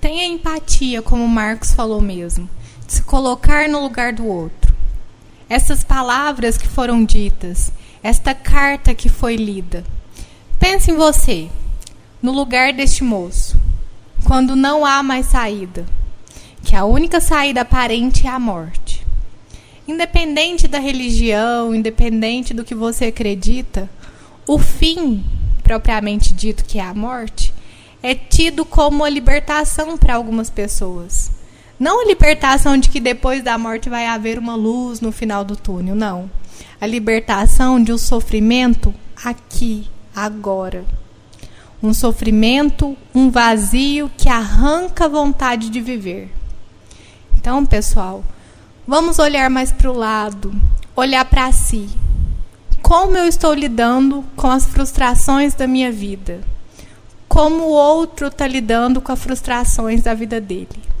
tenha 0.00 0.24
empatia, 0.24 1.02
como 1.02 1.28
Marcos 1.28 1.72
falou 1.72 2.00
mesmo, 2.00 2.48
de 2.86 2.94
se 2.94 3.02
colocar 3.02 3.68
no 3.68 3.82
lugar 3.82 4.12
do 4.12 4.24
outro. 4.26 4.63
Essas 5.54 5.84
palavras 5.84 6.58
que 6.58 6.66
foram 6.66 7.04
ditas, 7.04 7.70
esta 8.02 8.34
carta 8.34 8.92
que 8.92 9.08
foi 9.08 9.36
lida. 9.36 9.84
Pense 10.58 10.90
em 10.90 10.96
você, 10.96 11.48
no 12.20 12.32
lugar 12.32 12.72
deste 12.72 13.04
moço 13.04 13.56
quando 14.24 14.56
não 14.56 14.84
há 14.84 15.00
mais 15.00 15.26
saída, 15.26 15.86
que 16.64 16.74
a 16.74 16.84
única 16.84 17.20
saída 17.20 17.60
aparente 17.60 18.26
é 18.26 18.30
a 18.30 18.38
morte. 18.40 19.06
Independente 19.86 20.66
da 20.66 20.80
religião, 20.80 21.72
independente 21.72 22.52
do 22.52 22.64
que 22.64 22.74
você 22.74 23.04
acredita, 23.04 23.88
o 24.48 24.58
fim, 24.58 25.24
propriamente 25.62 26.32
dito, 26.32 26.64
que 26.64 26.80
é 26.80 26.82
a 26.82 26.92
morte, 26.92 27.54
é 28.02 28.12
tido 28.12 28.64
como 28.64 29.04
a 29.04 29.08
libertação 29.08 29.96
para 29.96 30.16
algumas 30.16 30.50
pessoas. 30.50 31.30
Não 31.78 32.02
a 32.02 32.06
libertação 32.06 32.76
de 32.76 32.88
que 32.88 33.00
depois 33.00 33.42
da 33.42 33.58
morte 33.58 33.88
vai 33.88 34.06
haver 34.06 34.38
uma 34.38 34.54
luz 34.54 35.00
no 35.00 35.10
final 35.10 35.44
do 35.44 35.56
túnel, 35.56 35.94
não. 35.94 36.30
A 36.80 36.86
libertação 36.86 37.82
de 37.82 37.92
um 37.92 37.98
sofrimento 37.98 38.94
aqui, 39.24 39.88
agora 40.14 40.84
um 41.86 41.92
sofrimento, 41.92 42.96
um 43.14 43.30
vazio 43.30 44.10
que 44.16 44.28
arranca 44.28 45.04
a 45.04 45.08
vontade 45.08 45.68
de 45.68 45.80
viver. 45.80 46.30
Então, 47.36 47.64
pessoal, 47.66 48.24
vamos 48.86 49.18
olhar 49.18 49.50
mais 49.50 49.70
para 49.70 49.90
o 49.90 49.96
lado, 49.96 50.54
olhar 50.96 51.24
para 51.26 51.52
si. 51.52 51.88
Como 52.80 53.16
eu 53.16 53.26
estou 53.26 53.52
lidando 53.52 54.24
com 54.34 54.46
as 54.46 54.64
frustrações 54.64 55.54
da 55.54 55.66
minha 55.66 55.92
vida? 55.92 56.40
Como 57.28 57.64
o 57.64 57.72
outro 57.72 58.28
está 58.28 58.46
lidando 58.46 59.00
com 59.00 59.12
as 59.12 59.20
frustrações 59.20 60.02
da 60.02 60.14
vida 60.14 60.40
dele? 60.40 60.93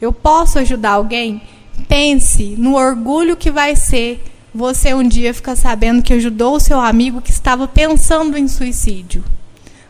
Eu 0.00 0.12
posso 0.12 0.58
ajudar 0.58 0.92
alguém? 0.92 1.42
Pense 1.88 2.54
no 2.58 2.76
orgulho 2.76 3.36
que 3.36 3.50
vai 3.50 3.74
ser 3.76 4.22
você 4.54 4.94
um 4.94 5.06
dia 5.06 5.34
ficar 5.34 5.56
sabendo 5.56 6.02
que 6.02 6.12
ajudou 6.12 6.56
o 6.56 6.60
seu 6.60 6.80
amigo 6.80 7.20
que 7.20 7.30
estava 7.30 7.66
pensando 7.66 8.38
em 8.38 8.46
suicídio. 8.46 9.24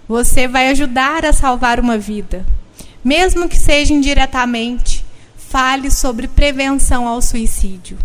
Você 0.09 0.49
vai 0.49 0.69
ajudar 0.69 1.25
a 1.25 1.33
salvar 1.33 1.79
uma 1.79 1.99
vida. 1.99 2.47
Mesmo 3.05 3.49
que 3.49 3.57
seja 3.57 3.93
indiretamente, 3.93 5.05
fale 5.37 5.91
sobre 5.91 6.27
prevenção 6.27 7.07
ao 7.07 7.21
suicídio. 7.21 7.99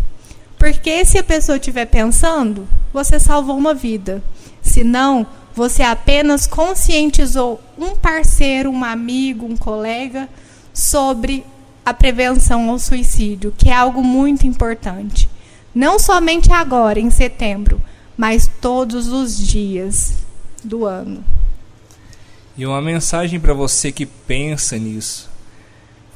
Porque 0.58 1.04
se 1.06 1.16
a 1.16 1.24
pessoa 1.24 1.56
estiver 1.56 1.86
pensando, 1.86 2.68
você 2.92 3.18
salvou 3.18 3.56
uma 3.56 3.72
vida. 3.72 4.22
Se 4.60 4.84
não, 4.84 5.26
você 5.54 5.82
apenas 5.82 6.46
conscientizou 6.46 7.60
um 7.78 7.96
parceiro, 7.96 8.70
um 8.70 8.84
amigo, 8.84 9.46
um 9.46 9.56
colega 9.56 10.28
sobre 10.72 11.44
a 11.84 11.94
prevenção 11.94 12.70
ao 12.70 12.78
suicídio, 12.78 13.52
que 13.56 13.68
é 13.68 13.74
algo 13.74 14.02
muito 14.02 14.46
importante. 14.46 15.28
Não 15.74 15.98
somente 15.98 16.52
agora, 16.52 16.98
em 16.98 17.10
setembro, 17.10 17.80
mas 18.16 18.50
todos 18.60 19.08
os 19.08 19.38
dias 19.38 20.14
do 20.62 20.84
ano. 20.84 21.24
E 22.56 22.66
uma 22.66 22.82
mensagem 22.82 23.40
para 23.40 23.54
você 23.54 23.90
que 23.90 24.04
pensa 24.04 24.76
nisso. 24.76 25.30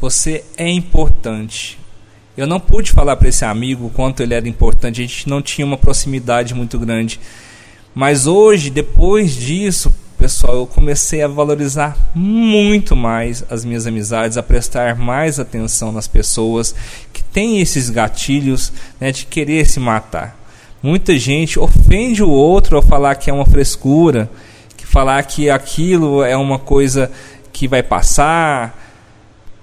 Você 0.00 0.44
é 0.56 0.68
importante. 0.68 1.78
Eu 2.36 2.46
não 2.46 2.58
pude 2.58 2.92
falar 2.92 3.16
para 3.16 3.28
esse 3.28 3.44
amigo 3.44 3.86
o 3.86 3.90
quanto 3.90 4.22
ele 4.22 4.34
era 4.34 4.48
importante, 4.48 5.00
a 5.00 5.06
gente 5.06 5.28
não 5.28 5.40
tinha 5.40 5.64
uma 5.64 5.78
proximidade 5.78 6.52
muito 6.52 6.78
grande. 6.78 7.20
Mas 7.94 8.26
hoje, 8.26 8.70
depois 8.70 9.34
disso, 9.34 9.94
pessoal, 10.24 10.54
eu 10.54 10.66
comecei 10.66 11.22
a 11.22 11.28
valorizar 11.28 11.98
muito 12.14 12.96
mais 12.96 13.44
as 13.50 13.62
minhas 13.62 13.86
amizades, 13.86 14.38
a 14.38 14.42
prestar 14.42 14.96
mais 14.96 15.38
atenção 15.38 15.92
nas 15.92 16.08
pessoas 16.08 16.74
que 17.12 17.22
têm 17.22 17.60
esses 17.60 17.90
gatilhos 17.90 18.72
né, 18.98 19.12
de 19.12 19.26
querer 19.26 19.66
se 19.66 19.78
matar. 19.78 20.34
Muita 20.82 21.18
gente 21.18 21.60
ofende 21.60 22.22
o 22.22 22.30
outro 22.30 22.76
ao 22.76 22.82
falar 22.82 23.16
que 23.16 23.28
é 23.28 23.34
uma 23.34 23.44
frescura, 23.44 24.30
falar 24.94 25.20
que 25.24 25.50
aquilo 25.50 26.22
é 26.22 26.36
uma 26.36 26.58
coisa 26.58 27.10
que 27.52 27.68
vai 27.68 27.82
passar. 27.82 28.80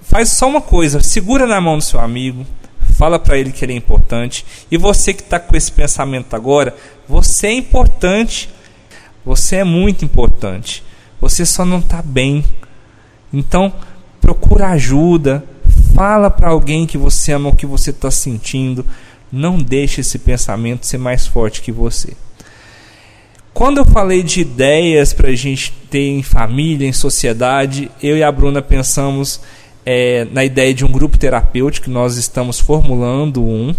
Faz 0.03 0.30
só 0.30 0.47
uma 0.47 0.62
coisa, 0.62 1.01
segura 1.01 1.47
na 1.47 1.59
mão 1.59 1.80
do 1.80 1.84
seu 1.84 1.99
amigo, 1.99 2.45
fala 2.97 3.18
para 3.18 3.36
ele 3.36 3.51
que 3.51 3.66
ele 3.66 3.74
é 3.74 3.78
importante. 3.78 4.45
E 4.70 4.78
você 4.78 5.12
que 5.12 5.24
está 5.24 5.39
com 5.39 5.57
esse 5.57 5.72
pensamento 5.72 6.36
agora, 6.36 6.76
você 7.07 7.47
é 7.47 7.53
importante, 7.53 8.47
você 9.26 9.58
é 9.58 9.64
muito 9.64 10.06
importante. 10.06 10.84
Você 11.20 11.46
só 11.46 11.64
não 11.64 11.80
está 11.80 12.02
bem. 12.02 12.44
Então, 13.32 13.74
procura 14.20 14.70
ajuda, 14.70 15.44
Fala 15.94 16.30
para 16.30 16.50
alguém 16.50 16.86
que 16.86 16.98
você 16.98 17.34
ama 17.34 17.50
o 17.50 17.56
que 17.56 17.66
você 17.66 17.90
está 17.90 18.10
sentindo. 18.10 18.86
Não 19.32 19.58
deixe 19.58 20.02
esse 20.02 20.20
pensamento 20.20 20.86
ser 20.86 20.98
mais 20.98 21.28
forte 21.28 21.62
que 21.62 21.72
você. 21.72 22.14
Quando 23.54 23.80
eu 23.80 23.86
falei 23.86 24.24
de 24.24 24.42
ideias 24.42 25.12
para 25.12 25.30
a 25.30 25.36
gente 25.36 25.74
ter 25.90 26.08
em 26.08 26.24
família, 26.24 26.88
em 26.88 26.94
sociedade, 26.94 27.92
eu 28.02 28.18
e 28.18 28.24
a 28.24 28.32
Bruna 28.32 28.62
pensamos 28.62 29.42
é, 29.86 30.26
na 30.32 30.46
ideia 30.46 30.74
de 30.74 30.86
um 30.86 30.92
grupo 30.92 31.18
terapêutico. 31.18 31.90
Nós 31.90 32.16
estamos 32.16 32.60
formulando 32.60 33.44
um. 33.44 33.76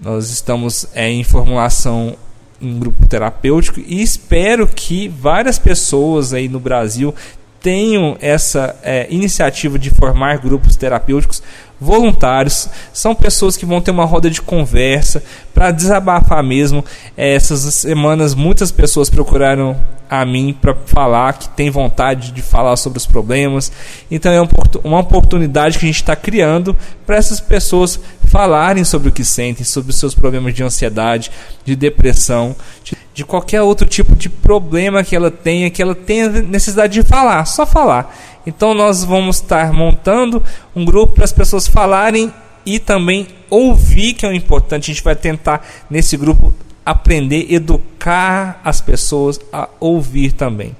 Nós 0.00 0.30
estamos 0.30 0.86
é, 0.94 1.10
em 1.10 1.24
formulação 1.24 2.16
um 2.62 2.78
grupo 2.78 3.06
terapêutico 3.06 3.80
e 3.80 4.00
espero 4.00 4.66
que 4.66 5.08
várias 5.08 5.58
pessoas 5.58 6.32
aí 6.32 6.48
no 6.48 6.60
Brasil 6.60 7.14
tenham 7.62 8.16
essa 8.20 8.74
é, 8.82 9.06
iniciativa 9.08 9.78
de 9.78 9.90
formar 9.90 10.38
grupos 10.38 10.76
terapêuticos 10.76 11.42
voluntários. 11.80 12.68
São 12.92 13.14
pessoas 13.14 13.56
que 13.56 13.64
vão 13.66 13.80
ter 13.80 13.90
uma 13.90 14.04
roda 14.04 14.28
de 14.28 14.42
conversa 14.42 15.22
para 15.54 15.70
desabafar 15.70 16.42
mesmo. 16.42 16.84
É, 17.16 17.34
essas 17.34 17.60
semanas 17.74 18.34
muitas 18.34 18.70
pessoas 18.70 19.08
procuraram 19.08 19.76
a 20.10 20.26
mim 20.26 20.54
para 20.60 20.74
falar 20.84 21.32
que 21.32 21.48
tem 21.48 21.70
vontade 21.70 22.32
de 22.32 22.42
falar 22.42 22.76
sobre 22.76 22.98
os 22.98 23.06
problemas. 23.06 23.72
Então 24.10 24.30
é 24.30 24.46
uma 24.84 25.00
oportunidade 25.00 25.78
que 25.78 25.86
a 25.86 25.88
gente 25.88 26.02
está 26.02 26.14
criando 26.14 26.76
para 27.06 27.16
essas 27.16 27.40
pessoas 27.40 27.98
falarem 28.26 28.84
sobre 28.84 29.08
o 29.08 29.12
que 29.12 29.24
sentem, 29.24 29.64
sobre 29.64 29.90
os 29.90 29.98
seus 29.98 30.14
problemas 30.14 30.54
de 30.54 30.62
ansiedade, 30.62 31.30
de 31.64 31.74
depressão, 31.74 32.54
de, 32.84 32.96
de 33.22 33.24
qualquer 33.24 33.62
outro 33.62 33.86
tipo 33.86 34.16
de 34.16 34.28
problema 34.28 35.04
que 35.04 35.14
ela 35.14 35.30
tenha, 35.30 35.70
que 35.70 35.80
ela 35.80 35.94
tenha 35.94 36.28
necessidade 36.28 36.92
de 36.92 37.02
falar, 37.08 37.44
só 37.44 37.64
falar. 37.64 38.14
Então 38.44 38.74
nós 38.74 39.04
vamos 39.04 39.36
estar 39.36 39.72
montando 39.72 40.42
um 40.74 40.84
grupo 40.84 41.14
para 41.14 41.24
as 41.24 41.32
pessoas 41.32 41.68
falarem 41.68 42.34
e 42.66 42.80
também 42.80 43.28
ouvir, 43.48 44.14
que 44.14 44.26
é 44.26 44.28
o 44.28 44.32
importante. 44.32 44.90
A 44.90 44.94
gente 44.94 45.04
vai 45.04 45.14
tentar 45.14 45.64
nesse 45.88 46.16
grupo 46.16 46.52
aprender, 46.84 47.46
educar 47.48 48.60
as 48.64 48.80
pessoas 48.80 49.40
a 49.52 49.68
ouvir 49.78 50.32
também. 50.32 50.74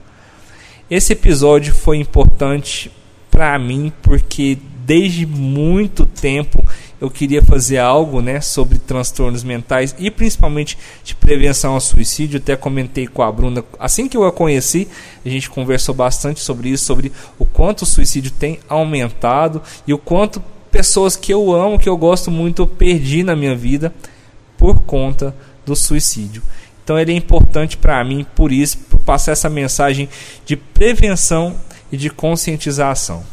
Esse 0.91 1.13
episódio 1.13 1.73
foi 1.73 1.99
importante 1.99 2.91
para 3.31 3.57
mim 3.57 3.93
porque 4.03 4.59
desde 4.85 5.25
muito 5.25 6.05
tempo 6.05 6.65
eu 7.03 7.11
queria 7.11 7.43
fazer 7.43 7.79
algo 7.79 8.23
né, 8.23 8.41
sobre 8.41 8.79
transtornos 8.79 9.43
mentais 9.43 9.93
e 9.99 10.09
principalmente 10.09 10.79
de 11.03 11.17
prevenção 11.17 11.75
ao 11.75 11.81
suicídio. 11.81 12.39
Até 12.39 12.55
comentei 12.55 13.09
com 13.09 13.23
a 13.23 13.33
Bruna, 13.33 13.65
assim 13.77 14.07
que 14.07 14.17
eu 14.17 14.25
a 14.25 14.31
conheci, 14.31 14.87
a 15.27 15.29
gente 15.29 15.51
conversou 15.51 15.97
bastante 15.97 16.39
sobre 16.39 16.69
isso, 16.69 16.85
sobre 16.85 17.11
o 17.41 17.45
quanto 17.45 17.83
o 17.83 17.87
suicídio 17.87 18.31
tem 18.31 18.61
aumentado 18.69 19.61
e 19.85 19.93
o 19.93 19.99
quanto 19.99 20.41
pessoas 20.71 21.17
que 21.17 21.35
eu 21.35 21.53
amo, 21.53 21.77
que 21.77 21.89
eu 21.89 21.97
gosto 21.97 22.31
muito, 22.31 22.63
eu 22.63 22.69
perdi 22.69 23.25
na 23.25 23.35
minha 23.35 23.57
vida 23.57 23.93
por 24.57 24.83
conta 24.83 25.35
do 25.67 25.75
suicídio. 25.75 26.41
Então 26.85 26.97
ele 26.97 27.13
é 27.13 27.17
importante 27.17 27.77
para 27.77 28.05
mim 28.05 28.25
por 28.37 28.53
isso, 28.53 28.79
por 28.79 29.01
passar 29.01 29.33
essa 29.33 29.51
mensagem 29.51 30.09
de 30.47 30.55
prevenção 30.55 31.57
e 31.91 31.97
de 31.97 32.09
conscientização. 32.09 33.25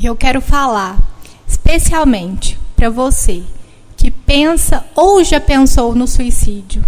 Eu 0.00 0.14
quero 0.14 0.40
falar 0.40 1.13
especialmente 1.46 2.58
para 2.76 2.90
você 2.90 3.42
que 3.96 4.10
pensa 4.10 4.84
ou 4.94 5.24
já 5.24 5.40
pensou 5.40 5.94
no 5.94 6.06
suicídio, 6.06 6.84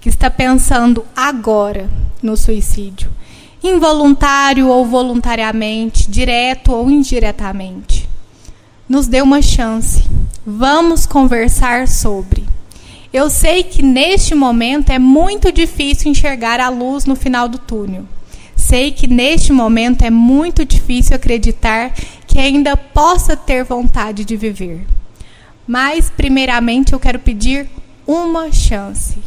que 0.00 0.08
está 0.08 0.30
pensando 0.30 1.04
agora 1.14 1.90
no 2.22 2.36
suicídio, 2.36 3.10
involuntário 3.62 4.68
ou 4.68 4.86
voluntariamente, 4.86 6.10
direto 6.10 6.72
ou 6.72 6.90
indiretamente. 6.90 8.08
Nos 8.88 9.06
dê 9.06 9.22
uma 9.22 9.40
chance. 9.42 10.04
Vamos 10.46 11.06
conversar 11.06 11.88
sobre. 11.88 12.44
Eu 13.12 13.30
sei 13.30 13.62
que 13.62 13.82
neste 13.82 14.34
momento 14.34 14.90
é 14.90 14.98
muito 14.98 15.52
difícil 15.52 16.10
enxergar 16.10 16.60
a 16.60 16.68
luz 16.68 17.04
no 17.04 17.14
final 17.14 17.48
do 17.48 17.58
túnel. 17.58 18.04
Sei 18.56 18.90
que 18.90 19.06
neste 19.06 19.52
momento 19.52 20.02
é 20.02 20.10
muito 20.10 20.64
difícil 20.64 21.14
acreditar 21.14 21.92
que 22.34 22.40
ainda 22.40 22.76
possa 22.76 23.36
ter 23.36 23.62
vontade 23.62 24.24
de 24.24 24.36
viver. 24.36 24.84
Mas, 25.64 26.10
primeiramente, 26.10 26.92
eu 26.92 26.98
quero 26.98 27.20
pedir 27.20 27.68
uma 28.04 28.50
chance. 28.50 29.18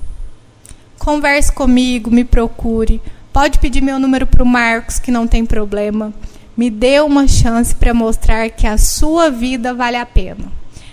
Converse 0.99 1.49
comigo, 1.49 2.11
me 2.11 2.25
procure. 2.25 3.01
Pode 3.31 3.59
pedir 3.59 3.81
meu 3.81 3.97
número 3.97 4.27
para 4.27 4.43
o 4.43 4.45
Marcos, 4.45 4.99
que 4.99 5.09
não 5.09 5.25
tem 5.25 5.45
problema. 5.45 6.13
Me 6.57 6.69
dê 6.69 6.99
uma 6.99 7.29
chance 7.29 7.73
para 7.73 7.93
mostrar 7.93 8.49
que 8.49 8.67
a 8.67 8.77
sua 8.77 9.31
vida 9.31 9.73
vale 9.73 9.95
a 9.95 10.05
pena. 10.05 10.51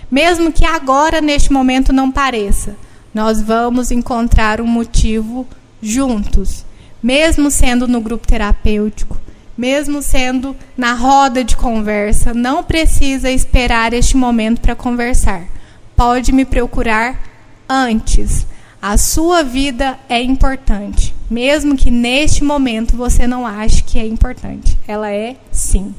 Mesmo 0.09 0.53
que 0.53 0.63
agora, 0.63 1.19
neste 1.19 1.51
momento, 1.51 1.91
não 1.91 2.09
pareça, 2.09 2.77
nós 3.13 3.41
vamos 3.41 3.91
encontrar 3.91 4.61
um 4.61 4.67
motivo 4.67 5.45
juntos, 5.81 6.63
mesmo 7.03 7.51
sendo 7.51 7.89
no 7.89 7.99
grupo 7.99 8.25
terapêutico, 8.25 9.19
mesmo 9.57 10.01
sendo 10.01 10.55
na 10.77 10.93
roda 10.93 11.43
de 11.43 11.55
conversa, 11.55 12.33
não 12.33 12.63
precisa 12.63 13.31
esperar 13.31 13.93
este 13.93 14.17
momento 14.17 14.61
para 14.61 14.75
conversar. 14.75 15.45
Pode 15.95 16.31
me 16.31 16.45
procurar 16.45 17.21
antes. 17.69 18.45
A 18.81 18.97
sua 18.97 19.43
vida 19.43 19.97
é 20.07 20.21
importante, 20.21 21.15
mesmo 21.29 21.75
que 21.75 21.89
neste 21.89 22.43
momento 22.43 22.95
você 22.95 23.25
não 23.25 23.47
ache 23.47 23.81
que 23.81 23.97
é 23.97 24.05
importante. 24.05 24.77
Ela 24.87 25.11
é 25.11 25.37
sim. 25.51 25.95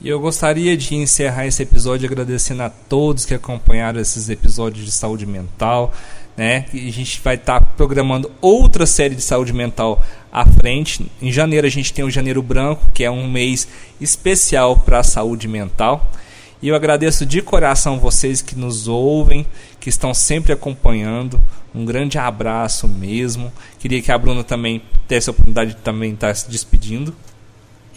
E 0.00 0.08
eu 0.08 0.18
gostaria 0.18 0.76
de 0.76 0.96
encerrar 0.96 1.46
esse 1.46 1.62
episódio 1.62 2.06
agradecendo 2.08 2.64
a 2.64 2.70
todos 2.70 3.24
que 3.24 3.34
acompanharam 3.34 4.00
esses 4.00 4.28
episódios 4.28 4.84
de 4.84 4.90
saúde 4.90 5.24
mental. 5.24 5.92
Né? 6.36 6.66
E 6.72 6.88
a 6.88 6.92
gente 6.92 7.20
vai 7.20 7.36
estar 7.36 7.60
tá 7.60 7.66
programando 7.76 8.30
outra 8.40 8.84
série 8.84 9.14
de 9.14 9.22
saúde 9.22 9.52
mental 9.52 10.04
à 10.32 10.46
frente. 10.46 11.06
Em 11.20 11.30
janeiro 11.30 11.66
a 11.66 11.70
gente 11.70 11.92
tem 11.92 12.04
o 12.04 12.10
Janeiro 12.10 12.42
Branco, 12.42 12.90
que 12.92 13.04
é 13.04 13.10
um 13.10 13.30
mês 13.30 13.68
especial 14.00 14.78
para 14.78 15.00
a 15.00 15.04
saúde 15.04 15.46
mental. 15.46 16.10
E 16.62 16.68
eu 16.68 16.76
agradeço 16.76 17.26
de 17.26 17.42
coração 17.42 17.98
vocês 17.98 18.40
que 18.40 18.56
nos 18.56 18.88
ouvem, 18.88 19.44
que 19.78 19.88
estão 19.88 20.14
sempre 20.14 20.52
acompanhando. 20.52 21.42
Um 21.74 21.84
grande 21.84 22.18
abraço 22.18 22.88
mesmo. 22.88 23.52
Queria 23.78 24.00
que 24.00 24.12
a 24.12 24.16
Bruna 24.16 24.44
também 24.44 24.80
tivesse 25.08 25.28
a 25.28 25.32
oportunidade 25.32 25.74
de 25.74 25.80
também 25.80 26.14
estar 26.14 26.34
se 26.34 26.48
despedindo. 26.48 27.14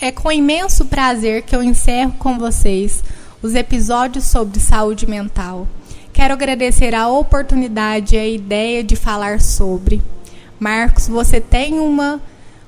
É 0.01 0.11
com 0.11 0.31
imenso 0.31 0.85
prazer 0.85 1.43
que 1.43 1.55
eu 1.55 1.63
encerro 1.63 2.13
com 2.13 2.37
vocês 2.37 3.03
os 3.41 3.53
episódios 3.53 4.25
sobre 4.25 4.59
saúde 4.59 5.07
mental. 5.07 5.67
Quero 6.11 6.33
agradecer 6.33 6.95
a 6.95 7.07
oportunidade 7.07 8.15
e 8.15 8.17
a 8.17 8.27
ideia 8.27 8.83
de 8.83 8.95
falar 8.95 9.39
sobre. 9.39 10.01
Marcos, 10.65 11.07
você 11.07 11.39
tem 11.39 11.79
uma 11.79 12.19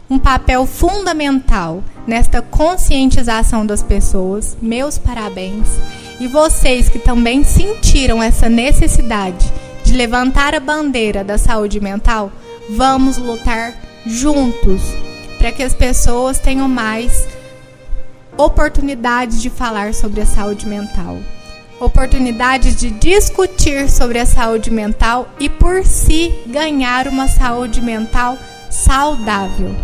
um 0.08 0.20
papel 0.20 0.68
fundamental 0.68 1.84
nesta 2.06 2.44
conscientização 2.44 3.66
das 3.66 3.82
pessoas. 3.82 4.56
Meus 4.62 5.00
parabéns. 5.00 5.68
E 6.20 6.28
vocês 6.28 6.90
que 6.90 7.00
também 7.00 7.44
sentiram 7.44 8.22
essa 8.22 8.48
necessidade 8.48 9.52
de 9.84 9.94
levantar 9.94 10.54
a 10.54 10.60
bandeira 10.60 11.24
da 11.24 11.40
saúde 11.40 11.80
mental, 11.80 12.32
vamos 12.70 13.18
lutar 13.18 13.74
juntos 14.06 14.84
para 15.40 15.52
que 15.52 15.64
as 15.64 15.74
pessoas 15.74 16.38
tenham 16.38 16.70
mais 16.70 17.28
oportunidades 18.38 19.42
de 19.42 19.50
falar 19.50 19.96
sobre 19.96 20.22
a 20.22 20.26
saúde 20.28 20.68
mental, 20.68 21.18
oportunidades 21.80 22.76
de 22.76 22.90
discutir 22.90 23.90
sobre 23.90 24.20
a 24.20 24.26
saúde 24.26 24.72
mental 24.72 25.30
e 25.40 25.50
por 25.50 25.84
si 25.86 26.34
ganhar 26.48 27.08
uma 27.08 27.28
saúde 27.28 27.82
mental 27.82 28.38
saudável 28.70 29.76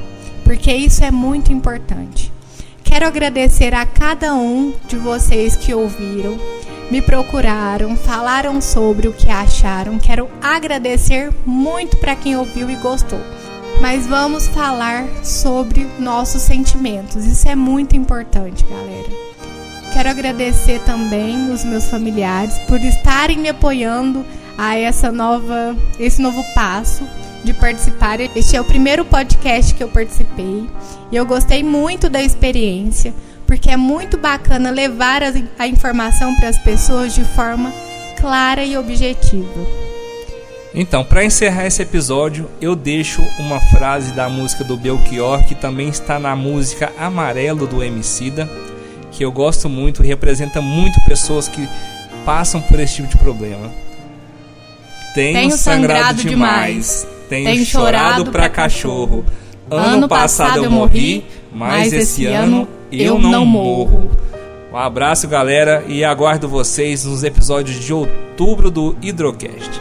porque 0.44 0.72
isso 0.74 1.04
é 1.04 1.12
muito 1.12 1.52
importante. 1.52 2.32
Quero 2.84 3.08
agradecer 3.08 3.74
a 3.74 3.86
cada 3.86 4.36
um 4.36 4.74
de 4.88 4.98
vocês 4.98 5.56
que 5.56 5.74
ouviram, 5.74 6.38
me 6.92 7.02
procuraram, 7.02 7.96
falaram 7.96 8.62
sobre 8.62 9.08
o 9.08 9.14
que 9.14 9.30
acharam. 9.30 9.98
Quero 9.98 10.30
agradecer 10.42 11.34
muito 11.46 11.98
para 11.98 12.16
quem 12.16 12.36
ouviu 12.36 12.70
e 12.70 12.76
gostou. 12.76 13.20
Mas 13.82 14.06
vamos 14.06 14.48
falar 14.48 15.08
sobre 15.24 15.88
nossos 15.98 16.44
sentimentos. 16.44 17.26
Isso 17.26 17.50
é 17.50 17.56
muito 17.56 17.96
importante, 17.96 18.64
galera. 18.66 19.33
Quero 19.94 20.10
agradecer 20.10 20.80
também 20.80 21.52
os 21.52 21.64
meus 21.64 21.86
familiares 21.86 22.58
por 22.68 22.82
estarem 22.82 23.38
me 23.38 23.48
apoiando 23.48 24.26
a 24.58 24.76
essa 24.76 25.12
nova, 25.12 25.76
esse 26.00 26.20
novo 26.20 26.44
passo 26.56 27.08
de 27.44 27.54
participar. 27.54 28.20
Este 28.20 28.56
é 28.56 28.62
o 28.62 28.66
primeiro 28.66 29.06
podcast 29.06 29.76
que 29.76 29.84
eu 29.84 29.88
participei 29.88 30.68
e 31.12 31.16
eu 31.16 31.28
gostei 31.28 31.62
muito 31.64 32.10
da 32.10 32.24
experiência, 32.24 33.14
porque 33.46 33.70
é 33.70 33.78
muito 33.78 34.18
bacana 34.18 34.72
levar 34.72 35.22
a, 35.60 35.68
informação 35.68 36.36
para 36.38 36.50
as 36.50 36.58
pessoas 36.58 37.14
de 37.14 37.24
forma 37.24 37.72
clara 38.20 38.64
e 38.66 38.76
objetiva. 38.76 39.68
Então, 40.74 41.06
para 41.06 41.24
encerrar 41.24 41.68
esse 41.68 41.84
episódio, 41.84 42.50
eu 42.60 42.76
deixo 42.76 43.22
uma 43.38 43.60
frase 43.60 44.12
da 44.14 44.28
música 44.28 44.64
do 44.64 44.76
Belchior 44.76 45.46
que 45.46 45.54
também 45.54 45.90
está 45.90 46.18
na 46.18 46.36
música 46.36 46.92
Amarelo 46.98 47.68
do 47.68 47.84
Emicida, 47.84 48.50
que 49.14 49.24
eu 49.24 49.32
gosto 49.32 49.70
muito, 49.70 50.04
representa 50.04 50.62
muito 50.62 51.00
pessoas 51.06 51.48
que 51.48 51.68
passam 52.26 52.62
por 52.62 52.80
esse 52.80 52.96
tipo 52.96 53.08
de 53.08 53.18
problema. 53.18 53.72
Tenho, 55.14 55.34
Tenho 55.34 55.52
sangrado, 55.52 56.00
sangrado 56.00 56.24
demais. 56.24 56.70
demais. 56.70 57.08
Tenho, 57.30 57.46
Tenho 57.46 57.66
chorado 57.66 58.26
pra 58.32 58.50
cachorro. 58.50 59.24
Ano 59.70 60.08
passado 60.08 60.64
eu 60.64 60.72
morri, 60.72 61.26
mas 61.52 61.94
esse 61.94 62.26
ano 62.26 62.68
eu 62.92 63.18
não 63.20 63.46
morro. 63.46 64.12
Um 64.72 64.78
abraço, 64.78 65.28
galera, 65.28 65.84
e 65.88 66.04
aguardo 66.04 66.48
vocês 66.50 67.06
nos 67.06 67.24
episódios 67.24 67.80
de 67.80 67.94
outubro 67.94 68.72
do 68.72 68.96
Hidrocast. 69.02 69.80